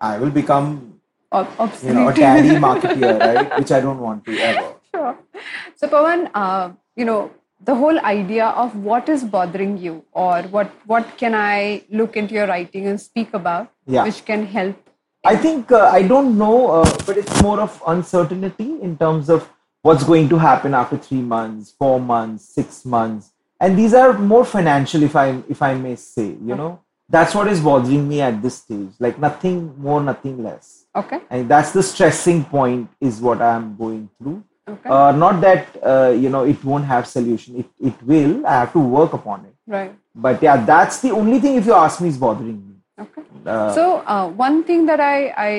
i 0.00 0.18
will 0.18 0.34
become 0.42 0.68
ob- 1.40 1.48
you 1.58 1.64
obsolete. 1.66 1.94
know 1.98 2.08
a 2.08 2.14
daddy 2.20 2.54
marketeer 2.66 3.14
right 3.26 3.56
which 3.58 3.72
i 3.78 3.80
don't 3.86 4.00
want 4.08 4.24
to 4.30 4.38
ever 4.50 4.66
Sure. 4.96 5.14
So, 5.80 5.88
Pawan, 5.92 6.30
uh, 6.42 6.70
you 7.00 7.04
know, 7.04 7.30
the 7.70 7.74
whole 7.74 7.98
idea 8.10 8.46
of 8.62 8.74
what 8.84 9.10
is 9.14 9.24
bothering 9.24 9.76
you 9.76 9.92
or 10.12 10.36
what 10.54 10.70
what 10.92 11.10
can 11.22 11.34
I 11.34 11.82
look 11.90 12.16
into 12.20 12.32
your 12.38 12.46
writing 12.46 12.86
and 12.92 12.98
speak 13.02 13.34
about, 13.40 13.68
Yeah. 13.96 14.04
which 14.08 14.20
can 14.30 14.46
help. 14.54 14.76
I 15.32 15.34
think 15.36 15.70
uh, 15.80 15.90
I 15.98 16.00
don't 16.12 16.38
know, 16.38 16.54
uh, 16.78 16.96
but 17.10 17.18
it's 17.18 17.42
more 17.42 17.60
of 17.60 17.76
uncertainty 17.86 18.68
in 18.88 18.96
terms 18.96 19.28
of 19.28 19.46
what's 19.82 20.04
going 20.12 20.30
to 20.30 20.38
happen 20.38 20.72
after 20.72 20.96
three 20.96 21.20
months, 21.34 21.74
four 21.78 22.00
months, 22.00 22.48
six 22.54 22.84
months, 22.96 23.32
and 23.60 23.76
these 23.82 23.92
are 23.92 24.16
more 24.34 24.44
financial, 24.46 25.02
if 25.02 25.14
I 25.26 25.28
if 25.56 25.60
I 25.60 25.74
may 25.74 25.96
say. 25.96 26.28
You 26.52 26.56
know, 26.62 26.72
that's 27.18 27.34
what 27.34 27.48
is 27.48 27.60
bothering 27.60 28.08
me 28.08 28.22
at 28.30 28.40
this 28.40 28.58
stage. 28.64 28.92
Like 28.98 29.18
nothing 29.18 29.74
more, 29.78 30.00
nothing 30.00 30.42
less, 30.42 30.85
Okay. 31.00 31.20
and 31.30 31.48
that's 31.52 31.72
the 31.72 31.82
stressing 31.82 32.44
point 32.44 32.88
is 33.00 33.20
what 33.20 33.42
I'm 33.42 33.76
going 33.76 34.08
through. 34.18 34.42
Okay. 34.68 34.90
Uh, 34.90 35.12
not 35.12 35.40
that 35.42 35.66
uh, 35.92 36.10
you 36.22 36.28
know 36.34 36.44
it 36.44 36.64
won't 36.64 36.86
have 36.92 37.06
solution. 37.06 37.56
It 37.62 37.68
it 37.90 38.02
will. 38.12 38.46
I 38.46 38.54
have 38.60 38.72
to 38.72 38.80
work 38.98 39.12
upon 39.18 39.44
it. 39.50 39.54
right. 39.78 39.92
But 40.26 40.42
yeah, 40.46 40.56
that's 40.68 41.00
the 41.04 41.10
only 41.20 41.38
thing. 41.44 41.56
If 41.60 41.66
you 41.70 41.74
ask 41.78 42.00
me, 42.04 42.08
is 42.14 42.18
bothering 42.22 42.56
me. 42.68 42.74
Okay. 43.04 43.22
Uh, 43.54 43.72
So 43.78 43.84
uh, 44.14 44.28
one 44.44 44.62
thing 44.70 44.86
that 44.90 45.00
I, 45.06 45.16
I 45.48 45.50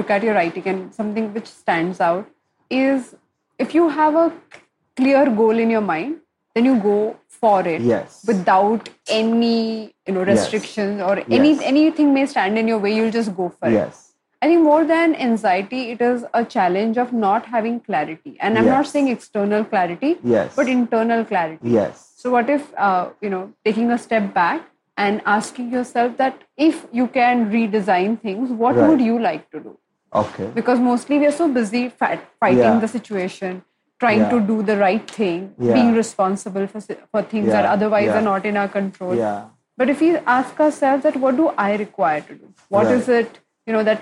look 0.00 0.10
at 0.16 0.22
your 0.28 0.34
writing 0.34 0.66
and 0.72 0.94
something 0.94 1.32
which 1.38 1.46
stands 1.46 2.00
out 2.08 2.28
is 2.70 3.14
if 3.66 3.74
you 3.78 3.88
have 3.88 4.14
a 4.14 4.26
clear 4.96 5.24
goal 5.40 5.58
in 5.66 5.70
your 5.70 5.80
mind, 5.80 6.18
then 6.54 6.66
you 6.70 6.76
go 6.84 6.98
for 7.40 7.66
it 7.66 7.80
Yes. 7.80 8.20
without 8.26 8.88
any 9.08 9.94
you 10.06 10.12
know 10.18 10.24
Yes. 10.26 10.36
restrictions 10.52 11.00
or 11.08 11.14
any 11.30 11.54
Yes. 11.54 11.62
anything 11.72 12.12
may 12.20 12.26
stand 12.36 12.58
in 12.64 12.68
your 12.74 12.78
way. 12.86 12.94
You'll 13.00 13.16
just 13.18 13.34
go 13.42 13.48
for 13.58 13.68
it. 13.68 13.72
Yes. 14.42 14.48
I 14.50 14.54
think 14.54 14.62
more 14.64 14.84
than 14.84 15.14
anxiety, 15.14 15.90
it 15.90 16.00
is 16.00 16.24
a 16.34 16.44
challenge 16.44 16.98
of 16.98 17.12
not 17.12 17.46
having 17.46 17.80
clarity. 17.80 18.36
And 18.40 18.58
I'm 18.58 18.66
not 18.66 18.86
saying 18.86 19.08
external 19.08 19.64
clarity, 19.64 20.18
Yes. 20.22 20.54
but 20.56 20.68
internal 20.68 21.24
clarity. 21.24 21.70
Yes. 21.70 22.12
So, 22.16 22.30
what 22.30 22.50
if, 22.50 22.72
uh, 22.76 23.10
you 23.20 23.30
know, 23.30 23.52
taking 23.64 23.90
a 23.90 23.98
step 23.98 24.34
back 24.34 24.62
and 24.96 25.22
asking 25.26 25.70
yourself 25.72 26.16
that 26.16 26.34
if 26.56 26.86
you 26.92 27.06
can 27.06 27.50
redesign 27.50 28.20
things, 28.20 28.50
what 28.50 28.76
Right. 28.76 28.88
would 28.88 29.00
you 29.00 29.18
like 29.18 29.50
to 29.50 29.60
do? 29.60 29.76
Okay. 30.14 30.46
Because 30.54 30.80
mostly 30.80 31.18
we 31.18 31.26
are 31.26 31.32
so 31.32 31.48
busy 31.48 31.88
fight, 31.88 32.20
fighting 32.40 32.58
Yeah. 32.58 32.78
the 32.80 32.88
situation, 32.88 33.62
trying 34.00 34.20
Yeah. 34.20 34.30
to 34.30 34.40
do 34.40 34.62
the 34.62 34.76
right 34.76 35.10
thing, 35.10 35.54
Yeah. 35.58 35.74
being 35.74 35.94
responsible 35.94 36.66
for, 36.66 36.80
for 36.80 37.22
things 37.22 37.46
that 37.46 37.64
otherwise 37.66 38.08
are 38.08 38.22
not 38.22 38.46
in 38.46 38.56
our 38.56 38.68
control. 38.68 39.14
Yeah. 39.14 39.44
But 39.76 39.88
if 39.90 40.00
we 40.00 40.16
ask 40.16 40.58
ourselves 40.60 41.02
that 41.04 41.16
what 41.16 41.36
do 41.36 41.50
I 41.56 41.76
require 41.76 42.20
to 42.20 42.34
do? 42.34 42.48
What 42.68 42.86
Right. 42.86 42.94
is 42.94 43.08
it, 43.08 43.38
you 43.66 43.72
know, 43.72 43.82
that 43.84 44.00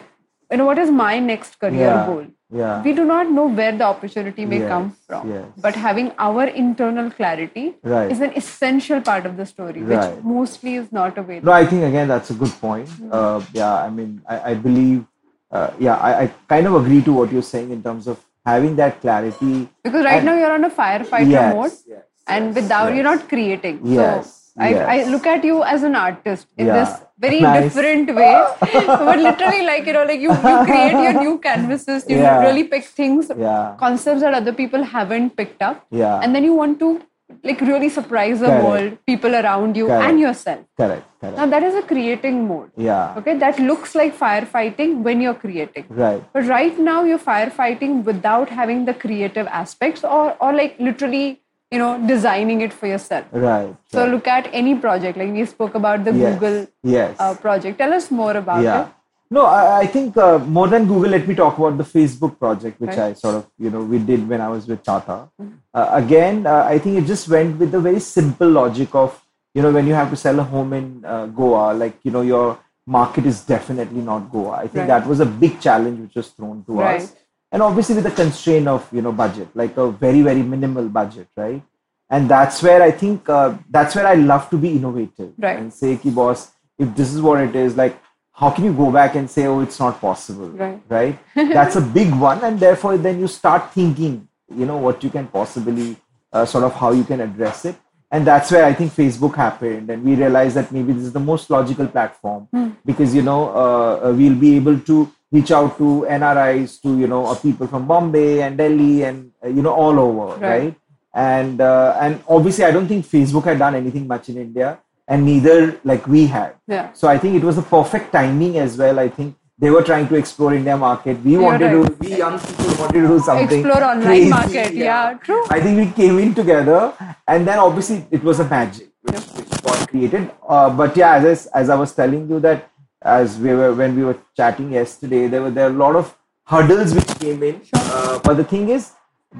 you 0.51 0.57
know, 0.59 0.65
what 0.67 0.79
is 0.79 0.91
my 0.91 1.19
next 1.19 1.59
career 1.61 1.81
Yeah. 1.91 2.07
goal? 2.07 2.27
Yeah. 2.59 2.83
We 2.83 2.93
do 2.93 3.05
not 3.05 3.31
know 3.37 3.47
where 3.49 3.73
the 3.77 3.85
opportunity 3.85 4.45
may 4.47 4.59
Yes, 4.61 4.69
come 4.69 4.85
from. 5.07 5.31
yes. 5.31 5.47
But 5.65 5.75
having 5.75 6.13
our 6.27 6.45
internal 6.45 7.11
clarity 7.11 7.65
Right. 7.83 8.11
is 8.13 8.21
an 8.21 8.33
essential 8.37 9.01
part 9.01 9.27
of 9.27 9.37
the 9.37 9.47
story, 9.47 9.83
which 9.83 10.07
mostly 10.23 10.77
is 10.77 10.93
not 10.93 11.19
available. 11.19 11.47
No, 11.51 11.53
I 11.53 11.67
think 11.67 11.83
again 11.83 12.07
that's 12.15 12.31
a 12.31 12.35
good 12.35 12.55
point. 12.61 12.89
Uh, 13.11 13.41
yeah, 13.53 13.75
I 13.75 13.91
mean, 13.91 14.21
I, 14.29 14.53
I 14.53 14.55
believe, 14.55 15.05
uh, 15.51 15.71
yeah, 15.81 15.97
I, 15.97 16.13
I 16.23 16.31
kind 16.55 16.67
of 16.69 16.75
agree 16.83 17.03
to 17.03 17.13
what 17.19 17.33
you're 17.33 17.43
saying 17.51 17.71
in 17.73 17.83
terms 17.83 18.07
of 18.07 18.25
having 18.45 18.77
that 18.77 19.01
clarity. 19.01 19.69
Because 19.83 20.05
right 20.05 20.19
And- 20.19 20.27
now 20.27 20.37
you're 20.39 20.53
on 20.53 20.63
a 20.65 20.71
firefighter 20.71 21.31
Yes, 21.31 21.55
mode, 21.55 21.73
yes, 21.89 22.03
and 22.29 22.55
without 22.55 22.95
you're 22.95 23.09
not 23.13 23.29
creating. 23.29 23.81
Yes, 23.83 24.33
So 24.33 24.46
I, 24.59 24.75
I 24.75 25.05
look 25.05 25.27
at 25.27 25.45
you 25.45 25.62
as 25.62 25.83
an 25.83 25.95
artist 25.95 26.47
in 26.57 26.66
Yeah. 26.66 26.77
this 26.85 27.01
very 27.19 27.40
Nice. 27.40 27.64
different 27.75 28.14
way. 28.14 28.35
but 28.61 29.19
literally, 29.19 29.62
like 29.66 29.87
you 29.87 29.92
know, 29.92 30.05
like 30.05 30.21
you, 30.21 30.31
you 30.31 30.64
create 30.71 30.92
your 30.92 31.12
new 31.23 31.38
canvases. 31.38 32.05
You 32.09 32.16
Yeah. 32.19 32.40
really 32.47 32.64
pick 32.64 32.85
things, 32.85 33.31
Yeah. 33.37 33.75
concepts 33.79 34.21
that 34.23 34.35
other 34.35 34.53
people 34.53 34.83
haven't 34.83 35.37
picked 35.37 35.62
up, 35.62 35.85
Yeah. 35.90 36.21
and 36.23 36.35
then 36.35 36.45
you 36.45 36.55
want 36.55 36.79
to 36.81 37.01
like 37.42 37.61
really 37.61 37.88
surprise 37.88 38.40
the 38.40 38.47
Correct. 38.47 38.64
world, 38.64 38.99
people 39.07 39.35
around 39.35 39.77
you, 39.77 39.87
Correct. 39.87 40.05
and 40.09 40.21
yourself. 40.21 40.61
Correct. 40.81 41.05
Correct. 41.21 41.37
Now 41.37 41.47
that 41.47 41.62
is 41.62 41.75
a 41.75 41.83
creating 41.83 42.47
mode. 42.49 42.71
yeah. 42.77 43.14
Okay, 43.19 43.35
that 43.38 43.59
looks 43.59 43.95
like 43.95 44.16
firefighting 44.19 45.03
when 45.03 45.21
you're 45.21 45.35
creating. 45.35 45.87
Right. 45.88 46.23
But 46.33 46.47
right 46.47 46.79
now 46.79 47.03
you're 47.05 47.19
firefighting 47.19 48.05
without 48.05 48.49
having 48.49 48.85
the 48.85 48.95
creative 48.95 49.47
aspects 49.49 50.05
or 50.05 50.37
or 50.40 50.53
like 50.53 50.77
literally, 50.79 51.40
you 51.70 51.79
know, 51.79 52.07
designing 52.07 52.61
it 52.61 52.72
for 52.72 52.87
yourself. 52.87 53.26
Right. 53.33 53.74
So 53.88 54.02
right. 54.02 54.11
look 54.11 54.26
at 54.29 54.48
any 54.52 54.76
project. 54.76 55.18
Like 55.18 55.33
we 55.33 55.44
spoke 55.44 55.74
about 55.74 56.05
the 56.05 56.12
Yes, 56.12 56.35
Google 56.35 56.66
yes. 56.83 57.16
uh, 57.18 57.35
project. 57.35 57.79
Tell 57.79 57.92
us 57.92 58.11
more 58.11 58.37
about 58.37 58.62
yeah. 58.62 58.87
it. 58.87 58.92
No, 59.29 59.44
I, 59.44 59.81
I 59.81 59.87
think 59.87 60.16
uh, 60.16 60.38
more 60.38 60.68
than 60.68 60.87
Google, 60.87 61.11
let 61.11 61.26
me 61.26 61.35
talk 61.35 61.59
about 61.59 61.76
the 61.76 61.83
Facebook 61.83 62.38
project, 62.38 62.81
which 62.81 62.90
Right. 62.90 62.98
Mm-hmm. 62.98 63.11
I 63.11 63.14
sort 63.14 63.35
of, 63.35 63.46
you 63.59 63.70
know, 63.70 63.83
we 63.83 63.98
did 63.98 64.29
when 64.29 64.40
I 64.40 64.48
was 64.48 64.68
with 64.68 64.85
Tata. 64.85 65.29
Uh, 65.74 65.88
again, 65.92 66.46
uh, 66.46 66.62
I 66.64 66.79
think 66.79 66.98
it 66.98 67.07
just 67.07 67.29
went 67.29 67.59
with 67.59 67.72
the 67.72 67.81
very 67.81 67.98
simple 67.98 68.48
logic 68.48 68.94
of, 68.94 69.20
you 69.52 69.62
know, 69.62 69.72
when 69.72 69.88
you 69.88 69.94
have 69.94 70.11
to 70.11 70.16
sell 70.16 70.38
a 70.38 70.44
home 70.44 70.72
in 70.72 71.05
uh, 71.05 71.26
Goa, 71.26 71.72
like, 71.72 71.98
you 72.05 72.12
know, 72.12 72.20
your 72.20 72.61
market 72.87 73.26
is 73.26 73.40
definitely 73.40 74.00
not 74.00 74.31
Goa. 74.31 74.59
I 74.59 74.68
think 74.68 74.76
Right. 74.76 74.87
that 74.87 75.07
was 75.09 75.18
a 75.18 75.26
big 75.26 75.61
challenge 75.61 75.98
which 75.98 76.14
was 76.14 76.29
thrown 76.29 76.62
to 76.68 76.81
us. 76.83 77.12
And 77.53 77.63
obviously 77.63 77.95
with 77.95 78.05
the 78.05 78.11
constraint 78.11 78.69
of, 78.69 78.89
you 78.93 79.03
know, 79.03 79.13
budget, 79.13 79.49
like 79.55 79.77
a 79.77 79.91
very, 79.91 80.23
very 80.23 80.43
minimal 80.43 80.89
budget, 80.89 81.29
right? 81.37 81.63
And 82.11 82.29
that's 82.29 82.63
where 82.63 82.83
I 82.83 82.91
think, 82.91 83.29
uh, 83.29 83.57
that's 83.71 83.95
where 83.95 84.07
I 84.07 84.15
love 84.15 84.49
to 84.51 84.59
be 84.59 84.71
innovative 84.73 85.33
Right. 85.39 85.59
and 85.59 85.73
say, 85.73 85.97
ki 85.97 86.11
boss, 86.11 86.51
if 86.79 86.95
this 86.95 87.13
is 87.15 87.21
what 87.23 87.41
it 87.41 87.57
is, 87.57 87.77
like, 87.77 87.97
how 88.33 88.51
can 88.51 88.65
you 88.65 88.73
go 88.73 88.91
back 88.93 89.15
and 89.15 89.31
say, 89.31 89.47
oh, 89.47 89.61
it's 89.61 89.79
not 89.81 90.01
possible? 90.01 90.49
Right. 90.49 90.81
Right. 90.89 91.19
That's 91.35 91.77
a 91.77 91.81
big 91.81 92.15
one. 92.15 92.45
And 92.45 92.61
therefore, 92.61 92.99
then 92.99 93.19
you 93.19 93.29
start 93.29 93.73
thinking, 93.73 94.29
you 94.55 94.67
know, 94.67 94.77
what 94.77 95.03
you 95.03 95.11
can 95.11 95.27
possibly, 95.29 95.97
uh, 96.33 96.45
sort 96.45 96.65
of 96.65 96.75
how 96.75 96.93
you 96.93 97.03
can 97.05 97.21
address 97.21 97.65
it. 97.65 97.77
And 98.11 98.25
that's 98.25 98.53
where 98.53 98.65
I 98.65 98.73
think 98.73 98.93
Facebook 98.93 99.35
happened. 99.35 99.91
And 99.91 100.05
we 100.05 100.15
realized 100.15 100.55
that 100.55 100.71
maybe 100.71 100.93
this 100.93 101.03
is 101.05 101.13
the 101.13 101.19
most 101.19 101.51
logical 101.51 101.89
platform 101.89 102.47
because, 102.85 103.13
you 103.13 103.23
know, 103.23 103.49
uh, 103.49 104.09
uh, 104.09 104.13
we'll 104.15 104.37
be 104.37 104.55
able 104.55 104.79
to 104.79 105.11
reach 105.37 105.51
out 105.59 105.77
to 105.79 106.07
NRIs, 106.22 106.81
to, 106.83 106.96
you 107.03 107.09
know, 107.12 107.22
uh, 107.27 107.35
people 107.46 107.66
from 107.66 107.87
Bombay 107.92 108.42
and 108.42 108.59
Delhi 108.64 108.96
and, 109.05 109.33
uh, 109.44 109.49
you 109.49 109.62
know, 109.62 109.75
all 109.85 109.99
over. 110.09 110.27
Right. 110.40 110.51
right? 110.51 110.77
and 111.16 111.61
uh, 111.62 111.96
and 112.05 112.22
obviously 112.29 112.64
i 112.64 112.70
don't 112.70 112.88
think 112.92 113.05
facebook 113.12 113.44
had 113.51 113.59
done 113.59 113.75
anything 113.75 114.07
much 114.07 114.29
in 114.29 114.37
india 114.37 114.79
and 115.09 115.25
neither 115.25 115.81
like 115.90 116.07
we 116.07 116.27
had 116.27 116.51
Yeah. 116.75 116.92
so 116.92 117.09
i 117.09 117.16
think 117.22 117.37
it 117.40 117.44
was 117.49 117.57
the 117.57 117.62
perfect 117.77 118.12
timing 118.12 118.59
as 118.64 118.77
well 118.83 118.99
i 119.05 119.09
think 119.09 119.35
they 119.64 119.70
were 119.77 119.83
trying 119.90 120.09
to 120.11 120.16
explore 120.22 120.53
india 120.59 120.77
market 120.77 121.22
we 121.29 121.38
wanted 121.44 121.72
right. 121.72 121.87
to 121.87 121.96
we 122.05 122.16
young 122.25 122.37
people 122.38 122.75
wanted 122.83 123.01
to 123.07 123.09
do 123.14 123.18
something 123.31 123.61
Explore 123.64 123.85
online 123.92 124.07
crazy, 124.11 124.31
market. 124.37 124.75
Yeah, 124.75 125.14
true. 125.29 125.42
i 125.57 125.59
think 125.64 125.79
we 125.85 125.87
came 126.03 126.18
in 126.27 126.35
together 126.40 126.81
and 127.27 127.49
then 127.49 127.59
obviously 127.66 127.99
it 128.11 128.22
was 128.31 128.40
a 128.46 128.49
magic 128.57 128.88
which, 129.09 129.25
which 129.38 129.62
got 129.62 129.88
created 129.88 130.31
uh, 130.46 130.68
but 130.83 130.94
yeah 131.03 131.14
as 131.16 131.25
I, 131.33 131.61
as 131.61 131.70
I 131.70 131.77
was 131.85 131.94
telling 131.94 132.29
you 132.29 132.40
that 132.40 132.68
as 133.07 133.38
we 133.38 133.55
were 133.55 133.73
when 133.81 133.97
we 133.97 134.05
were 134.05 134.19
chatting 134.37 134.73
yesterday 134.73 135.27
there 135.33 135.42
were 135.42 135.51
there 135.51 135.66
are 135.69 135.75
a 135.75 135.81
lot 135.87 135.97
of 136.03 136.16
hurdles 136.53 136.95
which 136.95 137.11
came 137.25 137.42
in 137.42 137.61
uh, 137.75 138.19
but 138.27 138.35
the 138.35 138.45
thing 138.53 138.69
is 138.69 138.92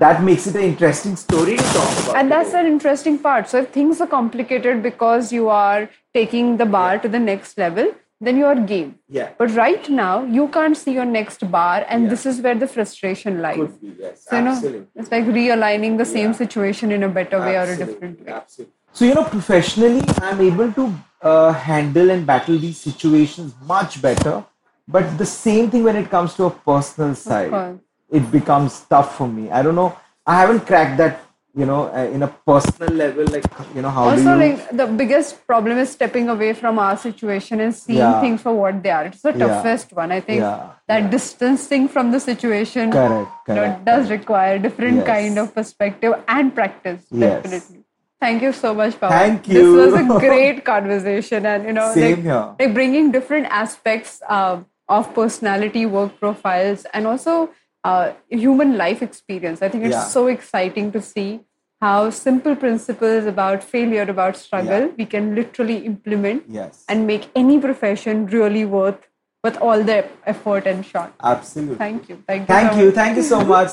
that 0.03 0.23
makes 0.23 0.47
it 0.47 0.57
an 0.57 0.63
interesting 0.63 1.17
story 1.17 1.57
to 1.57 1.63
talk 1.75 1.93
about 2.01 2.17
And 2.17 2.31
that's 2.31 2.53
an 2.53 2.67
interesting 2.67 3.19
part. 3.19 3.49
So 3.49 3.59
if 3.63 3.69
things 3.71 4.01
are 4.01 4.07
complicated 4.07 4.83
because 4.83 5.33
you 5.33 5.49
are 5.49 5.89
taking 6.13 6.57
the 6.59 6.67
bar 6.67 6.99
to 6.99 7.09
the 7.09 7.19
next 7.19 7.57
level, 7.57 7.95
then 8.21 8.37
you 8.37 8.45
are 8.47 8.57
game. 8.57 8.99
Yeah. 9.09 9.31
But 9.39 9.55
right 9.55 9.89
now 9.89 10.25
you 10.25 10.49
can't 10.49 10.77
see 10.77 10.93
your 10.93 11.07
next 11.07 11.49
bar, 11.51 11.87
and 11.89 12.05
Yeah. 12.05 12.11
this 12.11 12.27
is 12.27 12.43
where 12.43 12.55
the 12.65 12.67
frustration 12.75 13.41
lies. 13.47 13.57
Could 13.57 13.81
be, 13.81 13.95
yes, 14.03 14.27
So, 14.29 14.37
you 14.37 14.43
know, 14.43 14.85
it's 14.97 15.11
like 15.11 15.25
realigning 15.39 15.97
the 16.03 16.09
same 16.13 16.31
Yeah. 16.33 16.41
situation 16.43 16.93
in 16.99 17.03
a 17.03 17.09
better 17.09 17.41
way 17.47 17.57
or 17.63 17.67
a 17.77 17.77
different 17.85 18.27
way. 18.27 18.33
absolutely. 18.33 18.75
So, 18.93 19.05
you 19.05 19.15
know, 19.15 19.25
professionally, 19.25 20.03
I'm 20.31 20.41
able 20.51 20.73
to 20.81 20.93
uh, 21.23 21.53
handle 21.53 22.11
and 22.11 22.27
battle 22.27 22.59
these 22.59 22.79
situations 22.79 23.55
much 23.67 24.01
better. 24.03 24.45
But 24.89 25.19
the 25.19 25.27
same 25.27 25.71
thing 25.71 25.83
when 25.85 25.97
it 25.97 26.11
comes 26.11 26.35
to 26.35 26.45
a 26.45 26.51
personal 26.51 27.15
side, 27.15 27.81
it 28.11 28.31
becomes 28.31 28.81
tough 28.89 29.17
for 29.17 29.27
me. 29.27 29.51
I 29.51 29.63
don't 29.63 29.75
know. 29.75 29.97
I 30.27 30.41
haven't 30.41 30.61
cracked 30.67 30.97
that, 30.99 31.21
you 31.55 31.67
know, 31.67 31.91
uh, 31.93 32.05
in 32.13 32.23
a 32.23 32.29
personal 32.29 32.93
level. 32.95 33.25
Like, 33.27 33.45
you 33.75 33.83
know, 33.83 33.91
how 33.91 34.09
Also, 34.11 34.33
you? 34.33 34.37
like 34.37 34.71
the 34.77 34.87
biggest 34.87 35.45
problem 35.47 35.79
is 35.79 35.91
stepping 35.91 36.29
away 36.29 36.53
from 36.53 36.79
our 36.79 36.97
situation 36.97 37.61
and 37.61 37.75
seeing 37.75 37.99
Yeah. 37.99 38.21
things 38.21 38.43
for 38.43 38.55
what 38.55 38.83
they 38.83 38.91
are. 38.91 39.07
It's 39.07 39.23
the 39.23 39.33
Yeah. 39.33 39.47
toughest 39.49 39.93
one. 39.93 40.13
I 40.13 40.21
think 40.21 40.41
Yeah, 40.41 40.71
that 40.87 41.03
yeah. 41.03 41.09
distancing 41.11 41.89
from 41.89 42.13
the 42.13 42.21
situation 42.21 42.93
Correct, 42.93 43.31
you 43.49 43.55
know, 43.55 43.63
correct, 43.63 43.85
does 43.85 44.11
require 44.11 44.59
different 44.59 44.99
Yes. 44.99 45.07
kind 45.07 45.39
of 45.39 45.55
perspective 45.55 46.15
and 46.29 46.55
practice. 46.55 47.07
Yes. 47.11 47.43
Definitely. 47.43 47.86
Thank 48.21 48.43
you 48.43 48.53
so 48.53 48.73
much, 48.75 48.95
Pawan. 48.95 49.11
Thank 49.11 49.49
you. 49.49 49.55
This 49.77 49.93
was 49.93 50.01
a 50.01 50.19
great 50.27 50.65
conversation, 50.65 51.45
and 51.47 51.65
you 51.65 51.73
know, 51.73 51.93
Same 51.93 52.17
like, 52.17 52.23
here. 52.25 52.55
like 52.59 52.75
bringing 52.75 53.13
different 53.13 53.47
aspects 53.47 54.23
uh, 54.29 54.63
of 54.89 55.13
personality, 55.15 55.85
work 55.87 56.19
profiles, 56.19 56.87
and 56.95 57.07
also 57.07 57.51
uh, 57.85 58.13
human 58.31 58.77
life 58.77 59.03
experience. 59.03 59.61
I 59.63 59.69
think 59.69 59.85
it's 59.85 59.93
Yeah. 59.95 60.05
so 60.05 60.27
exciting 60.29 60.93
to 60.93 61.03
see 61.03 61.41
how 61.81 62.09
simple 62.09 62.57
principles 62.57 63.27
about 63.27 63.63
failure, 63.63 64.03
about 64.03 64.37
struggle, 64.37 64.87
Yeah. 64.87 64.95
we 64.97 65.05
can 65.05 65.35
literally 65.35 65.77
implement 65.85 66.45
Yes. 66.49 66.85
and 66.89 67.07
make 67.07 67.29
any 67.37 67.59
profession 67.61 68.27
really 68.27 68.65
worth 68.65 69.03
with 69.45 69.59
all 69.59 69.83
the 69.83 69.99
effort 70.25 70.67
and 70.67 70.87
shot. 70.87 71.13
Absolutely. 71.23 71.77
Thank 71.77 72.09
you. 72.09 72.23
Thank 72.27 72.49
you. 72.49 72.55
Thank 72.55 72.73
so 72.73 72.79
you. 72.81 72.87
much. 72.87 72.95
Thank 72.95 73.17
you 73.19 73.23
so 73.23 73.45
much. 73.55 73.71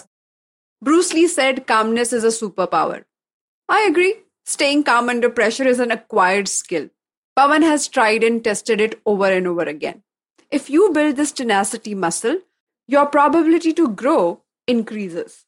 Bruce 0.81 1.13
Lee 1.13 1.27
said 1.27 1.65
calmness 1.65 2.11
is 2.11 2.25
a 2.25 2.33
superpower. 2.41 3.05
I 3.69 3.87
agree. 3.89 4.15
Staying 4.45 4.83
calm 4.83 5.09
under 5.09 5.29
pressure 5.29 5.67
is 5.67 5.79
an 5.79 5.91
acquired 5.91 6.47
skill. 6.47 6.89
Pawan 7.37 7.61
has 7.63 7.87
tried 7.87 8.23
and 8.23 8.43
tested 8.43 8.81
it 8.81 9.01
over 9.05 9.25
and 9.25 9.47
over 9.47 9.63
again. 9.63 10.03
If 10.51 10.69
you 10.69 10.91
build 10.91 11.15
this 11.15 11.31
tenacity 11.31 11.95
muscle, 11.95 12.39
your 12.87 13.05
probability 13.05 13.73
to 13.73 13.87
grow 13.87 14.41
increases. 14.67 15.45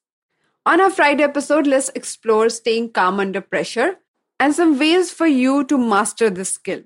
On 0.66 0.82
our 0.82 0.90
Friday 0.90 1.24
episode, 1.24 1.68
let's 1.68 1.90
explore 1.90 2.50
staying 2.50 2.92
calm 2.92 3.20
under 3.20 3.42
pressure 3.42 3.98
and 4.40 4.56
some 4.56 4.80
ways 4.80 5.12
for 5.12 5.28
you 5.28 5.64
to 5.66 5.78
master 5.78 6.30
this 6.30 6.54
skill. 6.54 6.82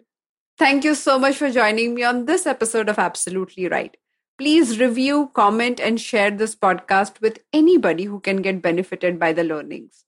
Thank 0.58 0.84
you 0.84 0.96
so 0.96 1.18
much 1.18 1.38
for 1.38 1.50
joining 1.50 1.96
me 1.96 2.04
on 2.04 2.26
this 2.26 2.46
episode 2.46 2.90
of 2.90 3.00
Absolutely 3.00 3.68
Write. 3.70 3.96
Please 4.38 4.80
review, 4.80 5.32
comment, 5.34 5.80
and 5.80 6.02
share 6.02 6.32
this 6.32 6.56
podcast 6.56 7.22
with 7.22 7.40
anybody 7.54 8.06
who 8.06 8.20
can 8.20 8.42
get 8.42 8.62
benefited 8.62 9.20
by 9.20 9.32
the 9.32 9.44
learnings. 9.44 10.06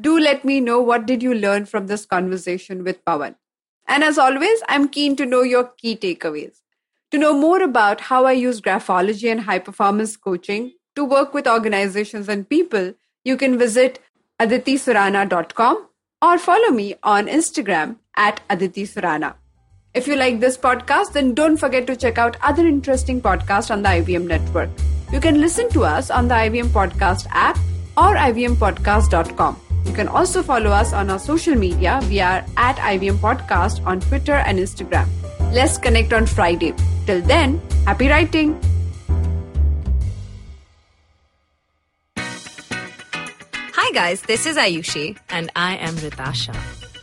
Do 0.00 0.18
let 0.18 0.44
me 0.44 0.60
know 0.60 0.80
what 0.80 1.06
did 1.06 1.22
you 1.22 1.34
learn 1.34 1.66
from 1.66 1.86
this 1.86 2.04
conversation 2.04 2.82
with 2.82 3.04
Pawan. 3.04 3.36
And 3.86 4.02
as 4.02 4.18
always, 4.18 4.62
I'm 4.68 4.88
keen 4.88 5.14
to 5.16 5.26
know 5.26 5.42
your 5.42 5.64
key 5.64 5.96
takeaways. 5.96 6.60
To 7.10 7.18
know 7.18 7.32
more 7.32 7.62
about 7.62 8.00
how 8.00 8.24
I 8.24 8.32
use 8.32 8.60
graphology 8.60 9.30
and 9.30 9.42
high 9.42 9.60
performance 9.60 10.16
coaching 10.16 10.72
to 10.96 11.04
work 11.04 11.32
with 11.32 11.46
organizations 11.46 12.28
and 12.28 12.48
people, 12.48 12.94
you 13.24 13.36
can 13.36 13.58
visit 13.58 14.00
aditisurana.com 14.40 15.86
or 16.22 16.38
follow 16.38 16.70
me 16.70 16.94
on 17.02 17.26
Instagram 17.26 17.96
at 18.16 18.40
Aditi 18.50 18.84
Surana. 18.84 19.34
If 19.92 20.08
you 20.08 20.16
like 20.16 20.40
this 20.40 20.58
podcast, 20.58 21.12
then 21.12 21.34
don't 21.34 21.56
forget 21.56 21.86
to 21.86 21.94
check 21.94 22.18
out 22.18 22.36
other 22.42 22.66
interesting 22.66 23.20
podcasts 23.20 23.70
on 23.70 23.82
the 23.82 23.90
IVM 23.90 24.26
network. 24.26 24.70
You 25.12 25.20
can 25.20 25.40
listen 25.40 25.68
to 25.70 25.84
us 25.84 26.10
on 26.10 26.26
the 26.26 26.34
IVM 26.34 26.70
Podcast 26.70 27.28
app 27.30 27.56
or 27.96 28.16
ivmpodcast.com. 28.16 29.63
You 29.84 29.92
can 29.92 30.08
also 30.08 30.42
follow 30.42 30.70
us 30.70 30.92
on 30.92 31.10
our 31.10 31.18
social 31.18 31.54
media. 31.54 32.00
We 32.08 32.20
are 32.20 32.44
at 32.56 32.76
IVM 32.76 33.18
Podcast 33.18 33.84
on 33.86 34.00
Twitter 34.00 34.34
and 34.34 34.58
Instagram. 34.58 35.08
Let's 35.52 35.78
connect 35.78 36.12
on 36.12 36.26
Friday. 36.26 36.74
Till 37.06 37.20
then, 37.22 37.60
happy 37.86 38.08
writing! 38.08 38.58
Hi 42.16 43.90
guys, 43.92 44.22
this 44.22 44.46
is 44.46 44.56
Ayushi 44.56 45.16
And 45.28 45.50
I 45.56 45.76
am 45.76 45.94
Ritasha. 45.96 46.54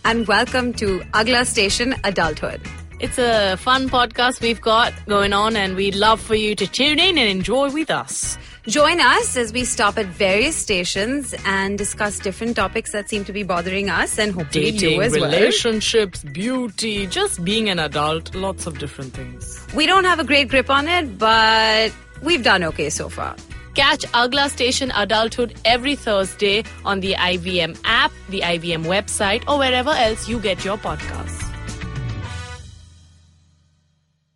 and 0.05 0.27
welcome 0.27 0.73
to 0.73 1.03
Agla 1.13 1.45
Station 1.45 1.95
Adulthood. 2.03 2.61
It's 2.99 3.17
a 3.17 3.57
fun 3.57 3.89
podcast 3.89 4.41
we've 4.41 4.61
got 4.61 4.93
going 5.07 5.33
on, 5.33 5.55
and 5.55 5.75
we'd 5.75 5.95
love 5.95 6.21
for 6.21 6.35
you 6.35 6.53
to 6.55 6.67
tune 6.67 6.99
in 6.99 7.17
and 7.17 7.27
enjoy 7.29 7.71
with 7.71 7.89
us. 7.89 8.37
Join 8.67 8.99
us 8.99 9.35
as 9.37 9.51
we 9.51 9.65
stop 9.65 9.97
at 9.97 10.05
various 10.05 10.55
stations 10.55 11.33
and 11.45 11.79
discuss 11.79 12.19
different 12.19 12.55
topics 12.55 12.91
that 12.91 13.09
seem 13.09 13.25
to 13.25 13.33
be 13.33 13.41
bothering 13.41 13.89
us 13.89 14.19
and 14.19 14.31
hopefully 14.31 14.71
Dating, 14.71 14.91
you 14.91 15.01
as 15.01 15.13
well. 15.13 15.23
relationships, 15.23 16.23
beauty, 16.23 17.07
just 17.07 17.43
being 17.43 17.69
an 17.69 17.79
adult, 17.79 18.35
lots 18.35 18.67
of 18.67 18.77
different 18.77 19.13
things. 19.13 19.65
We 19.75 19.87
don't 19.87 20.03
have 20.03 20.19
a 20.19 20.23
great 20.23 20.47
grip 20.49 20.69
on 20.69 20.87
it, 20.87 21.17
but 21.17 21.91
we've 22.21 22.43
done 22.43 22.63
okay 22.65 22.91
so 22.91 23.09
far. 23.09 23.35
Catch 23.73 24.05
Agla 24.13 24.49
Station 24.49 24.91
Adulthood 24.91 25.55
every 25.65 25.95
Thursday 25.95 26.63
on 26.85 26.99
the 26.99 27.13
IVM 27.13 27.79
app, 27.83 28.11
the 28.29 28.41
IVM 28.41 28.85
website, 28.85 29.43
or 29.49 29.57
wherever 29.57 29.89
else 29.89 30.29
you 30.29 30.39
get 30.39 30.63
your 30.63 30.77
podcasts. 30.77 31.47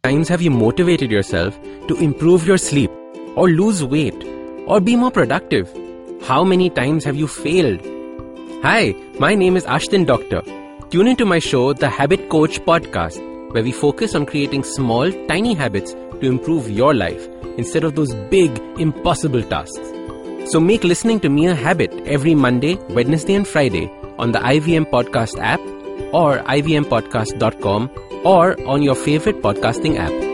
times 0.04 0.28
have 0.30 0.42
you 0.42 0.52
motivated 0.52 1.12
yourself 1.12 1.58
to 1.88 1.96
improve 1.98 2.46
your 2.46 2.60
sleep 2.60 2.92
or 3.36 3.50
lose 3.50 3.84
weight 3.84 4.16
or 4.68 4.80
be 4.80 4.96
more 4.96 5.12
productive? 5.12 5.72
How 6.24 6.44
many 6.44 6.70
times 6.70 7.04
have 7.04 7.16
you 7.16 7.28
failed? 7.28 7.82
Hi, 8.64 8.96
my 9.20 9.36
name 9.36 9.56
is 9.56 9.66
Ashdin 9.66 10.06
Doctor. 10.06 10.42
Tune 10.90 11.08
into 11.08 11.26
my 11.26 11.40
show, 11.40 11.74
The 11.74 11.90
Habit 11.90 12.30
Coach 12.30 12.60
Podcast, 12.62 13.20
where 13.54 13.64
we 13.64 13.72
focus 13.72 14.16
on 14.16 14.26
creating 14.26 14.64
small, 14.64 15.12
tiny 15.28 15.54
habits 15.54 15.94
to 15.94 16.22
improve 16.22 16.70
your 16.70 16.94
life 16.94 17.28
instead 17.58 17.84
of 17.84 17.96
those 17.96 18.14
big, 18.32 18.58
impossible 18.80 19.44
tasks. 19.44 19.92
So 20.52 20.60
make 20.60 20.84
listening 20.84 21.20
to 21.22 21.30
me 21.30 21.48
a 21.48 21.56
habit 21.56 21.92
every 22.06 22.36
Monday, 22.36 22.76
Wednesday, 22.90 23.36
and 23.36 23.48
Friday 23.48 23.92
on 24.18 24.32
the 24.32 24.40
IVM 24.40 24.90
Podcast 24.90 25.40
app 25.40 25.60
or 26.14 26.40
ivmpodcast.com 26.40 27.92
or 28.24 28.62
on 28.68 28.82
your 28.82 28.96
favorite 28.96 29.42
podcasting 29.42 29.98
app. 29.98 30.25